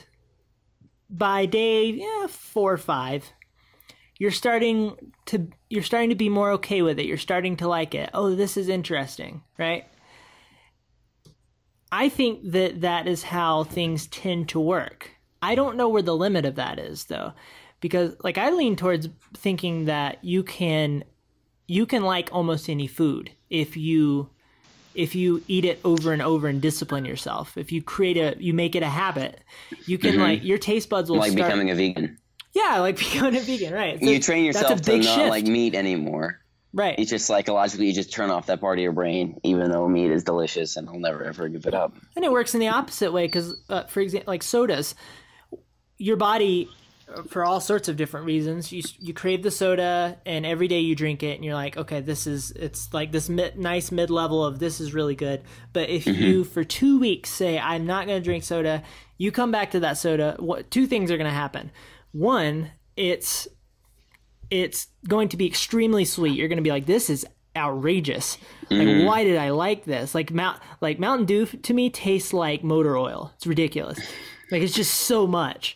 [1.10, 3.32] by day yeah, four or five,
[4.18, 4.96] you're starting
[5.28, 7.06] to you're starting to be more okay with it.
[7.06, 8.10] You're starting to like it.
[8.14, 9.86] Oh, this is interesting, right?
[11.94, 15.12] I think that that is how things tend to work.
[15.44, 17.34] I don't know where the limit of that is though,
[17.82, 21.04] because like I lean towards thinking that you can
[21.68, 24.32] you can like almost any food if you
[24.96, 27.58] if you eat it over and over and discipline yourself.
[27.60, 29.42] If you create a you make it a habit,
[29.86, 30.22] you can mm-hmm.
[30.22, 32.18] like your taste buds will like start becoming a vegan.
[32.54, 34.00] yeah, like becoming a vegan, right?
[34.02, 35.30] So you train yourself to not shift.
[35.30, 36.40] like meat anymore.
[36.74, 36.96] Right.
[36.98, 40.12] It's just psychologically, you just turn off that part of your brain, even though meat
[40.12, 41.96] is delicious, and I'll never ever give it up.
[42.16, 44.96] And it works in the opposite way because, uh, for example, like sodas,
[45.98, 46.70] your body,
[47.14, 50.80] uh, for all sorts of different reasons, you you crave the soda, and every day
[50.80, 54.10] you drink it, and you're like, okay, this is it's like this mid, nice mid
[54.10, 55.44] level of this is really good.
[55.74, 58.84] But if you for two weeks say I'm not going to drink soda,
[59.18, 60.36] you come back to that soda.
[60.40, 61.72] What two things are going to happen?
[62.12, 63.48] One, it's
[64.54, 66.38] it's going to be extremely sweet.
[66.38, 67.26] You're going to be like, this is
[67.56, 68.38] outrageous.
[68.70, 70.14] Like, why did I like this?
[70.14, 73.32] Like, Mount, like Mountain Dew to me tastes like motor oil.
[73.36, 74.00] It's ridiculous.
[74.52, 75.76] Like, it's just so much.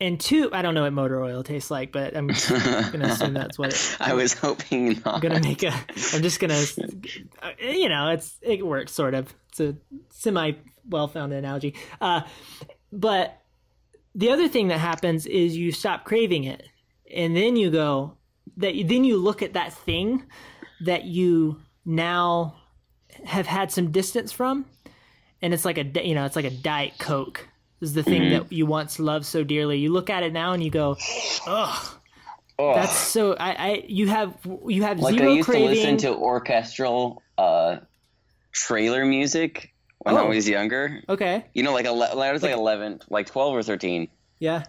[0.00, 3.34] And two, I don't know what motor oil tastes like, but I'm going to assume
[3.34, 5.16] that's what it, I was hoping not.
[5.16, 5.72] I'm gonna make a.
[6.12, 6.62] I'm just gonna,
[7.60, 9.34] you know, it's it works sort of.
[9.48, 9.74] It's a
[10.10, 10.52] semi
[10.88, 11.74] well founded analogy.
[12.00, 12.20] Uh,
[12.92, 13.40] but
[14.14, 16.62] the other thing that happens is you stop craving it,
[17.14, 18.16] and then you go
[18.56, 20.24] that then you look at that thing
[20.80, 22.56] that you now
[23.24, 24.66] have had some distance from,
[25.42, 27.48] and it's like a you know it's like a diet coke.
[27.80, 29.78] This is the thing that you once loved so dearly.
[29.78, 30.96] You look at it now and you go,
[31.46, 31.94] ugh.
[32.60, 32.74] Ugh.
[32.74, 33.34] That's so.
[33.34, 34.34] I, I you have
[34.66, 35.68] you have like zero I used craving.
[35.68, 37.76] to listen to orchestral uh,
[38.50, 40.28] trailer music when I Oh.
[40.28, 41.00] was younger.
[41.08, 41.44] Okay.
[41.54, 44.08] You know, like ele- when I was like eleven, like twelve or thirteen.
[44.40, 44.64] Yeah.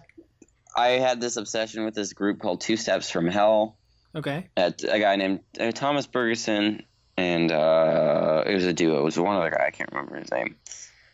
[0.80, 3.76] I had this obsession with this group called Two Steps from Hell.
[4.14, 4.48] Okay.
[4.56, 6.82] At a guy named uh, Thomas Bergersen,
[7.16, 8.98] and uh, it was a duo.
[9.00, 9.66] It was one other guy.
[9.66, 10.56] I can't remember his name,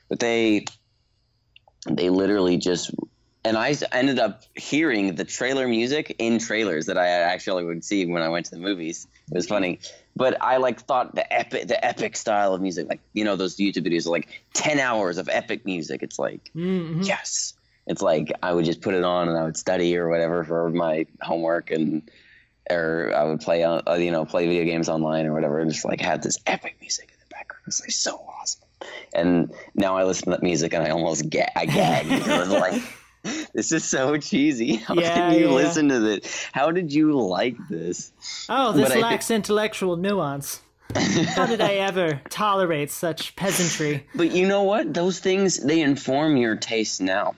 [0.08, 0.64] but they
[1.88, 2.90] they literally just
[3.44, 8.04] and I ended up hearing the trailer music in trailers that I actually would see
[8.04, 9.06] when I went to the movies.
[9.30, 9.78] It was funny,
[10.16, 13.56] but I like thought the epic the epic style of music, like you know those
[13.56, 16.02] YouTube videos, are like ten hours of epic music.
[16.02, 17.02] It's like Mm-hmm.
[17.02, 17.54] yes.
[17.86, 20.70] It's like I would just put it on and I would study or whatever for
[20.70, 22.10] my homework and
[22.68, 25.70] or I would play on uh, you know play video games online or whatever and
[25.70, 27.62] just like have this epic music in the background.
[27.66, 28.62] It's like so awesome.
[29.14, 32.82] And now I listen to that music and I almost get I gag because like
[33.54, 34.74] this is so cheesy.
[34.86, 35.52] How Yeah, did you yeah.
[35.54, 36.48] listen to this?
[36.52, 38.10] How did you like this?
[38.48, 40.60] Oh, this But I- lacks intellectual nuance.
[40.94, 44.06] How did I ever tolerate such peasantry?
[44.14, 44.92] But you know what?
[44.92, 47.34] Those things they inform your taste now.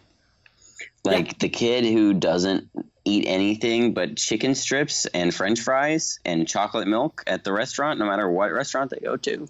[1.04, 2.68] Like the kid who doesn't
[3.04, 8.06] eat anything but chicken strips and french fries and chocolate milk at the restaurant no
[8.06, 9.48] matter what restaurant they go to.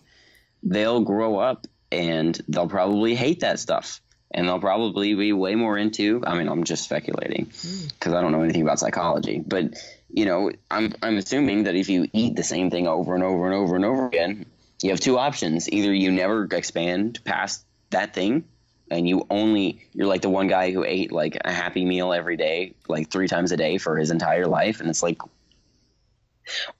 [0.62, 4.00] They'll grow up and they'll probably hate that stuff.
[4.30, 7.86] And they'll probably be way more into I mean, I'm just speculating hmm.
[7.88, 9.74] because I don't know anything about psychology, but
[10.10, 13.46] you know, I'm I'm assuming that if you eat the same thing over and over
[13.46, 14.44] and over and over again,
[14.82, 15.68] you have two options.
[15.70, 18.44] Either you never expand past that thing
[18.90, 22.36] and you only you're like the one guy who ate like a happy meal every
[22.36, 25.19] day, like three times a day for his entire life and it's like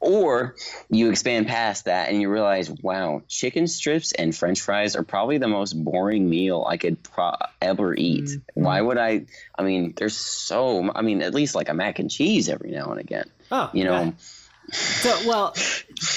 [0.01, 0.55] or
[0.89, 5.39] you expand past that and you realize, wow, chicken strips and french fries are probably
[5.39, 8.25] the most boring meal I could pro- ever eat.
[8.25, 8.63] Mm-hmm.
[8.63, 9.27] Why would I?
[9.59, 12.91] I mean, there's so, I mean, at least like a mac and cheese every now
[12.91, 14.15] and again, Oh, you know?
[14.73, 15.55] So well,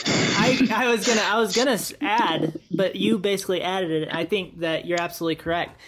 [0.06, 4.10] I I was gonna I was gonna add, but you basically added it.
[4.11, 5.80] I think that you're absolutely correct.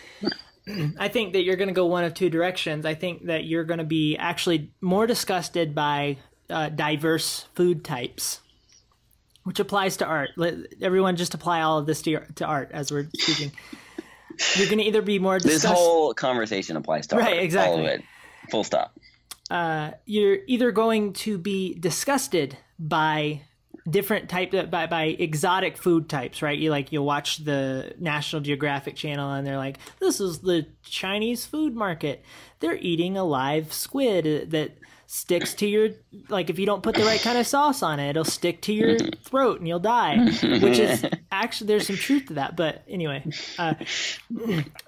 [0.98, 2.86] I think that you're going to go one of two directions.
[2.86, 6.20] I think that you're going to be actually more disgusted by
[6.50, 8.40] uh, diverse food types,
[9.44, 10.30] which applies to art.
[10.38, 13.52] Let everyone just apply all of this to your, to art as we're speaking.
[14.56, 15.70] You're going to either be more disgusted.
[15.72, 17.74] This whole conversation applies to Right, art, exactly.
[17.74, 18.02] all of it.
[18.50, 18.98] Full stop.
[19.54, 23.42] Uh, you're either going to be disgusted by
[23.88, 26.58] different type by by exotic food types, right?
[26.58, 31.46] You like you'll watch the National Geographic channel and they're like, "This is the Chinese
[31.46, 32.26] food market.
[32.62, 34.72] They're eating a live squid that
[35.14, 35.90] sticks to your
[36.30, 38.74] like if you don't put the right kind of sauce on it, it'll stick to
[38.74, 43.24] your throat and you'll die." Which is actually there's some truth to that, but anyway,
[43.60, 43.76] uh,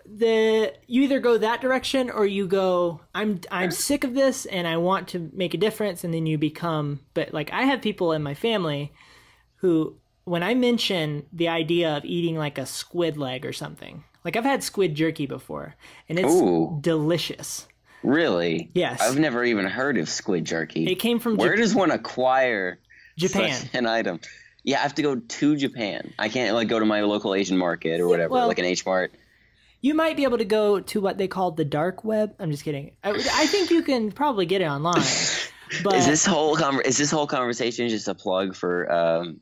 [0.06, 4.68] the you either go that direction or you go i'm i'm sick of this and
[4.68, 8.12] i want to make a difference and then you become but like i have people
[8.12, 8.94] in my family
[9.58, 14.36] who when i mention the idea of eating like a squid leg or something like
[14.36, 15.76] i've had squid jerky before
[16.08, 16.78] and it's Ooh.
[16.82, 17.68] delicious
[18.06, 18.70] Really?
[18.74, 19.02] Yes.
[19.02, 20.92] I've never even heard of squid jerky.
[20.92, 22.80] it came from Where does one acquire
[23.18, 24.20] japan such an item?
[24.64, 26.14] Yeah, I have to go to Japan.
[26.18, 28.86] I can't like go to my local Asian market or whatever, well- like an H
[28.86, 29.14] Mart.
[29.82, 32.64] you might be able to go to what they call the dark web i'm just
[32.64, 35.04] kidding i, I think you can probably get it online
[35.84, 39.40] but Is this whole conver- is this whole conversation just a plug for um,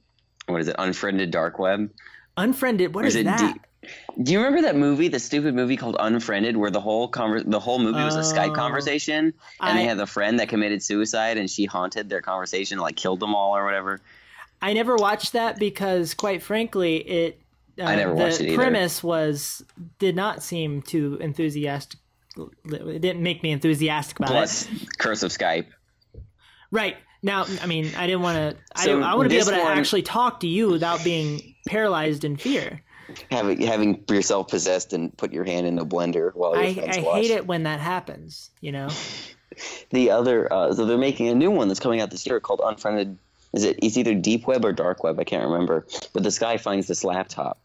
[0.48, 0.76] what is it?
[0.78, 1.90] Unfriended dark web?
[2.36, 3.62] unfriended what Or is, is it that deep?
[4.22, 7.60] Do you remember that movie, the stupid movie called Unfriended, where the whole conver- the
[7.60, 8.54] whole movie was a Skype Oh.
[8.54, 12.78] conversation, and I- they had the friend that committed suicide, and she haunted their conversation,
[12.80, 14.00] like killed them all or whatever.
[14.62, 17.40] I never watched that because, quite frankly, it.
[17.80, 18.56] Uh, I never the watched it either.
[18.56, 19.64] premise was
[20.00, 22.00] did not seem too enthusiastic.
[22.38, 24.98] It didn't make me enthusiastic about Plus, it.
[25.00, 25.66] Curse of Skype.
[26.72, 28.58] Right now, I mean, I didn't want to.
[28.76, 31.56] I, So I want to be able to one- actually talk to you without being
[31.68, 32.82] paralyzed in fear.
[33.32, 36.98] Having having yourself possessed and put your hand in a blender while your I, friends
[36.98, 37.22] I watch.
[37.22, 38.50] hate it when that happens.
[38.62, 38.90] You know.
[39.92, 42.62] The other, uh, so they're making a new one that's coming out this year called
[42.64, 43.18] Unfriended.
[43.54, 43.78] Is it?
[43.84, 45.20] It's either deep web or dark web.
[45.20, 45.86] I can't remember.
[46.12, 47.60] But this guy finds this laptop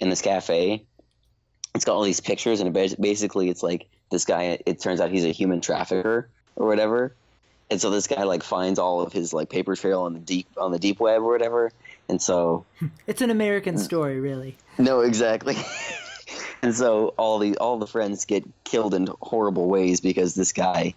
[0.00, 0.84] in this cafe.
[1.74, 4.58] It's got all these pictures, and it basically it's like this guy.
[4.66, 7.14] It turns out he's a human trafficker or whatever.
[7.70, 10.46] And so this guy like finds all of his like paper trail on the deep
[10.58, 11.72] on the deep web or whatever.
[12.08, 12.64] And so
[13.06, 13.80] It's an American mm.
[13.80, 14.56] story, really.
[14.78, 15.56] no, exactly.
[16.62, 20.94] and so all the all the friends get killed in horrible ways because this guy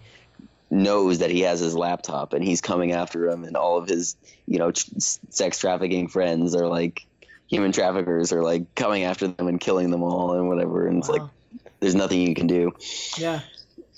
[0.69, 4.15] knows that he has his laptop and he's coming after him, and all of his
[4.45, 7.05] you know sex trafficking friends are like
[7.47, 10.87] human traffickers are like coming after them and killing them all and whatever.
[10.87, 11.21] And it's like
[11.79, 12.73] there's nothing you can do.
[13.17, 13.39] Yeah.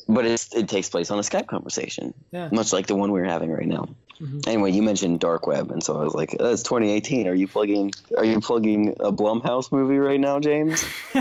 [0.08, 2.50] But it's, it takes place on a Skype conversation, Yeah.
[2.52, 3.90] much like the one we're having right now.
[4.22, 4.48] Mhm.
[4.48, 7.28] Anyway, you mentioned dark web, and so I was like, oh, "That's 2018.
[7.28, 7.92] Are you plugging?
[8.18, 10.84] Are you plugging a Blumhouse movie right now, James?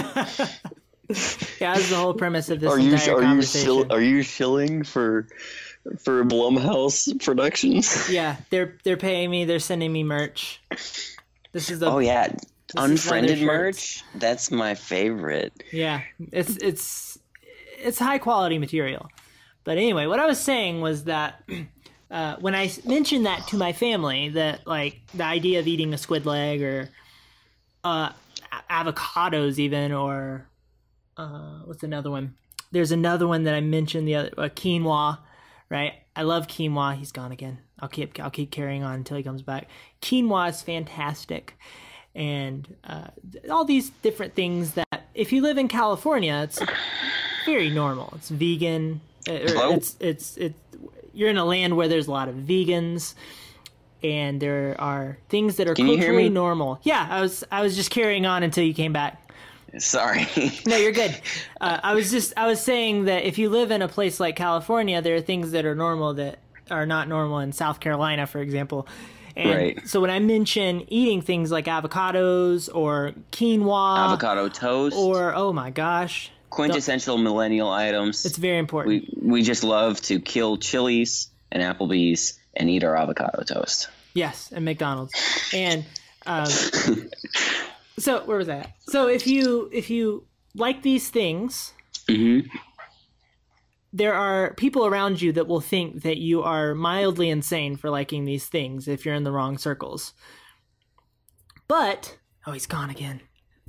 [1.58, 3.66] Yeah, that's the whole premise of this are you entire are you conversation.
[3.66, 5.26] shill, are you shilling for
[6.00, 8.10] for Blumhouse Productions?
[8.10, 9.46] yeah, they're they're paying me.
[9.46, 10.60] They're sending me merch.
[11.52, 12.40] This is the Oh yeah, one of
[12.74, 14.02] their unfriended merch.
[14.14, 15.54] That's my favorite.
[15.72, 17.18] Yeah, it's it's
[17.78, 19.08] it's high quality material.
[19.64, 21.42] But anyway, what I was saying was that
[22.10, 26.26] uh, I mentioned that to my family, that like the idea of eating a squid
[26.26, 26.90] leg or
[27.85, 28.10] uh,
[28.70, 30.47] avocados, even or
[31.16, 32.35] uh, what's another one?
[32.70, 35.18] There's another one that I mentioned the other uh, quinoa,
[35.68, 35.94] right?
[36.14, 36.97] I love quinoa.
[36.97, 37.59] He's gone again.
[37.80, 39.68] I'll keep I'll keep carrying on until he comes back.
[40.02, 41.56] Quinoa is fantastic
[42.14, 43.09] and uh,
[43.48, 46.60] all these different things that if you live in California, it's
[47.47, 48.12] very normal.
[48.16, 49.01] It's vegan.
[49.24, 49.72] Hello?
[49.72, 50.55] It's it's it.
[51.18, 53.14] You're in a land where there's a lot of vegans,
[54.04, 56.78] and there are things that are Can culturally normal.
[56.84, 59.20] Yeah, I was I was just carrying on until you came back.
[59.78, 60.26] Sorry.
[60.66, 61.20] No, you're good.
[61.60, 64.36] Uh, I was just I was saying that if you live in a place like
[64.36, 66.38] California, there are things that are normal that
[66.70, 68.86] are not normal in South Carolina, for example.
[69.36, 69.88] And Right.
[69.88, 74.96] so when I mention eating things like avocados or quinoa Avocado toast.
[74.96, 78.24] or oh my gosh, quintessential millennial items.
[78.26, 79.04] it's very important.
[79.22, 83.88] we we just love to kill Chili's and Applebee's and eat our avocado toast.
[84.14, 85.12] Yes, and McDonald's.
[85.52, 85.84] And
[86.26, 86.46] um,
[87.98, 88.72] so where was that?
[88.80, 91.72] So if you if you like these things,
[92.08, 92.48] Mm-hmm.
[93.92, 98.24] there are people around you that will think that you are mildly insane for liking
[98.24, 100.14] these things if you're in the wrong circles.
[101.68, 102.16] But
[102.46, 103.20] oh, he's gone again.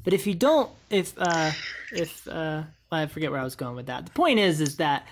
[0.04, 1.52] But if you don't, if uh,
[1.92, 4.06] if uh, I forget where I was going with that.
[4.06, 5.08] The point is, is that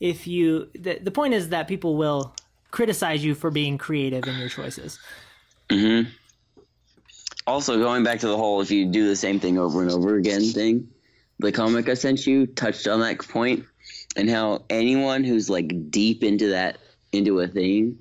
[0.00, 2.34] if you the, the point is that people will
[2.70, 4.98] criticize you for being creative in your choices.
[5.68, 6.10] Mm-hmm.
[7.46, 10.16] Also, going back to the whole if you do the same thing over and over
[10.16, 10.88] again thing,
[11.38, 13.64] the comic I sent you touched on that point
[14.16, 16.78] and how anyone who's like deep into that
[17.12, 17.98] into a thing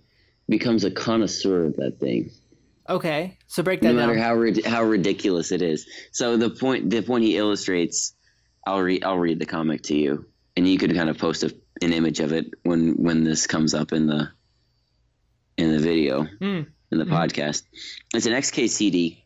[0.47, 2.31] becomes a connoisseur of that thing.
[2.89, 4.23] Okay, so break that no matter down.
[4.23, 5.85] how rid- how ridiculous it is.
[6.11, 8.13] So the point the point he illustrates,
[8.65, 10.25] I'll read I'll read the comic to you,
[10.57, 13.73] and you could kind of post a, an image of it when when this comes
[13.73, 14.29] up in the
[15.57, 16.61] in the video Hmm.
[16.91, 17.09] in the Mhm.
[17.11, 17.63] podcast.
[18.15, 19.23] It's an XKCD,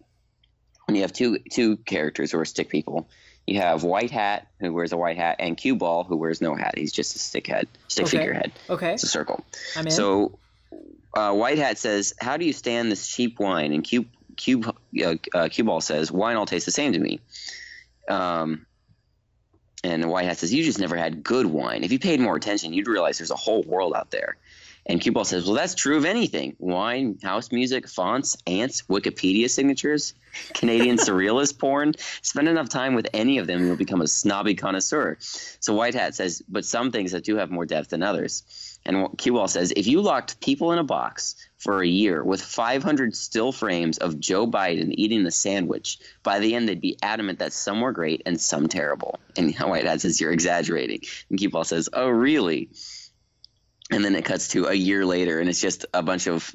[0.87, 3.09] and you have two two characters who are stick people.
[3.47, 6.55] You have White Hat who wears a white hat, and Cue Ball who wears no
[6.55, 6.77] hat.
[6.77, 8.17] He's just a stick head, stick Okay.
[8.17, 8.51] figurehead.
[8.69, 9.45] Okay, It's a circle.
[9.75, 9.91] I'm in.
[9.91, 10.39] So,
[11.13, 15.15] uh, White Hat says, "How do you stand this cheap wine?" And Cube Cube uh,
[15.33, 17.19] uh, Cue Ball says, "Wine all tastes the same to me."
[18.09, 18.65] Um,
[19.83, 21.83] and White Hat says, "You just never had good wine.
[21.83, 24.37] If you paid more attention, you'd realize there's a whole world out there."
[24.85, 29.49] And Cue Ball says, "Well, that's true of anything: wine, house music, fonts, ants, Wikipedia
[29.49, 30.13] signatures,
[30.55, 31.93] Canadian surrealist porn.
[32.23, 35.93] Spend enough time with any of them, and you'll become a snobby connoisseur." So White
[35.93, 38.43] Hat says, "But some things that do have more depth than others."
[38.85, 42.41] And Cue Ball says, if you locked people in a box for a year with
[42.41, 47.39] 500 still frames of Joe Biden eating a sandwich, by the end they'd be adamant
[47.39, 49.19] that some were great and some terrible.
[49.37, 51.01] And White Hat says, you're exaggerating.
[51.29, 52.69] And Cue Ball says, oh, really?
[53.89, 56.53] And then it cuts to a year later, and it's just a bunch of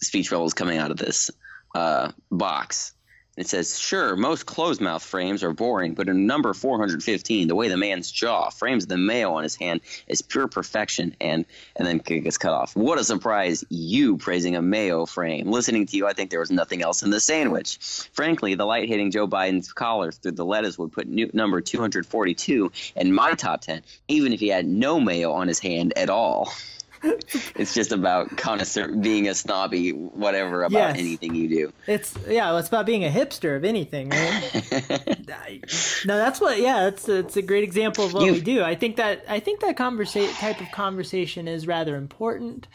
[0.00, 1.30] speech bubbles coming out of this
[1.74, 2.92] uh, box.
[3.36, 7.68] It says, sure, most closed mouth frames are boring, but in number 415, the way
[7.68, 11.16] the man's jaw frames the mayo on his hand is pure perfection.
[11.20, 11.44] And
[11.74, 12.76] and then it gets cut off.
[12.76, 15.50] What a surprise, you praising a mayo frame.
[15.50, 17.78] Listening to you, I think there was nothing else in the sandwich.
[18.12, 22.70] Frankly, the light hitting Joe Biden's collar through the lettuce would put new, number 242
[22.94, 26.52] in my top 10, even if he had no mayo on his hand at all.
[27.56, 30.98] it's just about connoisseur being a snobby, whatever about Yes.
[30.98, 31.72] anything you do.
[31.86, 35.02] it's yeah, it's about being a hipster of anything, right?
[36.06, 36.58] No, that's what.
[36.58, 38.62] Yeah, that's it's a great example of what You- we do.
[38.62, 42.66] I think that I think that conversa- type of conversation is rather important,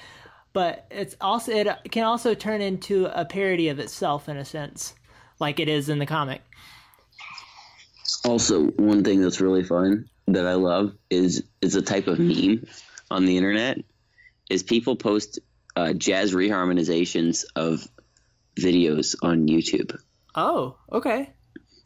[0.53, 4.93] but it's also it can also turn into a parody of itself in a sense,
[5.39, 6.41] like it is in the comic.
[8.25, 12.65] Also, one thing that's really fun that I love is is a type of meme
[13.11, 13.79] on the internet
[14.49, 15.39] is people post
[15.75, 17.87] uh, jazz reharmonizations of
[18.57, 19.97] videos on YouTube.
[20.35, 21.29] Oh, okay.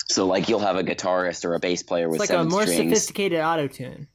[0.10, 2.64] So like you'll have a guitarist or a bass player with It's like a more
[2.64, 2.78] strings.
[2.82, 4.08] sophisticated auto tune.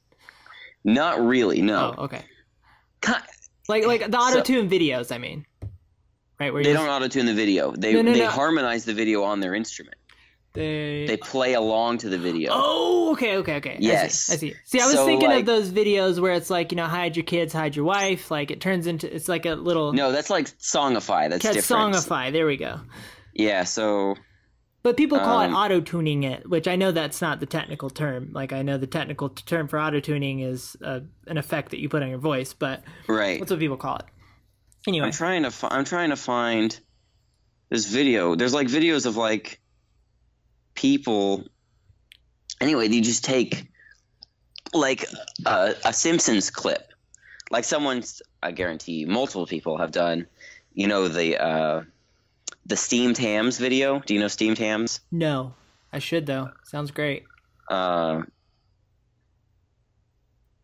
[0.85, 1.95] Not really, no.
[1.99, 2.23] Oh, okay.
[3.03, 3.12] Ki-
[3.69, 5.12] Like like the auto tune videos.
[5.15, 5.45] I mean,
[6.41, 6.53] right?
[6.53, 7.73] Where They don't auto tune the video.
[7.73, 8.29] They No, no, they no.
[8.31, 9.97] harmonize the video on their instrument.
[10.55, 12.51] They, They play along to the video.
[12.55, 13.77] Oh, okay, okay, okay.
[13.81, 14.31] Yes.
[14.31, 14.49] I see.
[14.49, 14.57] I see.
[14.65, 17.16] See, I was So, thinking like- of those videos where it's like, you know, hide
[17.16, 18.31] your kids, hide your wife.
[18.31, 21.29] Like it turns into, it's like a little No, that's like Songify.
[21.31, 21.95] That's different.
[21.95, 22.33] songify.
[22.33, 22.81] There we go.
[23.35, 24.16] Yeah, so
[24.83, 27.91] But people call Um, it auto tuning it, which I know that's not the technical
[27.91, 28.31] term.
[28.33, 31.89] Like I know the technical term for auto tuning is uh, an effect that you
[31.89, 33.39] put on your voice, but right.
[33.39, 34.07] that's what people call it.
[34.87, 36.79] Anyway, I'm trying to fi- I'm trying to find
[37.69, 38.35] this video.
[38.35, 39.61] There's like videos of like
[40.78, 41.44] people.
[42.60, 43.66] Anyway, you just take
[44.72, 45.05] like
[45.44, 46.92] a, a Simpsons clip,
[47.50, 48.22] like someone's.
[48.42, 50.26] I guarantee multiple people have done.
[50.72, 51.82] You know the uh,
[52.66, 53.98] the steamed hams video.
[54.00, 55.00] Do you know steamed hams?
[55.10, 55.55] no,
[55.92, 56.50] I should though.
[56.64, 57.24] Sounds great.
[57.68, 58.22] Uh,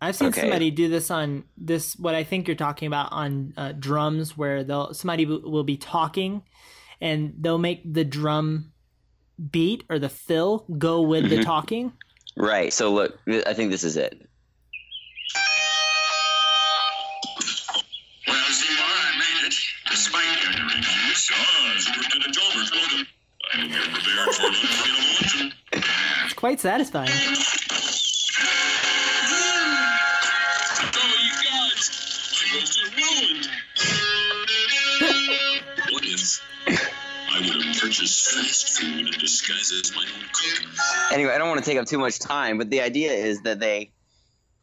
[0.00, 0.42] I've seen Okay.
[0.42, 4.62] somebody do this on this what I think you're talking about on uh, drums, where
[4.62, 6.42] they'll somebody w- will be talking,
[7.00, 8.72] and they'll make the drum
[9.50, 11.44] beat or the fill go with the Mhm.
[11.44, 11.92] talking.
[12.36, 12.72] right.
[12.72, 14.20] So look, I think this is it.
[18.26, 19.54] Well, Seymour, I made it.
[19.90, 21.30] Despite your reviews.
[21.78, 23.06] Superintendent Chalmers, welcome.
[23.52, 25.52] I hope you're prepared for an unforgettable luncheon.
[26.24, 27.10] It's quite satisfying.
[37.84, 41.12] I would have purchased fast food and disguised as my own cook?
[41.12, 43.60] anyway, I don't want to take up too much time, but the idea is that
[43.60, 43.90] they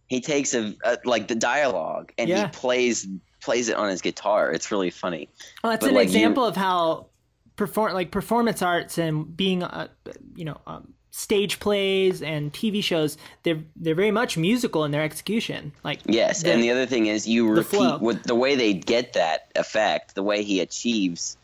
[0.08, 2.48] he takes a, a like the dialogue and Yeah.
[2.48, 3.08] he plays
[3.42, 4.52] plays it on his guitar.
[4.52, 5.30] It's really funny.
[5.64, 7.08] Well, that's But, an like, you- example of how
[7.56, 9.88] perform like performance arts and being uh,
[10.36, 15.04] you know um, stage plays and TV shows they're they're very much musical in their
[15.04, 15.72] execution.
[15.84, 17.94] Like Yes, the- and the other thing is you the flow.
[17.94, 21.38] repeat with the way they get that effect, the way he achieves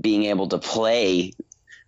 [0.00, 1.32] being able to play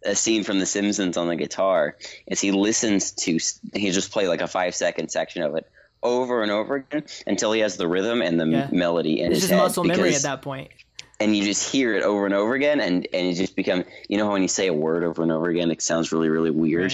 [0.05, 1.97] a scene from The Simpsons on the guitar
[2.27, 3.39] is he listens to
[3.75, 5.67] he just play like a five second section of it
[6.03, 8.69] over and over again until he has the rhythm and the Yeah.
[8.71, 10.71] melody in it's his just head muscle memory at that point.
[11.19, 14.19] and you just hear it over and over again and and it just become you
[14.19, 16.51] know how when you say a word over and over again it sounds really really
[16.51, 16.93] weird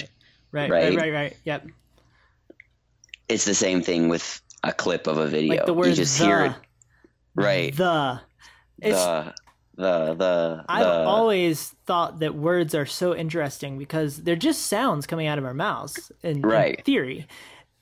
[0.53, 0.69] Right.
[0.69, 0.97] Right, right, Right.
[0.97, 1.37] right, right.
[1.43, 1.67] Yep.
[3.27, 6.17] it's the same thing with a clip of a video Like the word you just
[6.17, 6.53] the, hear it
[7.35, 8.21] right The.
[8.81, 9.33] It's the
[9.75, 15.07] the the I've the always thought that words are so interesting because they're just sounds
[15.07, 16.43] coming out of our mouths in,
[16.77, 17.27] in theory.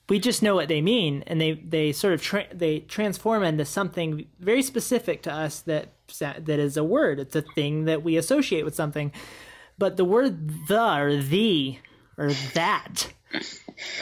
[0.07, 3.65] We just know what they mean, and they they sort of tra- they transform into
[3.65, 5.89] something very specific to us that
[6.19, 7.19] that is a word.
[7.19, 9.11] It's a thing that we associate with something.
[9.77, 11.77] But the word the or the
[12.17, 13.13] or that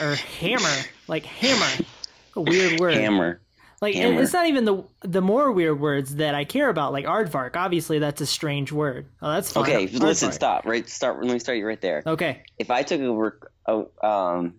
[0.01, 1.85] or hammer, like hammer,
[2.35, 2.95] a weird word.
[2.95, 3.41] Hammer.
[3.79, 4.21] Like Hammer.
[4.23, 7.55] it's not even the the more weird words that I care about, like aardvark.
[7.55, 9.05] Obviously, that's a strange word.
[9.21, 9.63] Oh, that's fine.
[9.63, 10.65] Okay, listen, stop.
[10.65, 11.23] Right, start.
[11.23, 12.01] Let me start you right there.
[12.05, 13.33] Okay, If I took a, rec-
[13.67, 14.55] a um,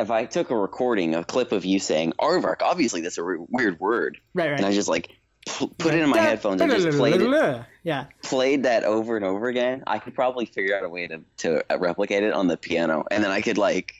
[0.00, 3.44] if I took a recording, a clip of you saying "aardvark," obviously that's a re-
[3.50, 4.56] weird word, right, right.
[4.58, 5.10] and I just like
[5.46, 9.26] p- put it in my headphones and just played it, Yeah, played that over and
[9.26, 9.84] over again.
[9.86, 13.22] I could probably figure out a way to to replicate it on the piano, and
[13.22, 13.92] then I could like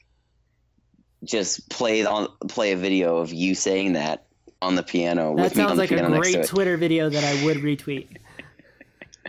[1.24, 4.24] just play on play a video of you saying that
[4.60, 6.46] on the piano that with me on sounds like a great.
[6.46, 8.08] Twitter video that I would retweet.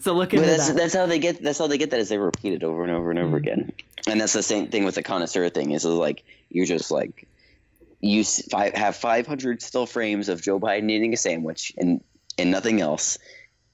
[0.00, 0.76] so look at that's that.
[0.76, 2.92] that's how they get that's how they get that is they repeat it over and
[2.92, 3.40] over and over Mm.
[3.40, 3.72] again,
[4.08, 5.70] and that's the same thing with the connoisseur thing.
[5.72, 7.26] Is like you're just like
[8.00, 8.24] you
[8.74, 12.02] have 500 still frames of Joe Biden eating a sandwich and
[12.38, 13.18] and nothing else,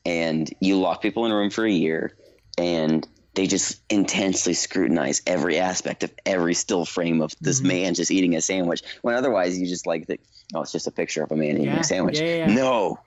[0.06, 2.16] and you lock people in a room for a year,
[2.56, 7.68] and they just intensely scrutinize every aspect of every still frame of this Mm-hmm.
[7.68, 8.82] man just eating a sandwich.
[9.02, 10.20] When otherwise you just like think,
[10.54, 12.18] oh, it's just a picture of a man eating Yeah, a sandwich.
[12.20, 12.54] yeah, yeah.
[12.54, 12.98] No,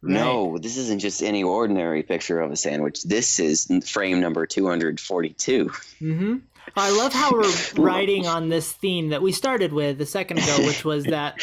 [0.00, 0.14] Right.
[0.14, 3.02] no, this isn't just any ordinary picture of a sandwich.
[3.02, 5.70] This is frame number 242.
[5.98, 6.36] hmm
[6.76, 10.66] I love how we're writing on this theme that we started with a second ago,
[10.66, 11.40] which was that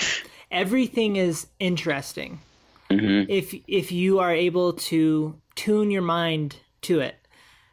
[0.51, 2.39] everything is interesting
[2.91, 3.25] Mhm.
[3.29, 7.15] if if you are able to tune your mind to it.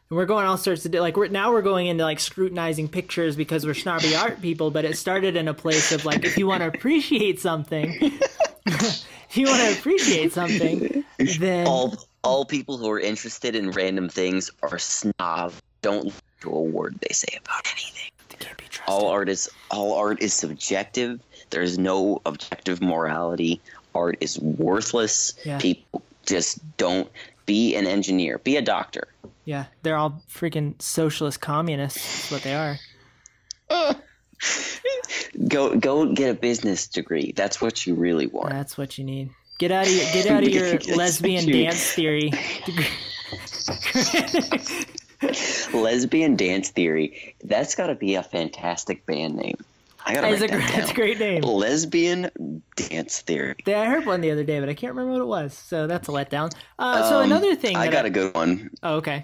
[0.09, 2.87] And we're going all sorts of di- like we're now we're going into like scrutinizing
[2.89, 6.37] pictures because we're snobby art people, but it started in a place of like if
[6.37, 7.97] you want to appreciate something,
[8.65, 11.03] if you want to appreciate something,
[11.39, 15.53] then All all people who are interested in random things are snob.
[15.81, 18.11] Don't listen to a word they say about anything.
[18.39, 18.83] can't be trusted.
[18.87, 21.19] All art is all art is subjective.
[21.49, 23.61] There's no objective morality.
[23.95, 25.33] Art is worthless.
[25.45, 25.59] Yeah.
[25.59, 27.09] People just don't
[27.45, 28.37] be an engineer.
[28.39, 29.07] Be a doctor.
[29.45, 32.29] Yeah, they're all freaking socialist communists.
[32.29, 32.79] That's what they are.
[35.47, 37.31] Go go get a business degree.
[37.35, 38.49] That's what you really want.
[38.51, 39.29] That's what you need.
[39.57, 42.31] Get out of your get out of your lesbian you- dance theory.
[45.73, 47.35] Lesbian dance theory.
[47.43, 49.57] That's got to be a fantastic band name.
[50.05, 51.43] I gotta write a, that that's a great name.
[51.43, 53.55] Lesbian dance theory.
[53.65, 55.53] Yeah, I heard one the other day, but I can't remember what it was.
[55.53, 56.53] So that's a letdown.
[56.77, 58.69] Uh, so Um, another thing I got a good one.
[58.83, 59.23] oh, okay,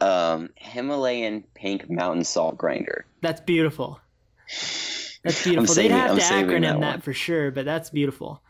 [0.00, 3.06] Um, Himalayan pink mountain salt grinder.
[3.22, 4.00] that's beautiful.
[4.48, 5.74] That's beautiful.
[5.74, 8.42] They'd have to acronym that that, for sure, but that's beautiful.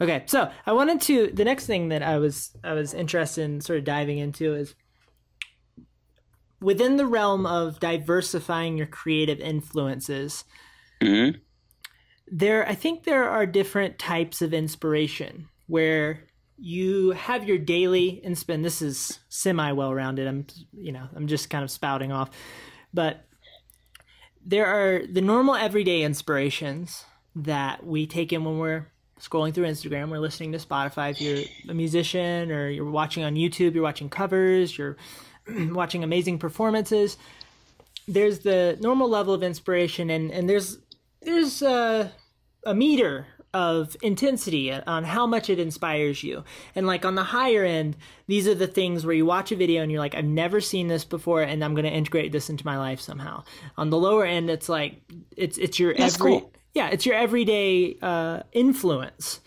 [0.00, 1.28] Okay, so I wanted to.
[1.32, 4.74] The next thing that I was I was interested in sort of diving into is
[6.60, 10.44] within the realm of diversifying your creative influences.
[11.02, 11.30] hmm
[12.34, 16.24] there i think there are different types of inspiration where
[16.64, 21.50] you have your daily insp this is semi well rounded i'm you know i'm just
[21.50, 22.30] kind of spouting off
[22.94, 23.24] but
[24.46, 28.86] there are the normal everyday inspirations that we take in when we're
[29.20, 33.34] scrolling through instagram we're listening to spotify if you're a musician or you're watching on
[33.34, 34.96] youtube you're watching covers you're
[35.48, 37.16] watching amazing performances
[38.06, 40.78] there's the normal level of inspiration and and there's
[41.22, 42.08] there's uh,
[42.64, 46.44] a meter of intensity on how much it inspires you.
[46.74, 47.96] And like on the higher end,
[48.26, 50.88] these are the things where you watch a video and you're like, I've never seen
[50.88, 53.44] this before, and I'm going to integrate this into my life somehow.
[53.76, 55.02] On the lower end, it's like
[55.36, 56.52] it's it's your That's every cool.
[56.74, 59.40] yeah, it's your everyday uh, influence.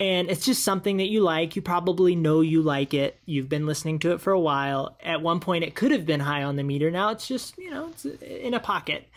[0.00, 1.54] And it's just something that you like.
[1.54, 3.16] You probably know you like it.
[3.26, 4.96] You've been listening to it for a while.
[5.00, 6.90] At one point, it could have been high on the meter.
[6.90, 9.08] Now it's just, you know, it's in a pocket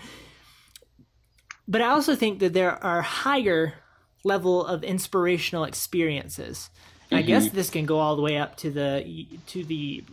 [1.67, 3.73] but I also think that there are higher
[4.23, 6.69] level of inspirational experiences.
[7.11, 7.27] I Mm-hmm.
[7.27, 10.03] guess this can go all the way up to the to the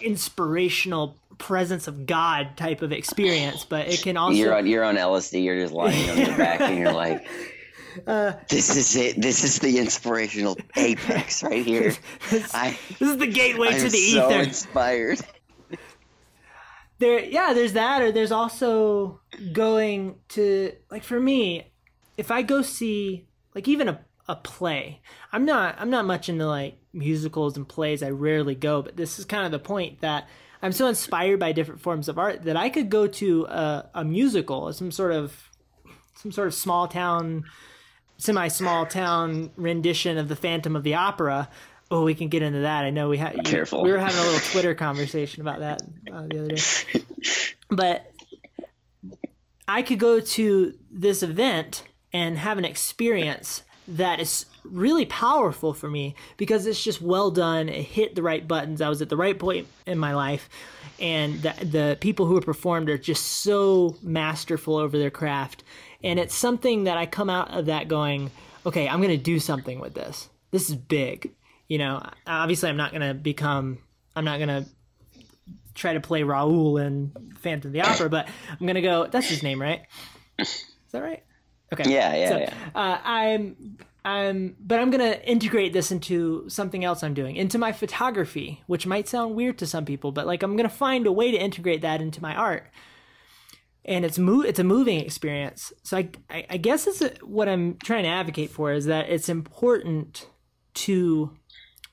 [0.00, 4.96] inspirational presence of God type of experience, but it can also You're on you're on
[4.96, 5.42] LSD.
[5.44, 7.26] You're just lying on your back, and you're like,
[8.06, 9.16] Uh, "This is it.
[9.20, 11.94] This is the inspirational apex right here."
[12.52, 14.42] I this is the gateway I'm to the ether so ether.
[14.42, 15.20] inspired.
[16.98, 19.20] there yeah there's that or there's also
[19.54, 21.72] going to like for me
[22.16, 25.00] if i go see like even a, a play
[25.32, 29.18] i'm not i'm not much into like musicals and plays i rarely go but this
[29.18, 30.28] is kind of the point that
[30.62, 34.04] i'm so inspired by different forms of art that i could go to a, a
[34.04, 35.50] musical some sort of
[36.14, 37.44] some sort of small town
[38.18, 41.48] semi small town rendition of the Phantom of the Opera.
[41.90, 42.84] Oh, we can get into that.
[42.84, 43.82] I know we had Careful.
[43.82, 45.82] We were having a little Twitter conversation about that
[46.12, 47.02] uh, the other day.
[47.68, 48.12] But
[49.66, 51.82] I could go to this event
[52.16, 57.68] and have an experience that is really powerful for me because it's just well done.
[57.68, 58.80] It hit the right buttons.
[58.80, 60.48] I was at the right point in my life,
[60.98, 65.62] and the, the people who performed are just so masterful over their craft.
[66.02, 68.30] And it's something that I come out of that going,
[68.64, 70.30] okay, I'm going to do something with this.
[70.52, 71.34] This is big.
[71.68, 73.78] You know, obviously, I'm not going to become,
[74.14, 74.66] I'm not going to
[75.74, 79.06] try to play Raoul in Phantom of the Opera, but I'm gonna go.
[79.06, 79.82] That's his name, right?
[80.38, 81.22] Is that right?
[81.72, 81.90] Okay.
[81.92, 82.54] Yeah, yeah, So, yeah.
[82.74, 87.72] Uh, I'm, I'm, but I'm gonna integrate this into something else I'm doing, into my
[87.72, 91.32] photography, which might sound weird to some people, but like I'm gonna find a way
[91.32, 92.70] to integrate that into my art.
[93.84, 95.72] And it's mo- it's a moving experience.
[95.82, 99.28] So I, I, I guess it's what I'm trying to advocate for is that it's
[99.28, 100.28] important
[100.74, 101.36] to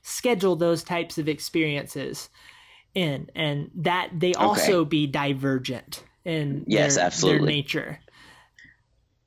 [0.02, 2.28] schedule those types of experiences
[2.94, 7.38] in and that they also be divergent in Yes, their, absolutely.
[7.38, 7.98] their nature.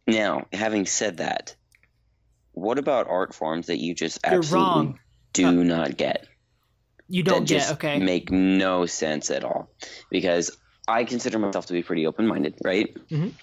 [0.07, 1.55] Now, having said that,
[2.53, 4.95] what about art forms that you just absolutely
[5.33, 6.25] do not get?
[7.09, 7.99] You don't get just okay.
[7.99, 9.69] make no sense at all
[10.09, 10.57] because
[10.87, 12.95] I consider myself to be pretty open-minded, right?
[13.09, 13.33] Mhm.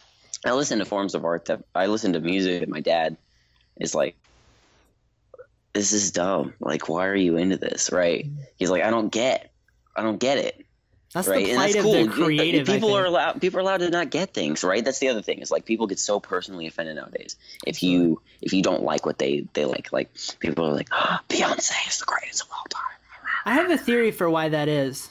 [0.44, 3.16] I listen to forms of art that I listen to music my dad
[3.80, 4.16] is like,
[5.72, 6.54] "This is dumb.
[6.60, 8.26] Like, why are you into this?" Right?
[8.56, 9.52] He's like, "I don't get,
[9.96, 10.63] I don't get it."
[11.14, 11.44] That's right?
[11.44, 11.92] the and plight that's of cool.
[11.94, 12.66] the You- creative.
[12.66, 13.40] People are allowed.
[13.40, 14.84] People are allowed to not get things, right?
[14.84, 15.38] That's the other thing.
[15.38, 17.36] Is like people get so personally offended nowadays.
[17.66, 20.10] If you if you don't like what they they like, like
[20.40, 22.82] people are like, oh, Beyonce is the greatest of all time.
[23.46, 25.08] I have a theory for why that is.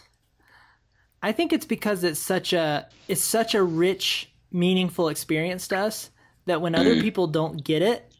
[1.22, 6.10] I think it's because it's such a it's such a rich, meaningful experience to us
[6.46, 6.80] that when Mm.
[6.80, 8.12] other people don't get it,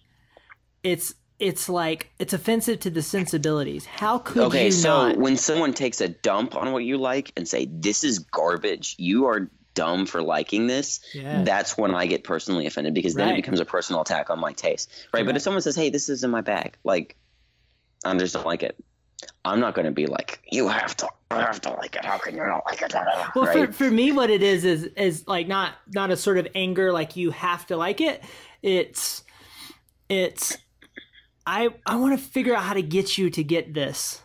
[0.84, 3.86] it's it's like it's offensive to the sensibilities.
[3.86, 5.18] How could you Okay, you so not?
[5.18, 9.26] when someone takes a dump on what you like and say this is garbage, you
[9.26, 11.02] are dumb for liking this.
[11.14, 11.44] Yeah.
[11.44, 13.34] That's when I get personally offended because then Right.
[13.34, 15.26] it becomes a personal attack on my taste, right?
[15.26, 17.16] But if someone says, "Hey, this is in my bag," like
[18.06, 18.76] I just don't like it.
[19.46, 22.06] I'm not going to be like, "You have to, I have to like it.
[22.06, 22.94] How can you not like it?"
[23.36, 23.68] Well, right?
[23.68, 26.92] for, for me, what it is is is like not not a sort of anger
[26.94, 28.24] like you have to like it.
[28.62, 29.24] It's
[30.10, 30.58] it's
[31.46, 34.22] I I want to figure out how to get you to get this.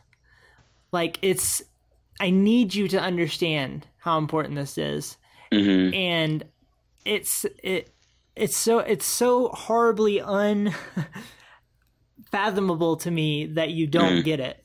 [0.93, 1.61] Like it's
[2.21, 5.17] I need you to understand how important this is,
[5.53, 5.95] Mhm.
[5.95, 6.45] and
[7.05, 7.91] it's it
[8.37, 14.63] it's so it's so horribly unfathomable to me that you don't get it.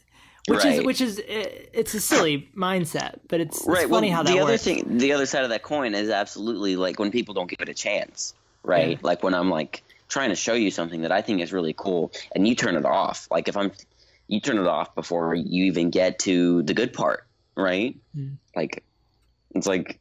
[0.47, 0.85] Which is Mm.
[0.85, 3.88] Which is it, it's a silly mindset, but it's, it's right.
[3.89, 4.63] funny well, how that the other works.
[4.65, 7.69] thing, the other side of that coin is absolutely like when people don't give it
[7.69, 8.91] a chance, right?
[8.91, 8.97] Yeah.
[9.01, 9.84] Like when I'm like
[10.14, 12.85] trying to show you something that I think is really cool, and you turn it
[12.85, 13.27] off.
[13.31, 13.72] Like if I'm,
[14.27, 17.26] you turn it off before you even get to the good part,
[17.57, 17.98] right?
[18.15, 18.38] Mm.
[18.56, 18.84] Like
[19.56, 19.99] it's like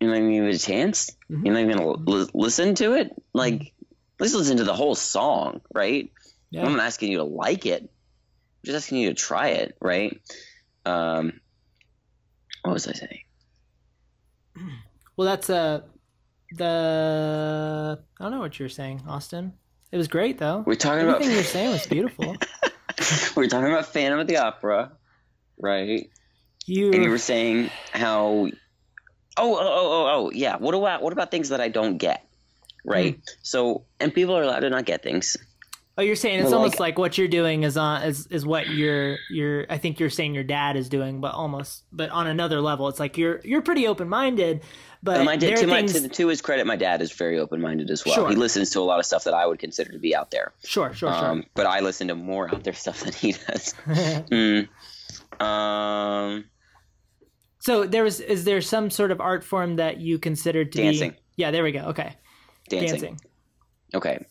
[0.00, 1.16] you're not even give it a chance.
[1.30, 1.44] Mhm.
[1.44, 3.14] You're not even gonna li- listen to it.
[3.32, 3.72] Like
[4.18, 6.10] let's listen to the whole song, right?
[6.50, 6.66] Yeah.
[6.66, 7.82] I'm not asking you to like it.
[7.82, 10.20] I'm just asking you to try it, right?
[10.84, 11.40] Um,
[12.62, 13.20] what was I saying?
[15.16, 15.82] Well, that's uh
[16.56, 19.52] the I don't know what you were saying, Austin.
[19.92, 20.64] It was great though.
[20.66, 22.36] We're talking Everything you were about saying was beautiful.
[23.36, 24.92] we're talking about Phantom of the Opera,
[25.58, 26.10] right?
[26.66, 28.48] You, And you were saying how
[29.36, 30.56] oh oh oh oh oh yeah.
[30.56, 32.26] What about what about things that I don't get?
[32.84, 33.14] Right.
[33.14, 33.20] Hmm.
[33.42, 35.36] So and people are allowed to not get things.
[35.96, 38.44] Oh, you're saying it's Well, almost like- like what you're doing is on is is
[38.44, 42.26] what your your I think you're saying your dad is doing, but almost but on
[42.26, 42.88] another level.
[42.88, 44.62] It's like you're you're pretty open minded,
[45.02, 47.12] but And my there dad, are to, my, to, to his credit, my dad is
[47.12, 48.14] very open minded as well.
[48.14, 48.28] Sure.
[48.28, 50.52] He listens to a lot of stuff that I would consider to be out there.
[50.64, 51.24] sure, sure, sure.
[51.26, 53.74] Um, but I listen to more out there stuff than he does.
[53.86, 54.68] Mm.
[55.40, 56.44] Um,
[57.60, 61.10] so there was is there some sort of art form that you considered to Dancing.
[61.12, 61.16] be?
[61.36, 61.80] Yeah, there we go.
[61.86, 62.14] Okay,
[62.68, 62.88] dancing.
[62.90, 63.20] dancing.
[63.94, 64.24] Okay.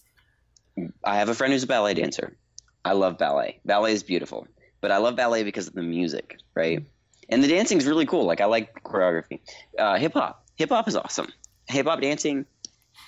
[1.04, 2.36] I have a friend who's a ballet dancer.
[2.86, 3.60] I love ballet.
[3.66, 4.48] Ballet is beautiful,
[4.82, 6.86] but I love ballet because of the music, right?
[7.30, 8.26] And the dancing is really cool.
[8.26, 9.40] Like I like choreography.
[9.78, 10.46] Uh, hip hop.
[10.56, 11.28] Hip hop is awesome.
[11.68, 12.46] Hip hop dancing.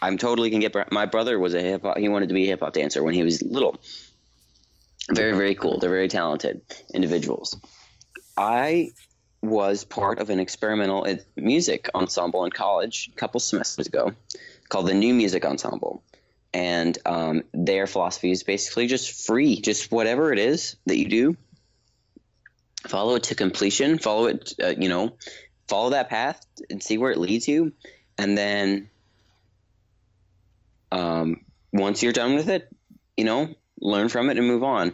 [0.02, 0.76] I'm totally can get.
[0.92, 1.98] My brother was a hip hop.
[1.98, 3.78] He wanted to be a hip hop dancer when he was little.
[5.12, 5.80] Very very cool.
[5.80, 6.62] They're very talented
[6.94, 7.60] individuals.
[8.38, 8.92] I
[9.42, 11.06] was part of an experimental
[11.36, 14.14] music ensemble in college a couple semesters ago
[14.70, 16.04] called the New Music Ensemble.
[16.56, 21.38] And um, their philosophy is basically just free, just whatever it is that you do,
[22.88, 25.18] follow it to completion, follow it, uh, you know,
[25.68, 27.74] follow that path and see where it leads you.
[28.18, 28.90] And then
[30.94, 31.42] um,
[31.74, 32.74] once you're done with it,
[33.18, 34.94] you know, learn from it and move on.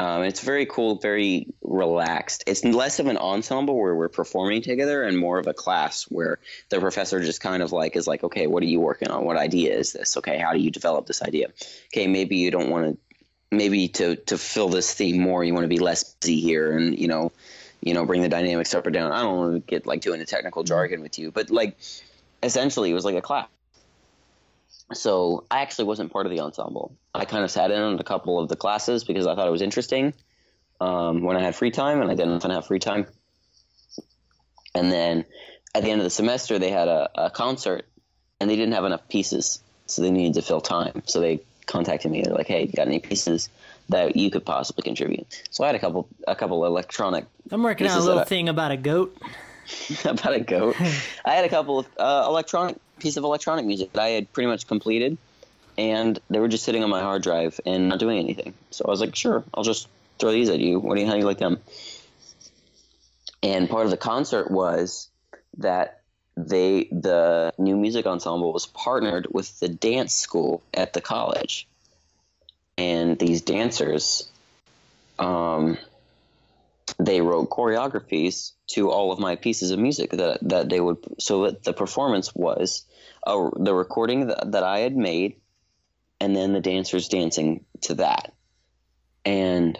[0.00, 2.44] Um, it's very cool, very relaxed.
[2.46, 6.38] It's less of an ensemble where we're performing together and more of a class where
[6.70, 9.26] the professor just kind of like is like, okay, what are you working on?
[9.26, 10.16] What idea is this?
[10.16, 11.48] Okay, how do you develop this idea?
[11.92, 12.98] Okay, maybe you don't want to,
[13.54, 16.98] maybe to to fill this theme more, you want to be less busy here and
[16.98, 17.30] you know,
[17.82, 19.12] you know, bring the dynamics up or down.
[19.12, 21.76] I don't want to get like doing the technical jargon with you, but like,
[22.42, 23.48] essentially, it was like a class
[24.92, 26.96] so I actually wasn't part of the ensemble.
[27.14, 29.52] I kind of sat in on a couple of the classes because I thought it
[29.52, 30.14] was interesting
[30.80, 33.06] um, when I had free time, and I didn't often have free time.
[34.74, 35.24] And then
[35.74, 37.86] at the end of the semester, they had a, a concert,
[38.40, 41.02] and they didn't have enough pieces, so they needed to fill time.
[41.06, 42.22] So they contacted me.
[42.22, 43.48] They're like, "Hey, you got any pieces
[43.88, 47.86] that you could possibly contribute?" So I had a couple, a couple electronic I'm working
[47.86, 49.16] on a little I- thing about a goat.
[50.04, 50.76] about a goat.
[51.24, 54.48] I had a couple of uh, electronic piece of electronic music that I had pretty
[54.48, 55.18] much completed,
[55.76, 58.54] and they were just sitting on my hard drive and not doing anything.
[58.70, 60.78] So I was like, sure, I'll just throw these at you.
[60.78, 61.58] What do you how do you like them?
[63.42, 65.08] And part of the concert was
[65.58, 66.02] that
[66.36, 71.66] they the new music ensemble was partnered with the dance school at the college,
[72.78, 74.28] and these dancers,
[75.18, 75.78] um,
[76.98, 81.46] they wrote choreographies to all of my pieces of music that that they would so
[81.46, 82.84] that the performance was
[83.26, 85.36] uh, the recording that, that I had made
[86.20, 88.32] and then the dancers dancing to that
[89.24, 89.78] and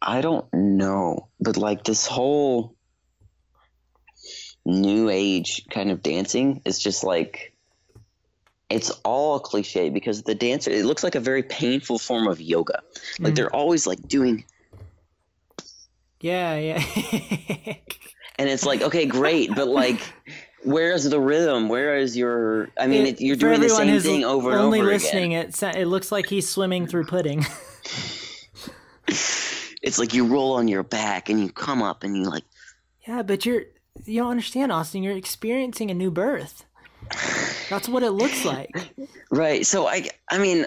[0.00, 2.74] I don't know but like this whole
[4.64, 7.54] new age kind of dancing is just like
[8.70, 12.82] it's all cliche because the dancer it looks like a very painful form of yoga
[13.18, 13.36] like Mm.
[13.36, 14.44] they're always like doing
[16.20, 16.82] Yeah, yeah.
[18.38, 20.00] and it's like okay great but like
[20.64, 24.50] where's the rhythm where is your i mean it, you're doing the same thing over
[24.50, 24.64] and over again.
[24.64, 27.44] only listening, it it looks like he's swimming through pudding.
[29.08, 32.44] it's like you roll on your back and you come up and you like
[33.06, 33.62] yeah, but you're
[34.04, 35.02] you don't understand, Austin.
[35.02, 36.64] You're experiencing a new birth.
[37.70, 38.70] That's what it looks like.
[39.30, 40.66] right so i i mean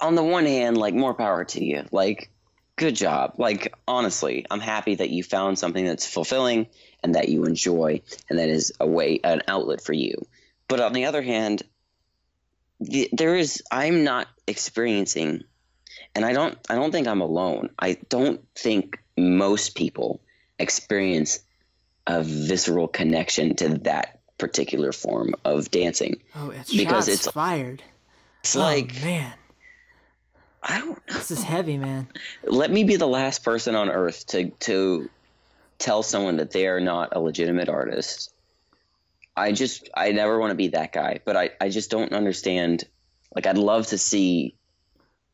[0.00, 2.30] on the one hand like more power to you like
[2.76, 3.34] good job.
[3.38, 6.66] Like honestly i'm happy that you found something that's fulfilling
[7.02, 10.26] and that you enjoy and that is a way an outlet for you.
[10.68, 11.62] But on the other hand
[12.80, 15.42] the, there is i'm not experiencing
[16.14, 17.70] and i don't i don't think i'm alone.
[17.78, 20.20] I don't think most people
[20.58, 21.40] experience
[22.06, 26.20] a visceral connection to that particular form of dancing.
[26.34, 27.82] Oh, it's Because it's- fired.
[28.40, 29.32] it's oh, like man,
[30.66, 32.06] i don't know this is heavy, man.
[32.44, 35.08] let me be the last person on earth to to
[35.78, 38.32] tell someone that they are not a legitimate artist.
[39.36, 42.84] I just I never want to be that guy, but I I just don't understand.
[43.34, 44.54] Like I'd love to see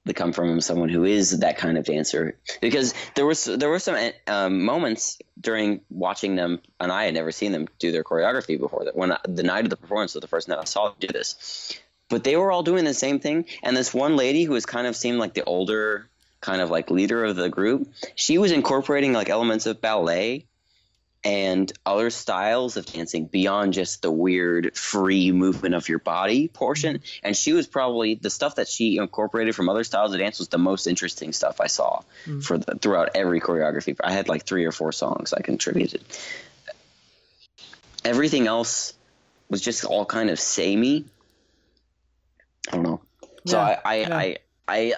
[0.05, 3.79] the come from someone who is that kind of dancer because there was there were
[3.79, 8.59] some um, moments during watching them and I had never seen them do their choreography
[8.59, 10.89] before that when I, the night of the performance was the first night I saw
[10.89, 11.79] them do this
[12.13, 13.47] but they were all doing the same thing.
[13.63, 16.11] And this one lady who was kind of seemed like the older
[16.43, 20.45] kind of like leader of the group she was incorporating like elements of ballet
[21.25, 26.97] and other styles of dancing beyond just the weird free movement of your body portion.
[26.97, 27.27] Mm-hmm.
[27.27, 30.49] And she was probably the stuff that she incorporated from other styles of dance was
[30.49, 32.41] the most interesting stuff i saw mm-hmm.
[32.41, 33.97] for the, throughout every choreography.
[34.03, 36.03] I had like three or four songs i contributed.
[38.05, 38.93] Everything else
[39.49, 41.05] was just all kind of samey
[42.71, 43.01] i don't know
[43.47, 44.17] so Yeah, I, I, yeah.
[44.17, 44.37] I
[44.69, 44.95] i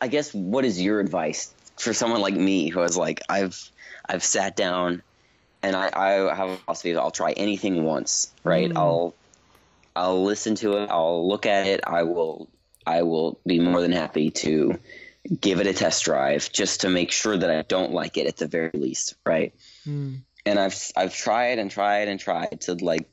[0.00, 3.70] i guess what is your advice for someone like me who has like i've
[4.08, 5.02] i've sat down
[5.66, 8.70] and I, I have a philosophy that I'll try anything once, right?
[8.70, 8.76] Mm.
[8.76, 9.14] I'll
[9.96, 12.48] I'll listen to it, I'll look at it, I will
[12.86, 14.78] I will be more than happy to
[15.40, 18.36] give it a test drive just to make sure that I don't like it at
[18.36, 19.54] the very least, right?
[19.88, 20.20] Mm.
[20.44, 23.08] And I've I've tried and tried and tried to like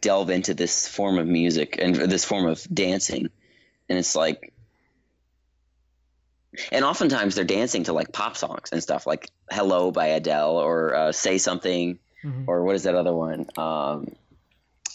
[0.00, 3.28] delve into this form of music and this form of dancing,
[3.88, 4.52] and it's like
[6.72, 10.94] and oftentimes they're dancing to like pop songs and stuff like hello by adele or
[10.94, 12.44] uh, say something Mhm.
[12.48, 13.46] or what is that other one?
[13.56, 14.14] Um,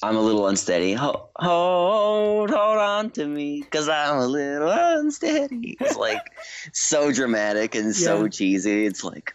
[0.03, 0.93] i'm a little unsteady.
[0.93, 5.77] Ho- hold hold on to me because i'm a little unsteady.
[5.79, 6.21] It's like
[6.73, 8.85] so dramatic and so cheesy.
[8.85, 9.33] It's like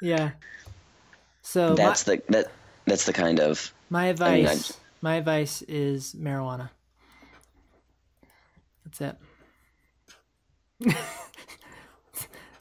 [0.00, 0.30] Yeah.
[1.42, 2.50] So that's the that
[2.86, 6.70] that's the kind of my, advice, my advice is marijuana.
[8.84, 9.16] That's it.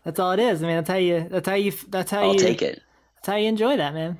[0.03, 0.61] that's all it is.
[0.61, 1.27] I mean, that's how you.
[1.29, 1.71] That's how you.
[1.87, 2.39] That's how i'll you.
[2.39, 2.81] take it
[3.15, 4.17] That's how you enjoy that, man.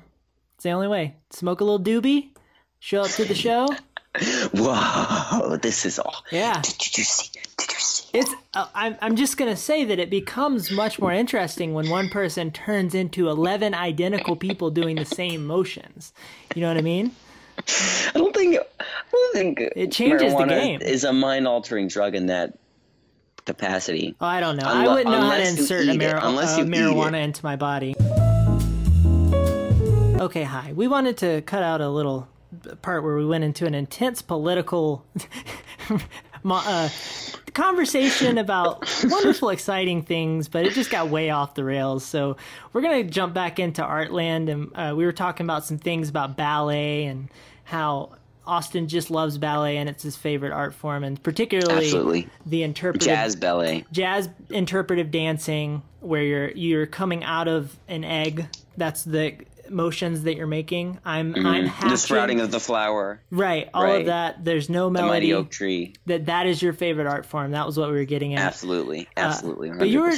[0.54, 1.16] It's the only way.
[1.30, 2.30] Smoke a little doobie.
[2.80, 3.68] Show up to the show.
[4.54, 6.60] whoa this is all Yeah.
[6.60, 7.30] did you see
[8.12, 11.88] it's uh, I'm, I'm just going to say that it becomes much more interesting when
[11.90, 16.12] one person turns into 11 identical people doing the same motions
[16.54, 17.12] you know what i mean
[17.58, 18.56] I don't think.
[18.56, 20.80] I don't think It changes the game.
[20.80, 22.58] Is a mind-altering drug in that
[23.44, 24.14] capacity.
[24.20, 26.62] oh i don't know Unle- i wouldn't know how to insert a mar- Unless uh,
[26.62, 27.24] you eat marijuana it.
[27.24, 27.94] into my body
[30.20, 32.28] okay hi we wanted to cut out a little
[32.82, 35.04] part where we went into an intense political
[35.90, 35.98] mo-
[36.50, 36.88] uh,
[37.54, 42.04] conversation about wonderful, exciting things, but it just got way off the rails.
[42.04, 42.36] So
[42.72, 46.36] we're gonna jump back into Artland, and uh, we were talking about some things about
[46.36, 47.28] ballet and
[47.64, 48.10] how
[48.46, 52.28] Austin just loves ballet and it's his favorite art form, and particularly Absolutely.
[52.46, 53.84] the interpretive Jazz ballet.
[53.92, 58.46] jazz interpretive dancing where you're you're coming out of an egg.
[58.76, 59.36] That's the
[59.72, 60.98] motions that you're making.
[61.04, 61.68] I'm I'm hatching.
[61.70, 61.88] Mm-hmm.
[61.88, 63.20] The sprouting of the flower.
[63.30, 64.00] right, all Right.
[64.00, 64.44] of that.
[64.44, 65.08] There's no melody.
[65.08, 65.94] The mighty oak tree.
[66.06, 67.50] That that is your favorite art form.
[67.52, 68.40] That was what we were getting at.
[68.40, 69.08] Absolutely.
[69.16, 69.70] Absolutely.
[69.70, 70.12] Uh, But you were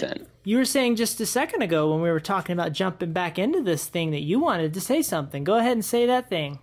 [0.45, 3.63] you were saying just a second ago when we were talking about jumping back into
[3.63, 5.45] this thing that you wanted to say something.
[5.45, 6.59] Go ahead and say that thing.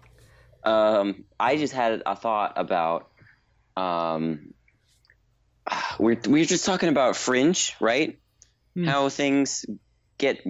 [0.63, 3.09] um, I just had a thought about.
[3.77, 4.53] Um,
[5.99, 8.19] we're we were just talking about fringe, right?
[8.75, 8.83] Hmm.
[8.85, 9.65] How things
[10.17, 10.41] get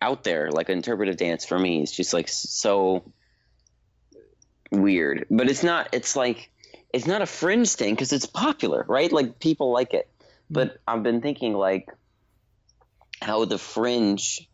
[0.00, 3.12] out there, like interpretive dance for me is just like so
[4.70, 5.26] weird.
[5.30, 5.88] But it's not.
[5.92, 6.50] It's like
[6.92, 9.10] it's not a fringe thing because it's popular, right?
[9.10, 10.08] Like people like it.
[10.50, 10.78] But mm-hmm.
[10.88, 11.88] I've been thinking like
[13.20, 14.48] how the fringe,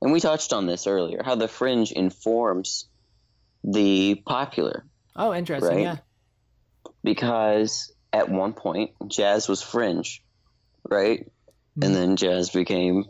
[0.00, 2.86] and we touched on this earlier, how the fringe informs
[3.62, 4.84] the popular
[5.16, 5.76] Oh, interesting.
[5.76, 5.82] Right.
[5.82, 5.96] Yeah.
[7.02, 10.22] because at one point jazz was fringe,
[10.88, 11.30] right?
[11.74, 11.92] And mm-hmm.
[11.92, 13.04] then jazz became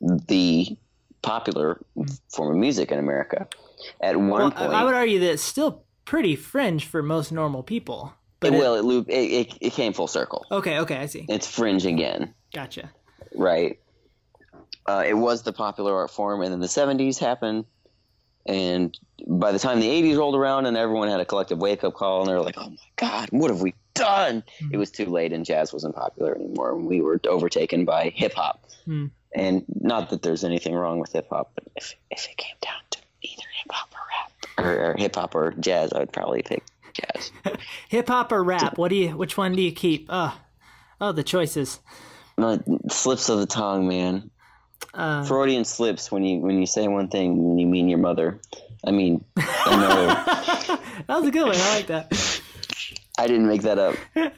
[0.00, 0.76] the
[1.22, 1.80] popular
[2.28, 3.46] form of music in America.
[4.00, 7.62] At one Well, point, I would argue that it's still pretty fringe for most normal
[7.62, 8.12] people.
[8.40, 10.46] But it, well, it, loop, it, it, it came full circle.
[10.50, 11.26] okay, okay, I see.
[11.28, 12.90] It's fringe again, Gotcha.
[13.34, 13.78] right?
[14.86, 17.64] Uh, it was the popular art form, and then the 70s happened.
[18.46, 18.98] And
[19.28, 22.20] by the time the 80s rolled around and everyone had a collective wake up call,
[22.22, 24.42] and they were like, oh my God, what have we done?
[24.72, 26.74] It was too late, and jazz wasn't popular anymore.
[26.74, 28.64] And we were overtaken by hip hop.
[28.86, 29.06] Hmm.
[29.34, 32.80] And not that there's anything wrong with hip hop, but if, if it came down
[32.90, 36.42] to either hip hop or rap, or, or hip hop or jazz, I would probably
[36.42, 37.32] pick jazz.
[37.88, 38.78] Hip hop or rap?
[38.78, 39.10] What do you?
[39.16, 40.06] Which one do you keep?
[40.08, 40.38] Oh,
[41.00, 41.80] oh, the choices.
[42.36, 44.30] No, slips of the tongue, man.
[44.94, 48.40] Uh, Freudian slips when you when you say one thing and you mean your mother.
[48.84, 49.24] I mean,
[49.66, 50.06] another.
[51.06, 51.56] that was a good one.
[51.56, 52.40] I like that.
[53.18, 53.96] I didn't make that up.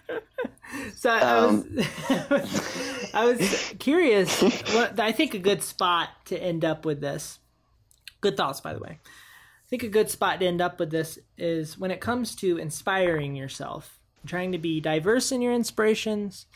[0.96, 4.40] So I Um, was, I was curious.
[4.74, 7.38] What I think a good spot to end up with this.
[8.20, 8.98] Good thoughts, by the way.
[9.04, 12.58] I think a good spot to end up with this is when it comes to
[12.58, 16.46] inspiring yourself, trying to be diverse in your inspirations.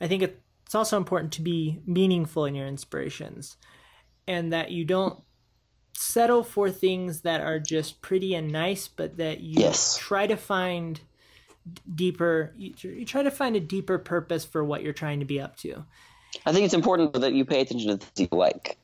[0.00, 3.56] I think it's also important to be meaningful in your inspirations,
[4.26, 5.20] and that you don't
[5.96, 9.96] settle for things that are just pretty and nice, but that you Yes.
[9.96, 11.00] try to find
[11.94, 15.40] deeper you, you try to find a deeper purpose for what you're trying to be
[15.40, 15.84] up to
[16.44, 18.76] I think it's important that you pay attention to things you like.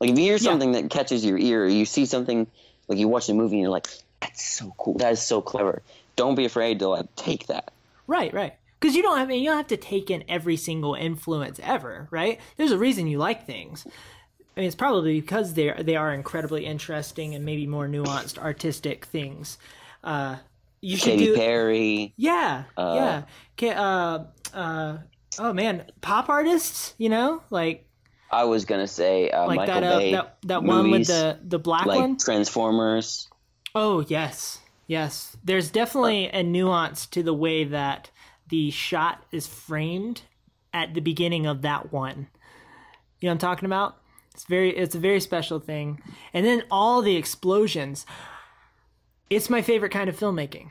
[0.00, 2.46] Like if you hear something that catches your ear, or you see something
[2.86, 3.88] like you watch a movie and you're like,
[4.20, 4.98] "That's so cool.
[4.98, 5.82] That is so clever."
[6.16, 7.72] Don't be afraid to like take that.
[8.06, 10.56] right right because you don't have I mean, you don't have to take in every
[10.56, 13.86] single influence ever right there's a reason you like things
[14.56, 18.38] I mean, it's probably because they are, they are incredibly interesting and maybe more nuanced
[18.38, 19.56] artistic things.
[20.02, 20.38] Uh,
[20.80, 22.14] you should Katy do Perry.
[22.16, 23.22] yeah yeah
[23.56, 24.24] Ca uh,
[24.54, 24.98] uh,
[25.38, 27.84] oh man pop artists you know like
[28.30, 30.12] I was gonna say uh, like Michael that uh, Bay.
[30.12, 33.28] that that one with the the black like one Transformers.
[33.74, 34.60] Oh, yes.
[34.86, 35.36] Yes.
[35.44, 38.10] There's definitely a nuance to the way that
[38.48, 40.22] the shot is framed
[40.72, 42.28] at the beginning of that one.
[43.20, 43.98] You know what I'm talking about?
[44.34, 46.00] It's very it's a very special thing.
[46.32, 48.06] And then all the explosions.
[49.30, 50.70] It's my favorite kind of filmmaking.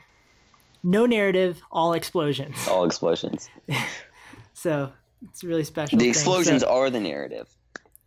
[0.82, 2.56] No narrative, all explosions.
[2.68, 3.48] All explosions.
[4.54, 6.10] So, it's really special The thing.
[6.10, 7.46] explosions So- are the narrative.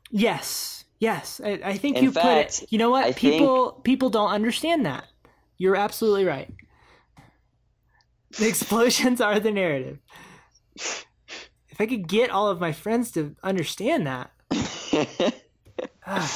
[0.09, 1.39] Yes, yes.
[1.41, 2.73] I, I think In you put fact, it.
[2.73, 3.05] You know what?
[3.05, 5.05] I people people don't understand that.
[5.57, 6.53] You're absolutely right.
[8.37, 9.99] The explosions are the narrative.
[10.75, 14.31] If I could get all of my friends to understand that,
[16.05, 16.31] ah.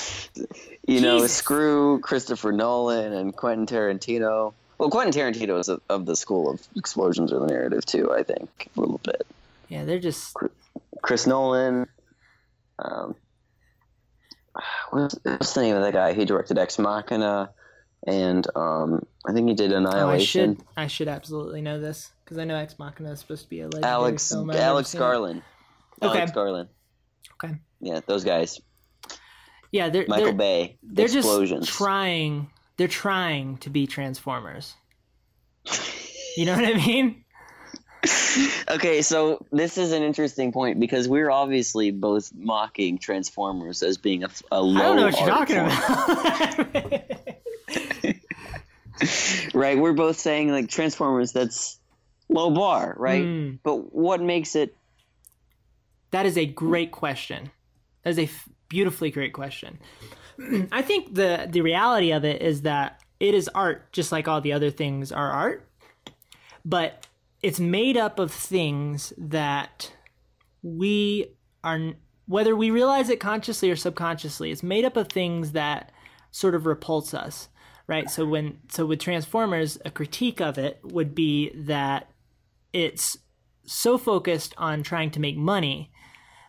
[0.87, 1.33] You know, Jesus.
[1.37, 4.53] screw Christopher Nolan and Quentin Tarantino.
[4.77, 8.13] Well, Quentin Tarantino is of- of the school of explosions or the narrative too.
[8.13, 9.25] I think a little bit.
[9.69, 10.35] yeah, they're just
[11.01, 11.87] Chris Nolan.
[12.77, 13.15] Um,
[14.91, 16.13] what's, what's the name of that guy?
[16.13, 17.49] He directed Ex Machina
[18.07, 20.57] and um, I think he did Oh, I Annihilation.
[20.57, 23.61] should I should absolutely know this because I know Ex Machina is supposed to be
[23.61, 24.49] a legendary Alex film.
[24.51, 24.93] I've Alex.
[24.93, 25.41] Garland.
[26.01, 26.17] Okay.
[26.19, 26.69] Alex Garland.
[27.43, 27.55] Okay.
[27.81, 28.59] Yeah, those guys.
[29.75, 30.77] Yeah, they're Michael they're, Bay.
[30.83, 31.65] they're Explosions.
[31.65, 32.49] just trying.
[32.77, 34.73] They're trying to be Transformers.
[36.37, 37.25] You know what I mean?
[38.69, 44.23] okay, so this is an interesting point because we're obviously both mocking Transformers as being
[44.23, 46.69] a, a low I don't know what you're talking form.
[48.93, 49.53] about.
[49.53, 49.77] right?
[49.77, 51.77] We're both saying like Transformers that's
[52.29, 53.25] low bar, right?
[53.25, 53.59] Mm.
[53.61, 54.73] But what makes it
[56.11, 57.51] That is a great question.
[58.03, 59.79] That is a f- beautifully great question.
[60.71, 64.41] I think the the reality of it is that it is art, just like all
[64.41, 65.67] the other things are art,
[66.63, 67.07] but
[67.41, 69.93] it's made up of things that
[70.61, 71.27] we
[71.63, 71.93] are,
[72.27, 75.91] whether we realize it consciously or subconsciously, it's made up of things that
[76.31, 77.47] sort of repulse us,
[77.87, 78.09] right?
[78.09, 82.09] So when so with Transformers, a critique of it would be that
[82.73, 83.17] it's
[83.65, 85.91] so focused on trying to make money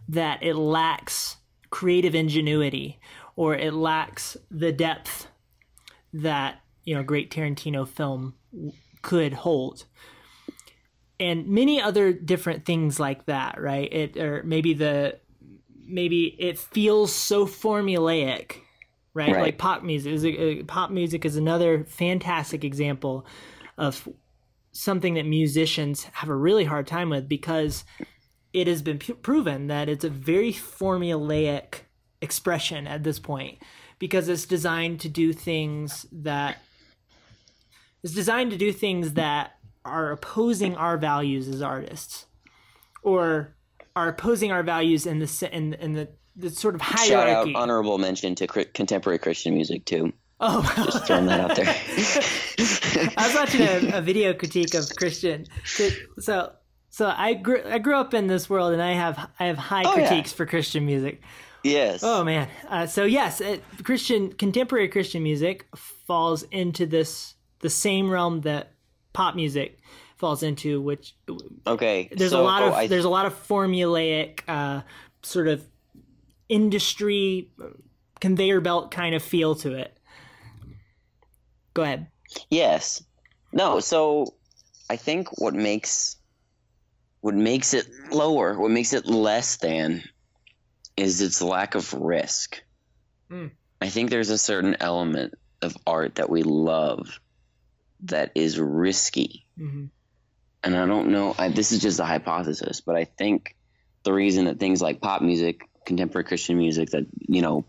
[0.08, 1.36] that it lacks
[1.70, 2.98] creative ingenuity
[3.36, 5.28] or it lacks the depth
[6.12, 8.34] that you know a great Tarantino film
[9.02, 9.84] could hold.
[11.18, 13.92] And many other different things like that right?
[13.92, 15.18] It or maybe the
[15.86, 18.56] maybe it feels so formulaic
[19.14, 19.42] right, Right.
[19.42, 23.26] like pop music is a, pop music is another fantastic example
[23.78, 24.08] of
[24.72, 27.84] something that musicians have a really hard time with because
[28.56, 31.80] it has been p- proven that it's a very formulaic
[32.22, 33.58] expression at this point
[33.98, 36.56] because it's designed to do things that
[38.02, 42.24] it's designed to do things that are opposing our values as artists
[43.02, 43.54] or
[43.94, 47.08] are opposing our values in the in, in the the sort of hierarchy.
[47.10, 50.14] shout out honorable mention to cri- contemporary Christian music too?
[50.40, 51.66] oh, Just throwing that out there.
[53.18, 55.46] I was watching a, a video critique of Christian.
[55.64, 55.88] So,
[56.18, 56.52] so
[57.04, 59.96] I grew I grew up in this world, and I have I have high Oh,
[59.96, 60.06] yeah.
[60.08, 61.20] critiques for Christian music.
[61.62, 62.00] yes.
[62.02, 62.48] Oh man!
[62.68, 68.72] Uh, so yes, it, Christian contemporary Christian music falls into this the same realm that
[69.12, 69.78] pop music
[70.16, 71.14] falls into, which
[71.66, 72.08] okay.
[72.12, 74.80] there's so, a lot oh, of I- there's a lot of formulaic uh,
[75.22, 75.64] sort of
[76.48, 77.50] industry
[78.20, 79.98] conveyor belt kind of feel to it.
[81.74, 82.06] Go ahead.
[82.50, 83.02] Yes.
[83.52, 84.34] No, so
[84.88, 86.15] I think what makes
[87.26, 90.04] what makes it lower, what makes it less than
[90.96, 92.62] is its lack of risk.
[93.28, 93.50] Mm.
[93.80, 97.18] I think there's a certain element of art that we love
[98.04, 99.44] that is risky.
[99.58, 99.86] hmm
[100.62, 103.56] And I don't know, I, this is just a hypothesis, but I think
[104.04, 107.64] the reason that things like pop music, contemporary Christian music, that, you know,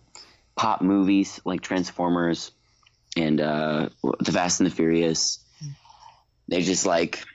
[0.55, 2.51] pop movies like Transformers
[3.15, 3.89] and uh,
[4.19, 5.39] The Fast and the Furious,
[6.47, 7.25] they just like,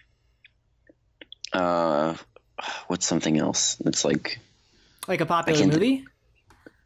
[1.53, 2.15] uh,
[2.89, 3.77] what's something else?
[3.85, 4.39] It's like,
[5.09, 6.05] Like a popular movie.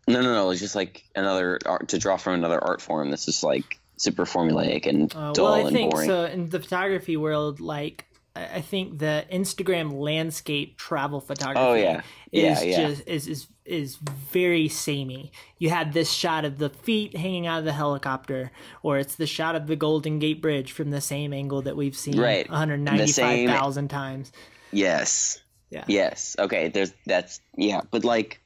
[0.09, 3.27] no, no, no, it's just like another art to draw from another art form that's
[3.27, 6.09] just like super formulaic and Uh, dull well, I and think boring.
[6.09, 6.25] so.
[6.25, 11.59] In the photography world, like I I think the Instagram landscape travel photography.
[11.67, 12.03] Oh, yeah.
[12.33, 12.89] is Yeah, yeah.
[12.89, 15.33] just is is is very samey.
[15.59, 18.53] You had this shot of the feet hanging out of the helicopter,
[18.83, 21.97] or it's the shot of the Golden Gate Bridge from the same angle that we've
[21.97, 22.49] seen Right.
[22.49, 24.31] 195,000 times.
[24.73, 25.39] Yes.
[25.71, 25.85] Yeah.
[25.89, 26.37] Yes.
[26.39, 26.69] Okay.
[26.69, 28.41] There's that's yeah, but like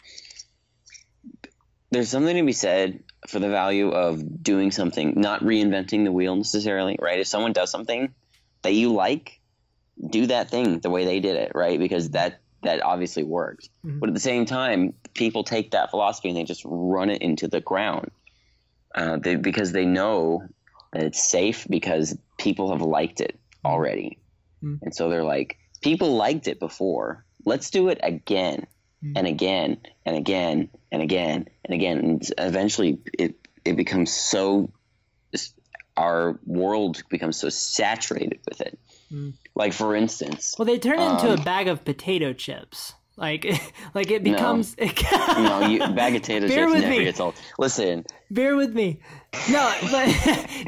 [1.91, 6.37] there's something to be said for the value of doing something, not reinventing the wheel
[6.37, 7.21] necessarily, right?
[7.21, 8.15] If someone does something
[8.63, 9.41] that you like,
[10.09, 11.79] do that thing the way they did it, right?
[11.79, 13.69] Because that that obviously works.
[13.85, 14.01] Mhm.
[14.01, 17.49] But at the same time, people take that philosophy and they just run it into
[17.49, 18.11] the ground
[18.95, 20.47] uh, they, because they know
[20.93, 24.19] that it's safe because people have liked it already.
[24.63, 24.81] Mm.
[24.83, 27.25] And so they're like, people liked it before.
[27.45, 28.67] Let's do it again
[29.03, 29.13] Mm.
[29.17, 31.99] and again and again and again and again.
[31.99, 33.35] And eventually it,
[33.65, 34.71] it becomes so,
[35.97, 38.79] our world becomes so saturated with it.
[39.13, 39.33] Mm.
[39.55, 42.93] Like, for instance, Well, they turn it into Um, a bag of potato chips.
[43.17, 43.45] Like
[43.95, 44.77] like it becomes.
[44.79, 47.05] no, you, bag of potato Bear chips with never me.
[47.05, 47.35] gets old.
[47.59, 49.01] Listen, Bear with me.
[49.51, 50.09] No, but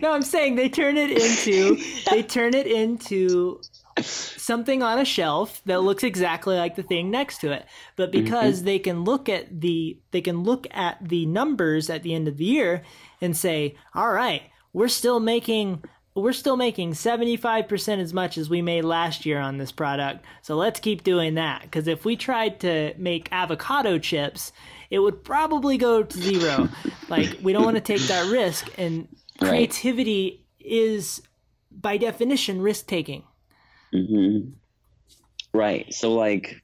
[0.02, 1.78] no, I'm saying they turn it into
[2.10, 3.60] they turn it into
[4.00, 5.86] something on a shelf that mm-hmm.
[5.86, 7.66] looks exactly like the thing next to it.
[7.96, 8.24] But mm-hmm.
[8.24, 12.28] because they can look at the they can look at the numbers at the end
[12.28, 12.82] of the year
[13.20, 14.42] and say, "All right,
[14.72, 19.56] we're still making we're still making 75% as much as we made last year on
[19.56, 20.22] this product.
[20.42, 24.52] So let's keep doing that cuz if we tried to make avocado chips,
[24.90, 26.68] it would probably go to zero.
[27.08, 29.08] like we don't want to take that risk and
[29.40, 29.48] Right.
[29.48, 31.22] creativity is
[31.70, 33.24] by definition risk taking.
[33.92, 34.38] Hmm
[35.54, 35.92] Right.
[35.92, 36.62] So, like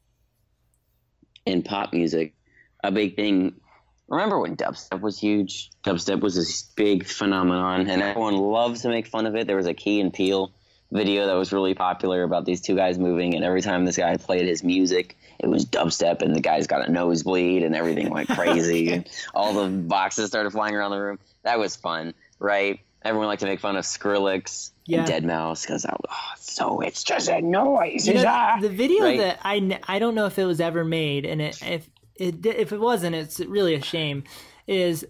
[1.45, 2.35] in pop music,
[2.83, 3.61] a big thing.
[4.09, 5.71] Remember when dubstep was huge?
[5.85, 9.47] Dubstep was this big phenomenon, and everyone loves to make fun of it.
[9.47, 10.53] There was a Key and Peele
[10.91, 14.17] video that was really popular about these two guys moving, and every time this guy
[14.17, 18.31] played his music, it was dubstep, and the guy's got a nosebleed, and everything went
[18.31, 21.19] crazy, and all the boxes started flying around the room.
[21.43, 22.81] That was fun, right?
[23.03, 25.05] Everyone liked to make fun of Skrillex Yeah.
[25.07, 28.07] and deadmau5 because oh, so it's just a noise.
[28.09, 28.59] You know, ah.
[28.61, 29.19] the video Right.
[29.19, 32.73] that I I don't know if it was ever made, and it, if it if
[32.73, 34.25] it wasn't, it's really a shame.
[34.67, 35.07] Is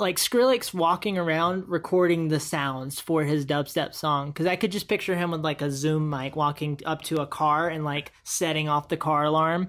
[0.00, 4.88] like Skrillex walking around recording the sounds for his dubstep song because I could just
[4.88, 8.68] picture him with like a zoom mic walking up to a car and like setting
[8.68, 9.68] off the car alarm.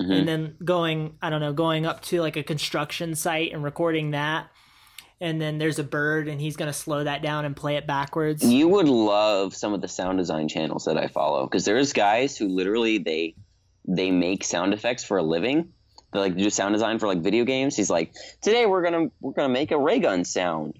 [0.00, 0.12] Mm-hmm.
[0.12, 4.12] And then going, I don't know, going up to like a construction site and recording
[4.12, 4.48] that.
[5.20, 8.44] And then there's a bird, and he's gonna slow that down and play it backwards.
[8.44, 12.36] You would love some of the sound design channels that I follow because there's guys
[12.36, 13.34] who literally they
[13.86, 15.72] they make sound effects for a living.
[16.12, 17.74] They like do sound design for like video games.
[17.74, 18.12] He's like,
[18.42, 20.78] today we're gonna we're gonna make a ray gun sound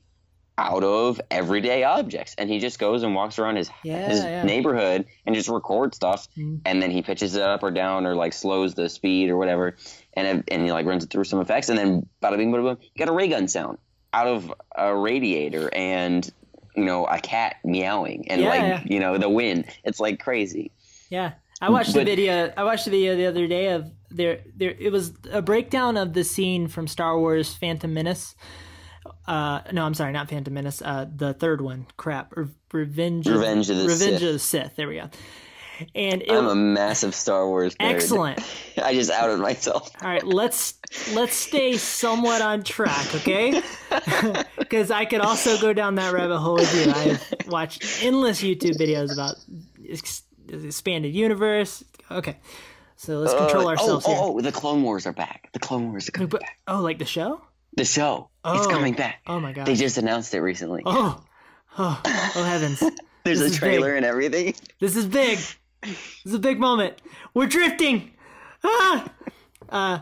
[0.56, 4.42] out of everyday objects, and he just goes and walks around his Yeah, his yeah.
[4.44, 6.60] neighborhood and just records stuff, Mhm.
[6.64, 9.76] and then he pitches it up or down or like slows the speed or whatever,
[10.14, 12.62] and it, and he like runs it through some effects, and then bada bing bada
[12.62, 13.78] boom, you got a ray gun sound
[14.12, 16.30] out of a radiator and
[16.76, 18.82] you know a cat meowing and Yeah, like yeah.
[18.86, 19.66] you know the wind.
[19.84, 20.70] It's like crazy.
[21.10, 22.52] Yeah, I watched the video.
[22.56, 24.40] I watched the video the other day of there.
[24.56, 28.34] There, it was a breakdown of the scene from Star Wars: Phantom Menace.
[29.26, 30.82] Uh, no, I'm sorry, not Phantom Menace.
[30.82, 31.86] Uh, the third one.
[31.96, 33.26] Crap, Re- Revenge.
[33.26, 34.22] of- Revenge of the Revenge Sith.
[34.22, 34.76] of the Sith.
[34.76, 35.08] There we go.
[35.94, 37.94] And it, I'm a massive Star Wars nerd.
[37.94, 38.40] excellent.
[38.82, 39.90] I just outed myself.
[40.02, 40.74] All right, let's
[41.14, 43.62] let's stay somewhat on track, okay?
[44.58, 46.92] Because I could also go down that rabbit hole with you.
[46.92, 49.36] I've watched endless YouTube videos about
[49.88, 51.82] ex- expanded universe.
[52.10, 52.36] Okay,
[52.96, 54.18] so let's control Uh, ourselves oh, here.
[54.20, 55.48] oh, oh, the Clone Wars are back.
[55.52, 56.58] The Clone Wars are coming But, back.
[56.68, 57.40] oh, like the show?
[57.76, 58.28] The show.
[58.44, 58.70] It's Oh.
[58.70, 59.20] coming back.
[59.26, 59.66] Oh my god!
[59.66, 60.82] They just announced it recently.
[60.84, 61.22] oh,
[61.78, 62.82] oh, oh heavens!
[63.24, 64.54] There's this a trailer and everything.
[64.80, 65.38] This is big.
[65.88, 67.00] This is a big moment.
[67.34, 68.12] We're drifting.
[68.64, 69.10] Ah.
[69.68, 69.98] Uh,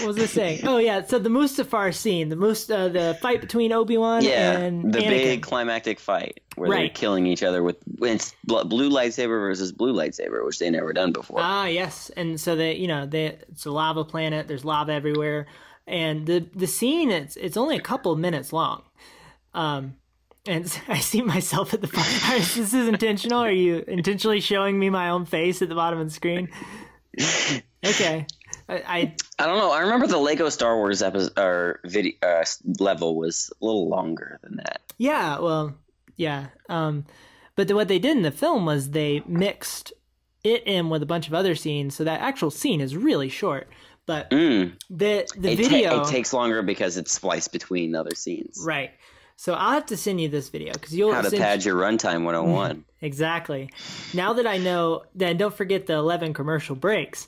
[0.00, 0.60] what was I saying?
[0.66, 1.02] Oh yeah.
[1.06, 4.98] So the Mustafar scene, the Must, uh, the fight between Obi Wan Yeah, and the
[4.98, 5.08] Anakin.
[5.08, 10.44] big climactic fight where they're killing each other with it's blue lightsaber versus blue lightsaber,
[10.44, 11.38] which they never done before.
[11.40, 14.46] Ah, yes, and so they, you know, they it's a lava planet.
[14.48, 15.46] There's lava everywhere,
[15.86, 18.82] and the the scene it's it's only a couple of minutes long.
[19.54, 19.96] Um,
[20.46, 22.12] and I see myself at the bottom.
[22.40, 23.40] Is this is intentional?
[23.40, 26.48] Are you intentionally showing me my own face at the bottom of the screen?
[27.84, 28.26] Okay,
[28.68, 29.72] I, I I don't know.
[29.72, 32.44] I remember the Lego Star Wars episode or video uh,
[32.78, 34.82] level was a little longer than that.
[34.98, 35.74] yeah, well,
[36.16, 36.46] yeah.
[36.68, 37.04] Um,
[37.56, 39.92] but the, what they did in the film was they mixed
[40.44, 43.68] it in with a bunch of other scenes, so that actual scene is really short.
[44.06, 44.74] But Mm.
[44.88, 48.62] the the It, ta- video it takes longer because it's spliced between other scenes.
[48.64, 48.92] Right.
[49.42, 52.22] So I'll have to send you this video because you'll How to pad your runtime
[52.22, 52.84] 101.
[53.00, 53.70] exactly.
[54.14, 57.26] Now that I know, then don't forget the eleven commercial breaks.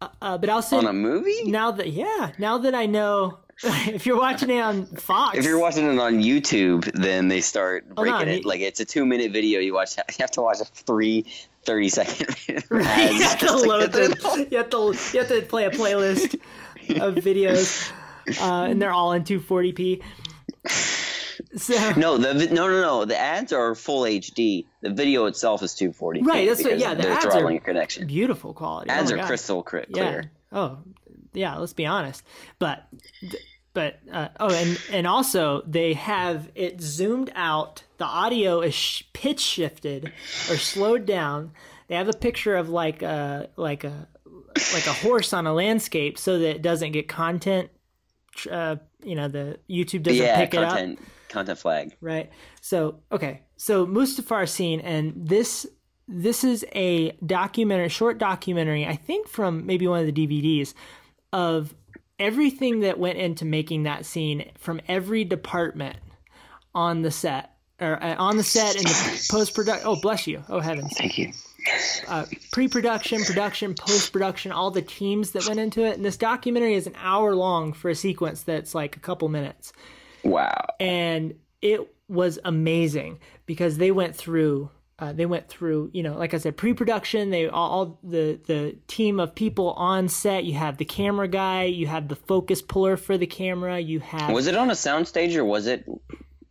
[0.00, 1.50] Uh, uh, but I'll send On a movie?
[1.50, 5.58] now that yeah, now that I know, if you're watching it on Fox, If you're
[5.58, 8.44] watching it on YouTube, then they start breaking on, it.
[8.44, 9.60] you- Like it's a two minute video.
[9.60, 9.96] You watch.
[10.08, 11.26] You have to watch a three
[11.66, 12.58] 30 second you
[13.22, 14.14] have to load them.
[14.50, 16.40] You have to you have to play a playlist
[17.02, 17.92] of videos,
[18.40, 20.00] uh, and they're all in 240p.
[21.56, 23.04] So No, the no, no, no.
[23.04, 24.64] The ads are full HD.
[24.80, 26.22] The video itself is 240.
[26.22, 28.06] Right, that's what- yeah, the they're ads are- connection.
[28.06, 28.90] beautiful quality.
[28.90, 29.26] Oh Ads my are God.
[29.26, 29.84] crystal clear.
[29.88, 30.22] yeah.
[30.52, 30.78] Oh,
[31.32, 31.56] yeah.
[31.56, 32.22] Let's be honest.
[32.58, 32.86] But,
[33.74, 37.82] but uh, oh, and and also they have it zoomed out.
[37.98, 40.12] The audio is sh- pitch shifted
[40.50, 41.52] or slowed down.
[41.88, 44.08] They have a picture of like a like a
[44.74, 47.70] like a horse on a landscape so that it doesn't get content.
[48.50, 50.98] Uh, you know, the YouTube doesn't Yeah, pick it up content
[51.28, 51.96] content flag.
[52.00, 52.30] right?
[52.60, 55.66] So okay, so Mustafar scene, and this
[56.08, 60.74] this is a documentary, short documentary, I think from maybe one of the DVDs
[61.32, 61.74] of
[62.18, 65.96] everything that went into making that scene from every department
[66.74, 67.50] on the set
[67.80, 69.86] or uh, on the set and the post production.
[69.86, 70.42] Oh, bless you!
[70.48, 70.92] Oh heavens!
[70.96, 71.32] Thank you.
[72.08, 75.96] Uh, pre-production, production, post-production, all the teams that went into it.
[75.96, 79.72] And this documentary is an hour long for a sequence that's like a couple minutes
[80.24, 80.66] Wow.
[80.80, 86.32] and it was amazing because they went through uh, they went through you know like
[86.34, 90.76] i said pre-production they all, all the the team of people on set you have
[90.76, 94.56] the camera guy you have the focus puller for the camera you have Was it
[94.56, 95.84] on a soundstage or was it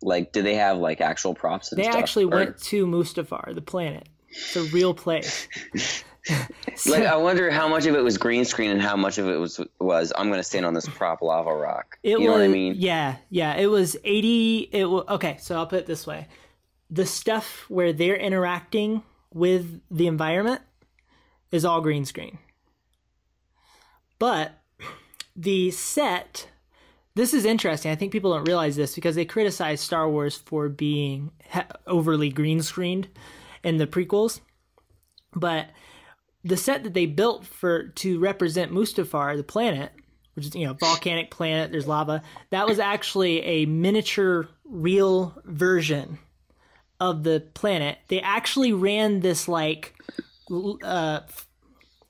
[0.02, 1.96] Like, do they have like actual props and They stuff?
[1.96, 4.08] actually Or- went to Mustafar, the planet.
[4.32, 5.48] It's a real place.
[6.86, 9.36] Like, I wonder how much of it was green screen and how much of it
[9.36, 11.98] was was I'm going to stand on this prop lava rock.
[12.02, 12.74] It you was, know what I mean?
[12.76, 13.56] Yeah, yeah.
[13.56, 14.68] It was eighty.
[14.72, 15.36] It was okay.
[15.40, 16.28] So I'll put it this way:
[16.90, 19.02] the stuff where they're interacting
[19.34, 20.62] with the environment
[21.50, 22.38] is all green screen,
[24.18, 24.52] but
[25.34, 26.48] the set.
[27.14, 27.92] This is interesting.
[27.92, 31.30] I think people don't realize this because they criticize Star Wars for being
[31.86, 33.08] overly green screened
[33.62, 34.40] in the prequels,
[35.34, 35.68] but
[36.44, 39.92] the set that they built for to represent Mustafar, the planet,
[40.34, 42.22] which is you know volcanic planet, there's lava.
[42.50, 46.18] That was actually a miniature real version
[47.00, 47.98] of the planet.
[48.08, 49.94] They actually ran this like
[50.82, 51.20] uh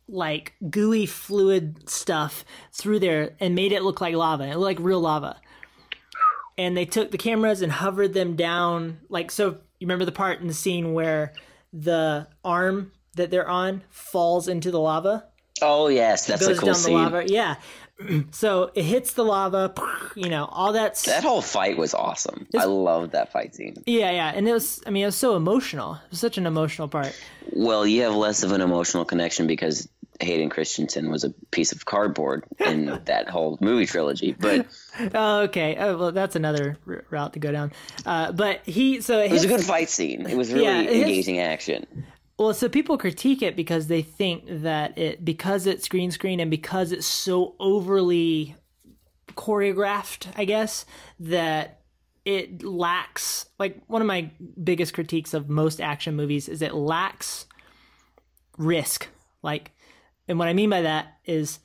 [0.08, 4.44] like gooey fluid stuff through there and made it look like lava.
[4.44, 5.40] It looked like real lava.
[6.58, 10.40] And they took the cameras and hovered them down like so you remember the part
[10.40, 11.32] in the scene where
[11.72, 15.24] the arm that they're on falls into the lava?
[15.60, 16.94] Oh yes, that's a cool down scene.
[16.94, 17.24] the lava.
[17.26, 17.56] Yeah.
[18.30, 19.74] so it hits the lava,
[20.14, 22.46] you know, all that's That whole fight was awesome.
[22.56, 23.82] I loved that fight scene.
[23.86, 24.32] Yeah, yeah.
[24.32, 25.94] And it was I mean, it was so emotional.
[25.94, 27.18] It was such an emotional part.
[27.50, 29.88] Well, you have less of an emotional connection because
[30.22, 34.32] Hayden Christensen was a piece of cardboard in that whole movie trilogy.
[34.38, 34.66] But
[35.14, 35.76] Oh, okay.
[35.78, 37.72] Oh, well, that's another r- route to go down.
[38.06, 40.26] Uh, but he so it it was a good fight scene.
[40.26, 42.06] It was really Yeah, it is- engaging action.
[42.38, 46.50] Well, so people critique it because they think that it because it's green screen and
[46.50, 48.56] because it's so overly
[49.36, 50.84] choreographed, I guess,
[51.20, 51.80] that
[52.24, 54.30] it lacks like one of my
[54.62, 57.46] biggest critiques of most action movies is it lacks
[58.58, 59.08] risk.
[59.42, 59.72] Like
[60.28, 61.58] and what I mean by that is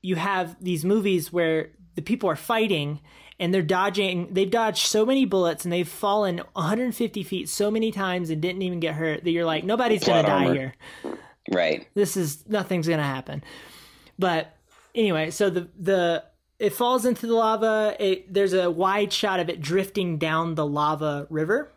[0.00, 3.00] you have these movies where the people are fighting
[3.38, 7.90] and they're dodging they've dodged so many bullets and they've fallen 150 feet so many
[7.90, 10.74] times and didn't even get hurt that you're like nobody's gonna die here.
[11.50, 11.88] Right.
[11.94, 13.42] this is nothing's gonna happen.
[14.18, 14.56] But
[14.94, 16.24] anyway so the the
[16.62, 17.96] it falls into the lava.
[17.98, 21.72] It, there's a wide shot of it drifting down the lava river.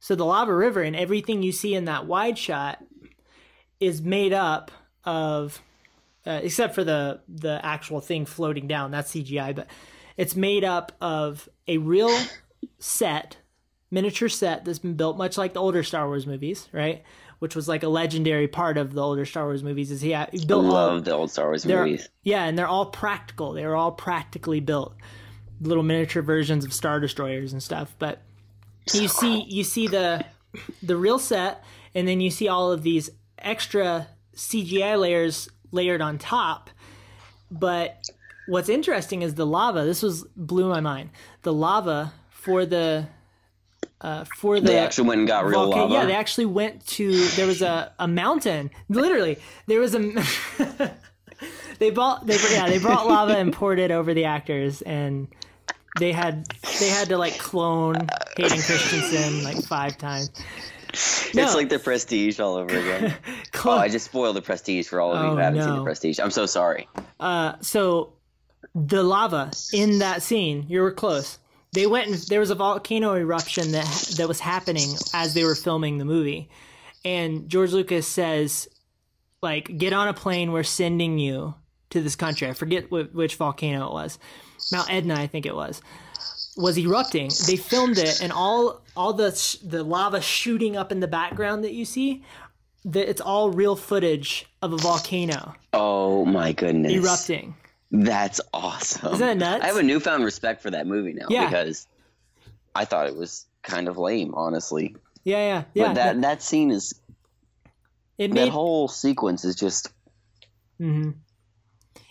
[0.00, 2.82] So the lava river and everything you see in that wide shot
[3.80, 4.70] is made up
[5.08, 5.60] of
[6.26, 9.66] uh, except for the the actual thing floating down that's cgi but
[10.16, 12.14] it's made up of a real
[12.78, 13.36] set
[13.90, 17.02] miniature set that's been built much like the older star wars movies right?
[17.38, 20.14] Which was like a legendary part of the older star wars movies is he, he
[20.14, 22.08] I built all, love the old Star Wars movies.
[22.24, 23.52] yeah and they're all practical.
[23.52, 24.94] They were all practically built.
[25.60, 28.22] Little miniature versions of star destroyers and stuff but
[28.92, 30.24] you see you see the
[30.82, 31.62] the real set
[31.94, 33.08] and then you see all of these
[33.38, 34.08] extra
[34.38, 36.70] cgi layers layered on top
[37.50, 38.02] but
[38.46, 41.10] what's interesting is the lava this was blew my mind
[41.42, 43.06] the lava for the
[44.00, 45.94] uh, for the They actually went and got real volcano- lava.
[45.94, 47.26] Yeah, they actually went to.
[47.30, 48.70] There was a, a mountain.
[48.88, 49.98] Literally, there was a.
[51.78, 52.26] they bought.
[52.26, 52.68] They yeah.
[52.68, 55.26] They brought lava and poured it over the actors, and
[55.98, 56.46] they had
[56.78, 57.96] they had to like clone
[58.36, 60.30] Hayden Christensen like five times.
[61.34, 61.42] No.
[61.42, 63.14] It's like the Prestige all over again.
[63.64, 65.84] oh, I just spoiled the Prestige for all of you Oh, who haven't seen the
[65.84, 66.18] Prestige.
[66.18, 66.88] I'm so sorry.
[67.20, 68.14] Uh, so
[68.74, 71.38] the lava in that scene, you were close.
[71.72, 73.86] They went and there was a volcano eruption that
[74.16, 76.48] that was happening as they were filming the movie,
[77.04, 78.68] and George Lucas says,
[79.42, 80.52] "Like, get on a plane.
[80.52, 81.54] We're sending you
[81.90, 82.48] to this country.
[82.48, 84.18] I forget wh- which volcano it was,
[84.72, 85.82] Mount Etna, I think it was."
[86.58, 87.30] Was erupting.
[87.46, 91.62] They filmed it, and all all the sh- the lava shooting up in the background
[91.62, 92.24] that you see,
[92.84, 96.92] that it's all real footage of a volcano Oh my goodness.
[96.92, 97.54] erupting.
[97.92, 99.14] That's awesome.
[99.14, 99.64] Isn't that nuts?
[99.64, 101.44] I have a newfound respect for that movie now Yeah.
[101.48, 101.86] because
[102.74, 104.96] I thought it was kind of lame, honestly.
[105.24, 105.86] Yeah, yeah, yeah.
[105.86, 106.94] but that that scene is
[108.18, 109.92] it made, that whole sequence is just
[110.80, 111.10] mm-hmm.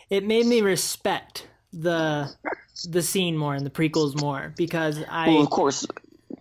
[0.10, 2.30] it made me respect the
[2.84, 5.86] the scene more and the prequels more because I well, of course.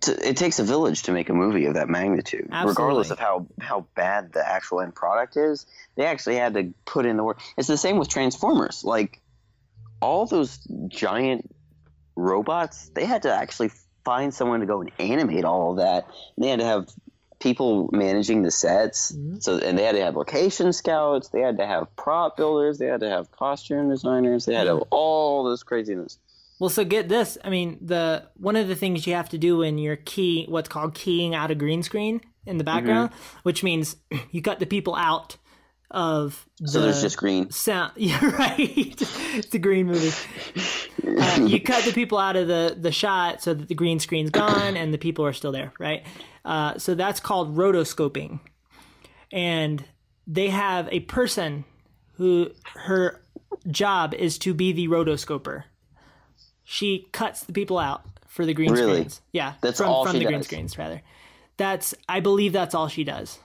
[0.05, 2.69] it takes a village to make a movie of that magnitude, Absolutely.
[2.69, 5.65] regardless of how how bad the actual end product is.
[5.95, 7.39] They actually had to put in the work.
[7.57, 8.83] It's the same with Transformers.
[8.83, 9.21] Like
[10.01, 11.49] all those giant
[12.15, 13.71] robots, they had to actually
[14.05, 16.07] find someone to go and animate all of that.
[16.37, 16.89] They had to have
[17.39, 19.11] people managing the sets.
[19.11, 19.37] Mm-hmm.
[19.39, 21.29] So and they had to have location scouts.
[21.29, 22.77] They had to have prop builders.
[22.77, 24.45] They had to have costume designers.
[24.45, 26.17] They had to have all this craziness.
[26.59, 29.57] Well so get this I mean the one of the things you have to do
[29.57, 33.11] when you're key what's called keying out a green screen in the background
[33.43, 33.95] which means
[34.31, 35.37] you cut the people out
[35.89, 37.49] of the So there's just green.
[37.51, 38.57] sound yeah right
[39.37, 40.11] it's a green movie
[41.07, 44.29] uh, you cut the people out of the the shot so that the green screen's
[44.29, 46.03] gone and the people are still there, right?
[46.43, 48.39] Uh, so that's called rotoscoping,
[49.31, 49.85] and
[50.25, 51.63] they have a person
[52.15, 53.21] who her
[53.69, 55.63] job is to be the rotoscoper.
[56.69, 58.95] She cuts the people out for the green Really?
[58.95, 59.21] screens.
[59.31, 61.01] Yeah, That's from, all from the green screens rather.
[61.55, 63.39] That's I believe that's all she does.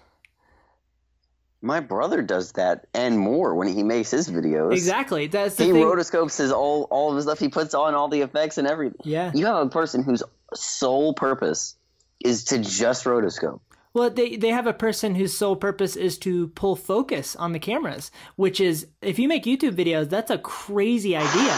[1.60, 4.72] My brother does that and more when he makes his videos.
[4.72, 5.28] Exactly.
[5.28, 5.84] That's the He thing.
[5.84, 7.38] rotoscopes his all all of his stuff.
[7.38, 9.00] He puts on all the effects and everything.
[9.04, 9.30] Yeah.
[9.32, 11.76] You have a person whose sole purpose
[12.24, 13.60] is to just rotoscope.
[13.94, 17.60] Well, they they have a person whose sole purpose is to pull focus on the
[17.60, 21.56] cameras, which is if you make YouTube videos, that's a crazy idea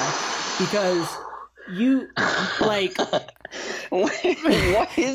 [0.59, 1.09] because
[1.73, 2.09] you
[2.61, 2.97] like
[3.91, 4.37] what is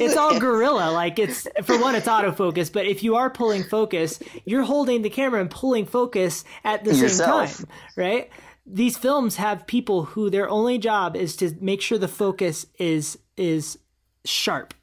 [0.01, 0.17] it's it?
[0.17, 4.63] all guerrilla like it's for one it's autofocus but if you are pulling focus you're
[4.63, 7.49] holding the camera and pulling focus at the Yourself.
[7.49, 8.30] same time right
[8.65, 13.17] these films have people who their only job is to make sure the focus is
[13.38, 13.77] is
[14.26, 14.73] sharp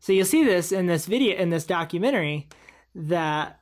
[0.00, 2.48] so you'll see this in this video in this documentary
[2.94, 3.60] that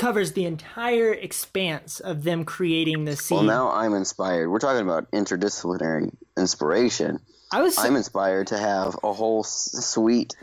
[0.00, 4.48] covers the entire expanse of them creating the scene Well, now I'm inspired.
[4.48, 7.20] We're talking about interdisciplinary inspiration.
[7.52, 10.34] i was I'm inspired to have a whole suite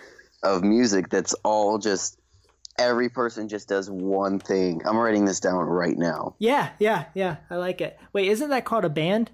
[0.44, 2.20] of music that's all just
[2.78, 4.84] every person just does one thing.
[4.86, 6.36] I'm writing this down right now.
[6.38, 9.32] yeah yeah yeah i like it wait isn't that called a band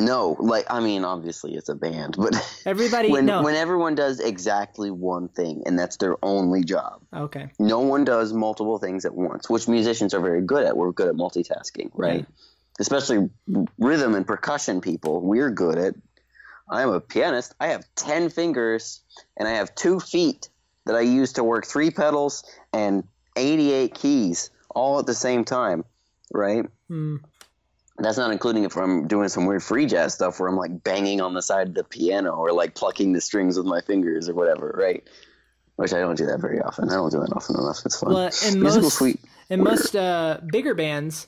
[0.00, 2.34] No, like I mean, obviously it's a band, but
[2.66, 3.42] Everybody, when no.
[3.42, 7.02] when everyone does exactly one thing and that's their only job.
[7.14, 7.50] Okay.
[7.58, 10.76] No one does multiple things at once, which musicians are very good at.
[10.76, 12.26] We're good at multitasking, right?
[12.78, 13.28] Especially
[13.78, 15.20] rhythm and percussion people.
[15.20, 15.94] We're good at.
[16.70, 17.54] I'm a pianist.
[17.60, 19.00] I have 10 fingers
[19.36, 20.48] and I have two feet
[20.86, 23.04] that I use to work three pedals and
[23.36, 25.84] 88 keys all at the same time,
[26.32, 26.64] right?
[26.88, 27.16] Hmm.
[28.02, 31.20] That's not including if I'm doing some weird free jazz stuff where I'm like banging
[31.20, 34.34] on the side of the piano or like plucking the strings with my fingers or
[34.34, 35.06] whatever, right?
[35.76, 36.88] Which I don't do that very often.
[36.90, 37.78] I don't do that often enough.
[37.84, 38.12] It's fun.
[38.12, 39.20] Well, in Musical most suite.
[39.48, 41.26] in most uh, bigger bands,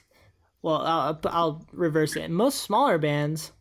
[0.62, 2.22] well, I'll, I'll reverse it.
[2.24, 3.52] In most smaller bands,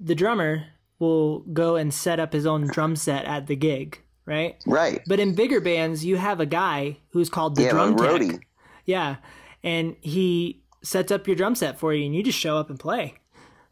[0.00, 0.64] the drummer
[0.98, 4.56] will go and set up his own drum set at the gig, right?
[4.66, 5.00] Right.
[5.06, 8.08] But in bigger bands, you have a guy who's called the Yeah, drum tech.
[8.10, 8.40] roadie.
[8.84, 9.16] Yeah,
[9.64, 12.78] and he sets up your drum set for you, and you just show up and
[12.78, 13.14] play.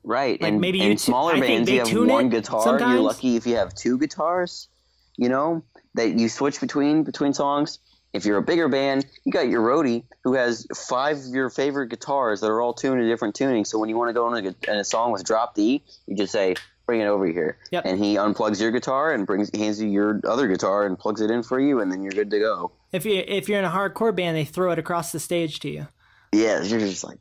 [0.02, 0.40] Right.
[0.40, 2.62] Like, and maybe in smaller think bands, you have one guitar.
[2.62, 2.92] sometimes.
[2.92, 4.68] You're lucky if you have two guitars,
[5.16, 5.62] you know,
[5.94, 7.78] that you switch between between songs.
[8.12, 11.88] If you're a bigger band, you got your roadie who has five of your favorite
[11.88, 13.68] guitars that are all tuned to different tunings.
[13.68, 16.14] So when you want to go in a, in a song with drop D, you
[16.16, 16.54] just say,
[16.86, 17.84] "Bring it over here," Yep.
[17.86, 21.30] and he unplugs your guitar and brings hands you your other guitar and plugs it
[21.30, 22.70] in for you, and then you're good to go.
[22.92, 25.70] If you if you're in a hardcore band, they throw it across the stage to
[25.70, 25.88] you.
[26.34, 27.18] Yeah, you're just like,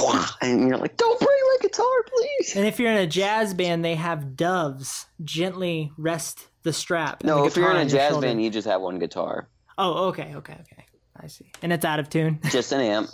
[0.00, 3.54] "Wah," and you're like, "Don't break my guitar, please." And if you're in a jazz
[3.54, 7.22] band, they have doves gently rest the strap.
[7.22, 9.48] No, the if you're in a jazz band, you just have one guitar.
[9.78, 10.84] Oh, okay, okay, okay.
[11.16, 11.50] I see.
[11.62, 12.40] And it's out of tune.
[12.50, 13.10] just an amp,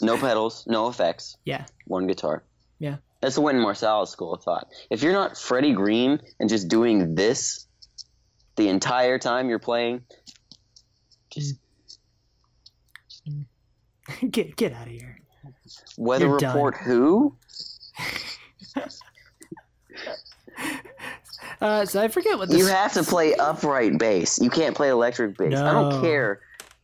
[0.00, 2.44] no pedals, no effects, yeah, one guitar.
[2.78, 2.96] yeah.
[3.20, 4.66] That's the Wynton Marsalis school of thought.
[4.90, 7.68] If you're not Freddie Green and just doing this
[8.56, 10.02] the entire time you're playing,
[11.30, 11.54] just
[14.30, 15.20] get get out of here.
[15.96, 16.54] weather You're done.
[16.54, 17.36] report who?
[21.60, 22.58] Uh, so I forget what this.
[22.58, 24.40] You have to play upright bass.
[24.40, 25.54] You can't play electric bass.
[25.56, 26.40] I don't care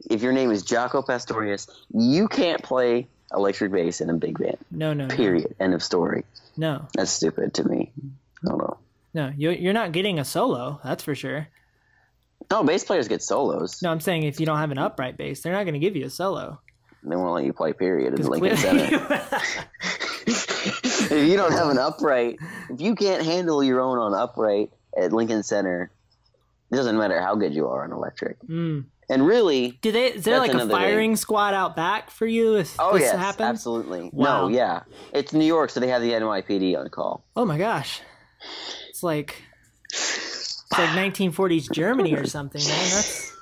[0.08, 1.66] if your name is Jaco Pastorius.
[1.92, 4.56] You can't play electric bass in a big band.
[4.70, 5.52] no, no, no, Period.
[5.58, 6.24] End of story.
[6.56, 7.90] no, That's stupid to me.
[8.44, 8.78] I don't know.
[9.14, 9.32] no.
[9.36, 10.80] You you're not getting a solo.
[10.84, 11.48] That's for sure.
[12.48, 13.82] No, bass players get solos.
[13.82, 15.96] No, I'm saying if you don't have an upright bass, they're not going to give
[15.96, 16.60] you a solo.
[17.02, 18.82] They won't let you play period in Lincoln Center.
[20.26, 22.38] if you don't have an upright,
[22.70, 25.90] if you can't handle your own on upright at Lincoln Center,
[26.70, 28.38] it doesn't matter how good you are on electric.
[28.42, 28.86] Mm.
[29.10, 30.12] And really, Do they?
[30.12, 33.48] Is there like a firing squad out back for you if oh this yes, happens?
[33.48, 34.10] absolutely.
[34.12, 34.48] Wow.
[34.48, 34.82] No, yeah,
[35.14, 37.24] it's New York, so they have the NYPD on call.
[37.34, 38.02] Oh my gosh,
[38.90, 39.42] it's like
[39.86, 42.90] it's like 1940s Germany or something, man.
[42.90, 43.32] That's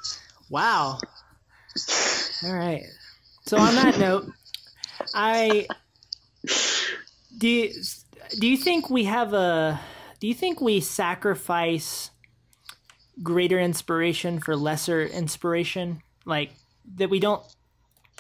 [0.49, 0.99] wow.
[2.45, 2.85] All right.
[3.47, 4.27] So on that note,
[5.15, 5.69] I
[7.39, 7.49] do.
[7.49, 7.73] You,
[8.41, 9.81] do you think we have a?
[10.19, 12.11] Do you think we sacrifice
[13.23, 16.03] greater inspiration for lesser inspiration?
[16.25, 16.51] Like
[16.97, 17.43] that we don't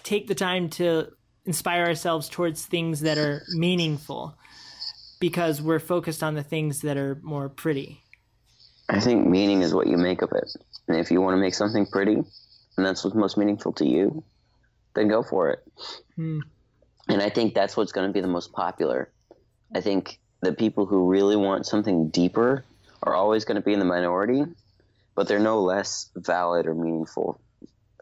[0.04, 1.08] take the time to
[1.44, 4.38] inspire ourselves towards things that are meaningful
[5.18, 8.00] because we're focused on the things that are more pretty.
[8.88, 10.52] I think meaning is what you make of it,
[10.86, 14.22] and if you want to make something pretty, and that's what's most meaningful to you,
[14.96, 15.60] then go for it.
[16.16, 16.40] Hmm.
[17.08, 19.12] and I think that's what's going to be the most popular.
[19.72, 22.64] I think the people who really want something deeper
[23.02, 24.44] are always going to be in the minority,
[25.14, 27.40] but they're no less valid or meaningful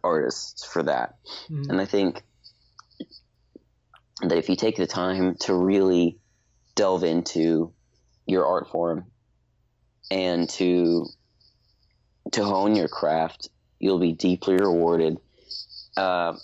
[0.03, 1.17] artists for that.
[1.51, 1.69] Mhm.
[1.71, 2.23] And I think
[4.23, 6.19] that if you take the time to really
[6.75, 7.73] delve into
[8.27, 9.07] your art form
[10.11, 11.07] and to
[12.33, 15.19] to hone your craft, you'll be deeply rewarded.
[15.97, 16.35] Uh,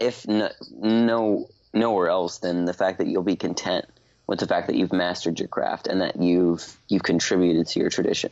[0.00, 3.84] if no, no nowhere else than the fact that you'll be content
[4.26, 7.90] with the fact that you've mastered your craft and that you've you've contributed to your
[7.90, 8.30] tradition.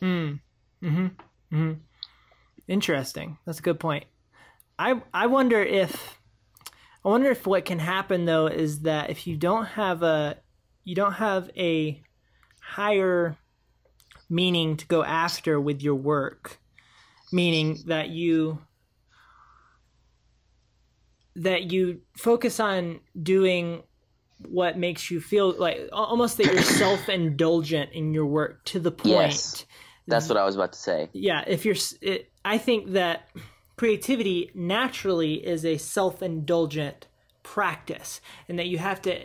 [0.00, 0.40] Mm.
[0.82, 1.06] Mm-hmm.
[1.52, 1.72] Mm-hmm.
[2.68, 3.38] Interesting.
[3.44, 4.04] That's a good point.
[4.78, 6.18] I I wonder if
[7.04, 10.38] I wonder if what can happen though is that if you don't have a
[10.84, 12.02] you don't have a
[12.60, 13.36] higher
[14.28, 16.58] meaning to go after with your work,
[17.32, 18.58] meaning that you
[21.36, 23.82] that you focus on doing
[24.48, 29.06] what makes you feel like almost that you're self-indulgent in your work to the point
[29.14, 29.66] Yes.
[30.06, 31.08] That's what I was about to say.
[31.12, 33.28] yeah if you're it, i think that
[33.76, 37.06] creativity naturally is a self-indulgent
[37.42, 39.18] practice and that you have to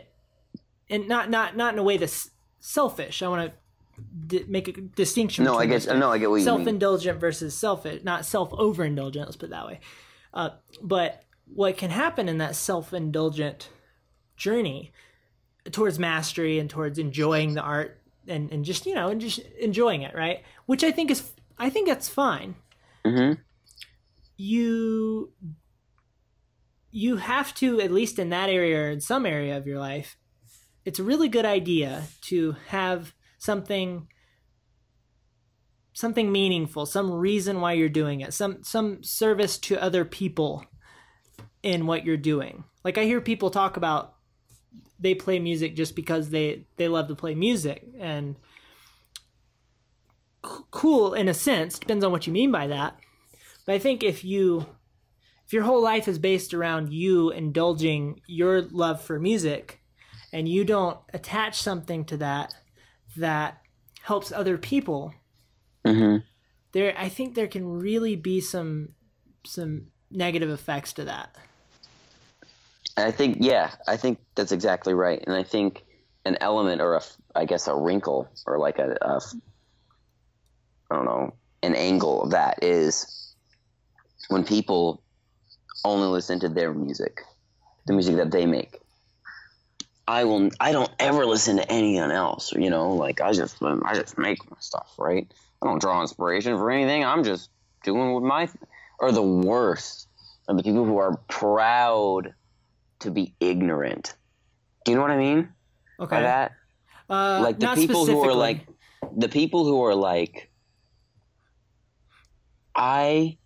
[0.89, 4.73] and not not not in a way that's selfish i want to d- make a
[4.73, 6.57] distinction No, I guess no, I get what you mean.
[6.57, 9.79] self-indulgent versus selfish not self-overindulgent let's put it that way
[10.33, 11.23] uh, but
[11.53, 13.69] what can happen in that self-indulgent
[14.37, 14.91] journey
[15.71, 20.01] towards mastery and towards enjoying the art and, and just you know and just enjoying
[20.01, 20.43] it right?
[20.65, 22.55] Which i think is i think that's fine.
[23.05, 23.33] Hmm
[24.39, 25.33] you
[26.91, 30.15] you have to at least in that area or in some area of your life
[30.85, 34.07] it's a really good idea to have something
[35.91, 40.63] something meaningful some reason why you're doing it some some service to other people
[41.63, 42.63] in what you're doing.
[42.83, 44.15] Like i hear people talk about
[44.99, 47.85] they play music just because they they love to play music.
[47.99, 48.35] And
[50.45, 52.97] c- cool in a sense depends on what you mean by that.
[53.65, 54.65] But I think if you
[55.45, 59.81] if your whole life is based around you indulging your love for music
[60.31, 62.53] and you don't attach something to that
[63.17, 63.61] that
[64.01, 65.13] helps other people,
[65.85, 66.17] hmm
[66.71, 68.89] there I think there can really be some
[69.45, 71.35] some negative effects to that.
[72.97, 75.23] I think, yeah, I think that's exactly right.
[75.25, 75.83] And I think
[76.25, 77.01] an element or a,
[77.35, 79.21] I guess, a wrinkle or like a, a
[80.91, 83.35] I don't know, an angle of that is
[84.29, 85.01] when people
[85.85, 87.21] only listen to their music,
[87.85, 88.79] the music that they make.
[90.07, 90.49] I will.
[90.59, 92.51] I don't ever listen to anyone else.
[92.53, 94.91] You know, like I just, I just make my stuff.
[94.97, 95.31] Right.
[95.61, 97.05] I don't draw inspiration for anything.
[97.05, 97.51] I'm just
[97.83, 98.49] doing with my.
[98.99, 100.07] Or the worst
[100.47, 102.33] are the people who are proud
[103.01, 104.15] to be ignorant.
[104.85, 105.49] Do you know what I mean
[105.99, 106.15] Okay.
[106.15, 106.51] by that?
[107.09, 108.67] Uh, like the people who are like
[109.17, 110.51] the people who are like
[112.75, 113.37] I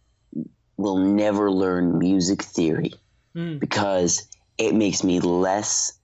[0.78, 2.94] will never learn music theory
[3.36, 4.28] Mm, because
[4.60, 5.98] it makes me less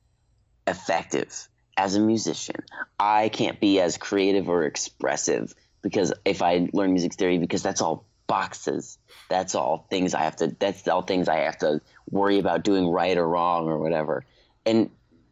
[0.66, 1.48] effective
[1.78, 2.56] as a musician.
[2.98, 5.54] I can't be as creative or expressive
[5.84, 8.98] because if I learn music theory because that's all boxes.
[9.30, 12.88] That's all things I have to that's all things I have to worry about doing
[12.88, 14.24] right or wrong or whatever.
[14.66, 14.90] And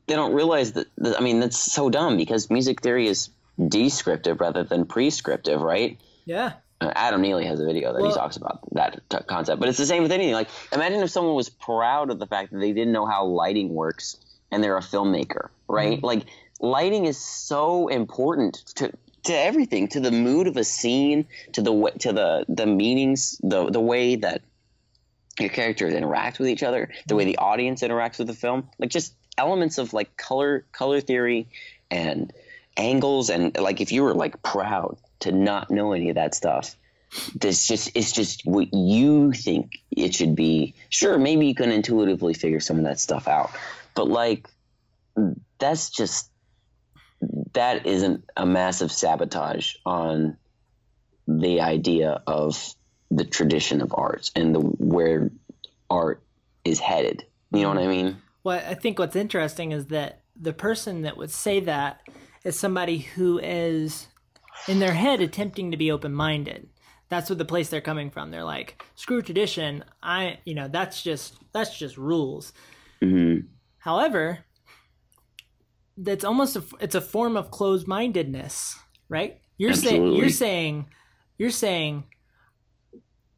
[0.07, 3.29] they don't realize that, that I mean that's so dumb because music theory is
[3.65, 5.97] descriptive rather than prescriptive, right?
[6.25, 6.53] yeah.
[6.79, 9.67] Uh, Adam Neely has a video that Well- he talks about that t- concept, but
[9.67, 10.35] it's the same with anything.
[10.35, 13.69] Like, imagine if someone was proud of the fact that they didn't know how lighting
[13.73, 14.15] works
[14.51, 16.03] and they're a filmmaker, right?
[16.03, 16.25] Like,
[16.59, 18.91] lighting is so important to
[19.27, 23.69] to everything, to the mood of a scene, to the to the the meanings, the
[23.69, 24.41] the way that
[25.39, 27.31] your characters interact with each other, the way mm-hmm.
[27.31, 31.47] the audience interacts with the film, like just elements of like color color theory
[31.91, 32.33] and
[32.75, 36.75] angles and like if you were like proud to not know any of that stuff
[37.35, 40.75] this just it's just what you think it should be.
[40.89, 43.51] Sure maybe you can intuitively figure some of that stuff out
[43.95, 44.47] but like
[45.59, 46.29] that's just
[47.53, 50.37] that isn't a massive sabotage on
[51.27, 52.73] the idea of
[53.09, 55.31] the tradition of arts and the where
[55.89, 56.21] art
[56.63, 60.53] is headed you know what i mean Well, I think what's interesting is that the
[60.53, 62.01] person that would say that
[62.43, 64.07] is somebody who is
[64.67, 66.69] in their head attempting to be open minded.
[67.09, 68.31] That's what the place they're coming from.
[68.31, 69.83] They're like, screw tradition.
[70.03, 72.53] I, you know, that's just that's just rules.
[73.01, 73.39] hmm
[73.79, 74.39] However,
[75.97, 78.77] that's almost a, it's a form of closed mindedness,
[79.09, 79.39] right?
[79.57, 80.87] You're saying you're saying
[81.37, 82.03] you're saying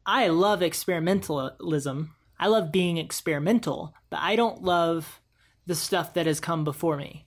[0.04, 2.10] I love experimentalism.
[2.38, 5.20] I love being experimental, but I don't love
[5.66, 7.26] the stuff that has come before me.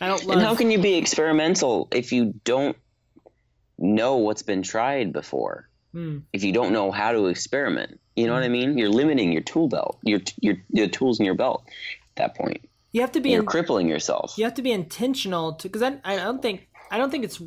[0.00, 2.76] I don't love And how can you be experimental if you don't
[3.78, 5.68] know what's been tried before?
[5.92, 6.18] Hmm.
[6.32, 8.78] If you don't know how to experiment, you know what I mean?
[8.78, 11.64] You're limiting your tool belt, your your your tools in your belt.
[11.66, 14.34] At that point, you have to be you're in, crippling yourself.
[14.36, 17.42] you have to be intentional to because I, I don't think I don't think it's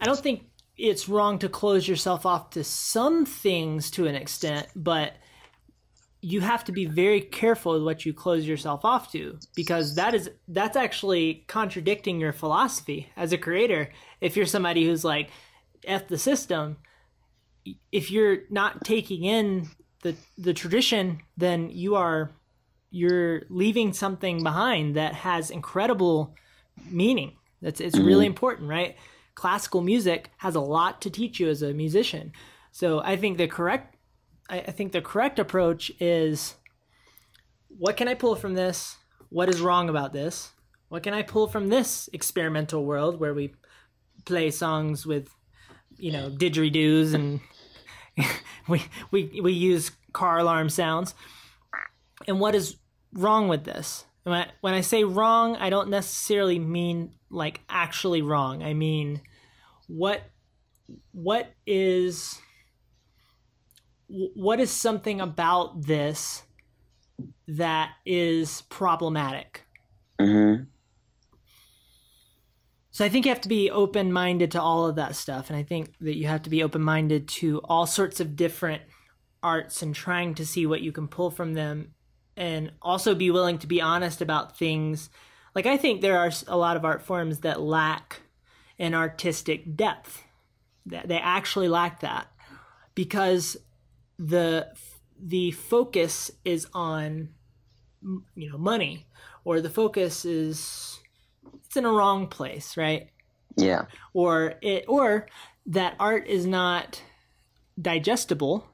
[0.00, 0.44] I don't think
[0.76, 5.14] it's wrong to close yourself off to some things to an extent, but
[6.20, 10.12] you have to be very careful with what you close yourself off to because that
[10.12, 13.90] is that's actually contradicting your philosophy as a creator.
[14.20, 15.30] If you're somebody who's like
[15.84, 16.78] f the system,
[17.92, 19.68] if you're not taking in
[20.02, 22.32] the the tradition, then you are
[22.96, 26.34] you're leaving something behind that has incredible
[26.90, 27.36] meaning.
[27.60, 28.06] That's it's mm-hmm.
[28.06, 28.96] really important, right?
[29.34, 32.32] Classical music has a lot to teach you as a musician.
[32.72, 33.96] So I think the correct
[34.48, 36.54] I, I think the correct approach is
[37.68, 38.96] what can I pull from this?
[39.28, 40.52] What is wrong about this?
[40.88, 43.54] What can I pull from this experimental world where we
[44.24, 45.28] play songs with,
[45.98, 47.40] you know, didgeridoos and
[48.68, 51.14] we we we use car alarm sounds?
[52.26, 52.76] And what is
[53.16, 54.04] wrong with this?
[54.24, 58.62] When I, when I say wrong, I don't necessarily mean like actually wrong.
[58.62, 59.20] I mean
[59.88, 60.22] what
[61.12, 62.40] what is
[64.08, 66.42] what is something about this
[67.48, 69.62] that is problematic?
[70.20, 70.54] hmm
[72.90, 75.50] So I think you have to be open minded to all of that stuff.
[75.50, 78.82] And I think that you have to be open minded to all sorts of different
[79.42, 81.92] arts and trying to see what you can pull from them.
[82.36, 85.08] And also be willing to be honest about things.
[85.54, 88.20] Like, I think there are a lot of art forms that lack
[88.78, 90.22] an artistic depth,
[90.84, 92.28] that they actually lack that
[92.94, 93.56] because
[94.18, 94.68] the
[95.18, 97.30] the focus is on
[98.34, 99.06] you know money
[99.44, 100.98] or the focus is
[101.64, 103.08] it's in a wrong place right
[103.56, 103.86] Yeah.
[104.12, 105.26] or it or
[105.66, 107.02] that art is not
[107.80, 108.66] digestible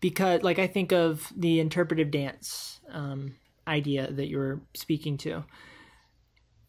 [0.00, 3.36] because like i think of the interpretive dance um,
[3.66, 5.44] idea that you were speaking to.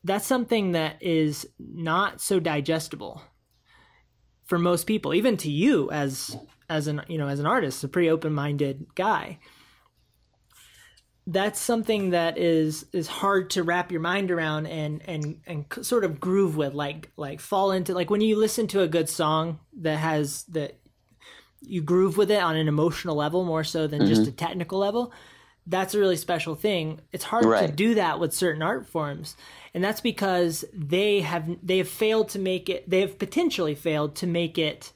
[0.03, 3.22] That's something that is not so digestible
[4.45, 6.38] for most people even to you as
[6.69, 9.40] as an you know as an artist a pretty open-minded guy.
[11.26, 16.03] That's something that is is hard to wrap your mind around and and and sort
[16.03, 19.60] of groove with like like fall into like when you listen to a good song
[19.80, 20.80] that has that
[21.61, 25.14] you groove with it on an emotional level more so than just a technical level
[25.67, 29.35] that's a really special thing it's hard to do that with certain art forms
[29.74, 34.16] and that's because they have they have failed to make it they have potentially failed
[34.16, 34.92] to make it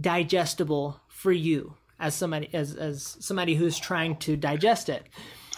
[0.00, 5.06] digestible for you as somebody as as somebody who's trying to digest it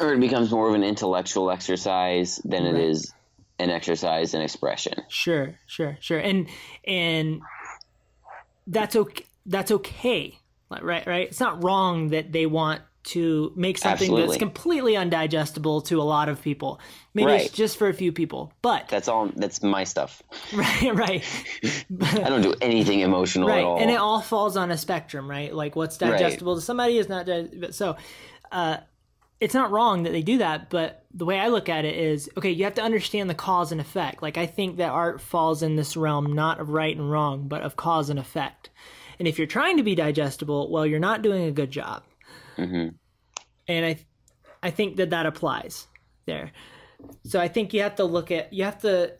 [0.01, 2.85] Or it becomes more of an intellectual exercise than it Right.
[2.85, 3.13] is
[3.59, 4.95] an exercise in expression.
[5.11, 6.19] Sure, sure, sure.
[6.19, 6.49] And
[6.87, 7.43] and
[8.67, 9.27] that's okay.
[9.45, 10.39] That's okay.
[10.71, 11.29] Right, right.
[11.29, 16.29] It's not wrong that they want to make something that's completely undigestible to a lot
[16.29, 16.81] of people.
[17.15, 17.41] Maybe Right.
[17.47, 19.31] it's just for a few people, but That's all.
[19.35, 20.23] That's my stuff.
[20.53, 21.25] right, right,
[22.03, 23.59] I don't do anything emotional right.
[23.59, 23.79] at all.
[23.81, 25.55] And it all falls on a spectrum, right?
[25.55, 27.27] Like what's digestible to somebody is not.
[27.27, 27.97] Dig- so,
[28.53, 28.79] uh,
[29.41, 32.29] it's not wrong that they do that, but the way I look at it is
[32.37, 34.23] okay, you have to understand the cause and effect.
[34.23, 37.63] Like, I think that art falls in this realm not of right and wrong, but
[37.63, 38.69] of cause and effect.
[39.19, 42.03] And if you're trying to be digestible, well, you're not doing a good job.
[42.57, 42.95] Mhm.
[43.69, 43.99] And I,
[44.63, 45.87] I think that that applies
[46.27, 46.53] there.
[47.25, 49.15] So I think you have to look at, you have to,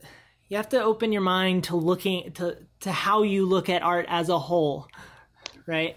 [0.49, 4.07] you have to open your mind to looking to to how you look at art
[4.09, 4.89] as a whole,
[5.67, 5.97] right?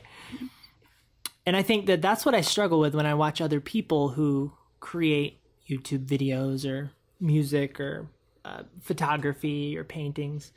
[1.45, 4.53] And I think that that's what I struggle with when I watch other people who
[4.79, 5.39] create
[5.69, 8.07] YouTube videos or music or
[8.45, 10.51] uh, photography or paintings.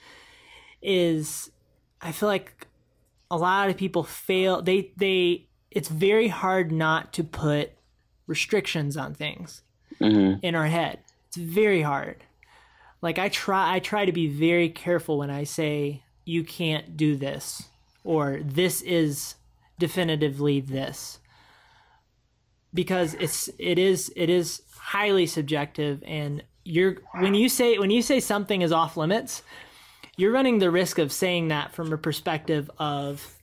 [0.83, 1.51] Is
[2.01, 2.69] I feel like
[3.31, 4.63] a lot of people fail.
[4.63, 7.73] They they it's very hard not to put
[8.27, 9.63] restrictions on things
[10.01, 10.41] Mhm.
[10.43, 10.99] in our head.
[11.29, 12.25] It's very hard.
[13.03, 17.17] Like I try I try to be very careful when I say you can't do
[17.17, 17.69] this
[18.05, 19.35] or this is
[19.79, 21.19] definitively this.
[22.75, 28.03] Because it's it is it is highly subjective and you're when you say when you
[28.03, 29.43] say something is off limits,
[30.17, 33.36] you're running the risk of saying that from a perspective of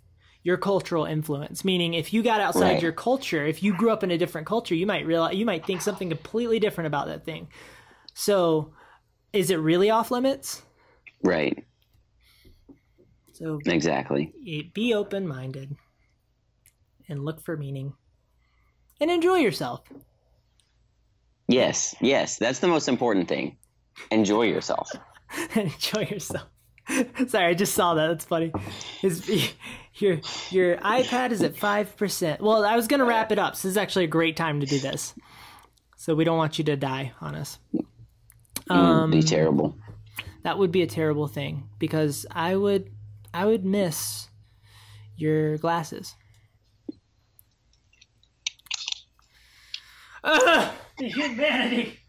[0.44, 2.82] your cultural influence meaning if you got outside Right.
[2.82, 5.66] your culture if you grew up in a different culture you might realize you might
[5.66, 7.48] think something completely different about that thing
[8.14, 8.74] so
[9.32, 10.62] is it really off limits
[11.24, 11.64] Right.
[13.34, 14.34] so Exactly.
[14.74, 15.76] be open minded
[17.08, 17.94] and look for meaning
[19.00, 19.82] and enjoy yourself
[21.50, 23.58] Yes, yes, that's the most important thing.
[24.12, 24.90] Enjoy yourself.
[25.56, 26.48] Enjoy yourself.
[27.28, 28.08] Sorry, I just saw that.
[28.08, 28.52] That's funny.
[29.00, 29.28] His,
[29.96, 32.42] your your iPad is at five percent.
[32.42, 33.56] Well, I was gonna wrap it up.
[33.56, 35.14] So this is actually a great time to do this.
[35.98, 37.60] So we don't want you to die on us.
[37.74, 37.86] It
[38.70, 39.78] would be um, terrible.
[40.44, 42.90] That would be a terrible thing because I would
[43.34, 44.28] I would miss
[45.16, 46.16] your glasses.
[50.24, 52.00] Ugh, the humanity.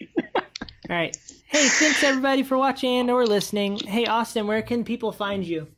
[0.34, 0.42] All
[0.88, 1.16] right.
[1.48, 3.78] Hey, thanks everybody for watching and or listening.
[3.78, 5.68] Hey, Austin, where can people find you?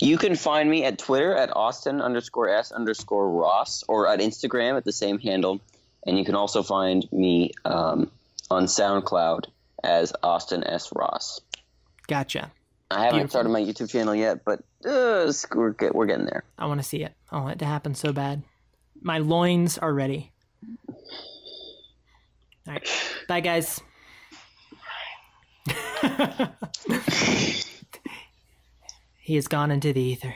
[0.00, 4.76] You can find me at Twitter at Austin underscore S underscore Ross or at Instagram
[4.76, 5.60] at the same handle.
[6.06, 8.10] And you can also find me um,
[8.50, 9.46] on SoundCloud
[9.82, 10.90] as Austin S.
[10.94, 11.40] Ross.
[12.06, 12.52] Gotcha.
[12.90, 13.30] I haven't Beautiful.
[13.30, 16.44] started my YouTube channel yet, but uh, we're, get, we're getting there.
[16.58, 17.12] I want to see it.
[17.30, 18.42] I want it to happen so bad.
[19.02, 20.32] My loins are ready.
[22.66, 22.88] All right.
[23.28, 23.80] Bye, guys.
[29.18, 30.34] he has gone into the ether.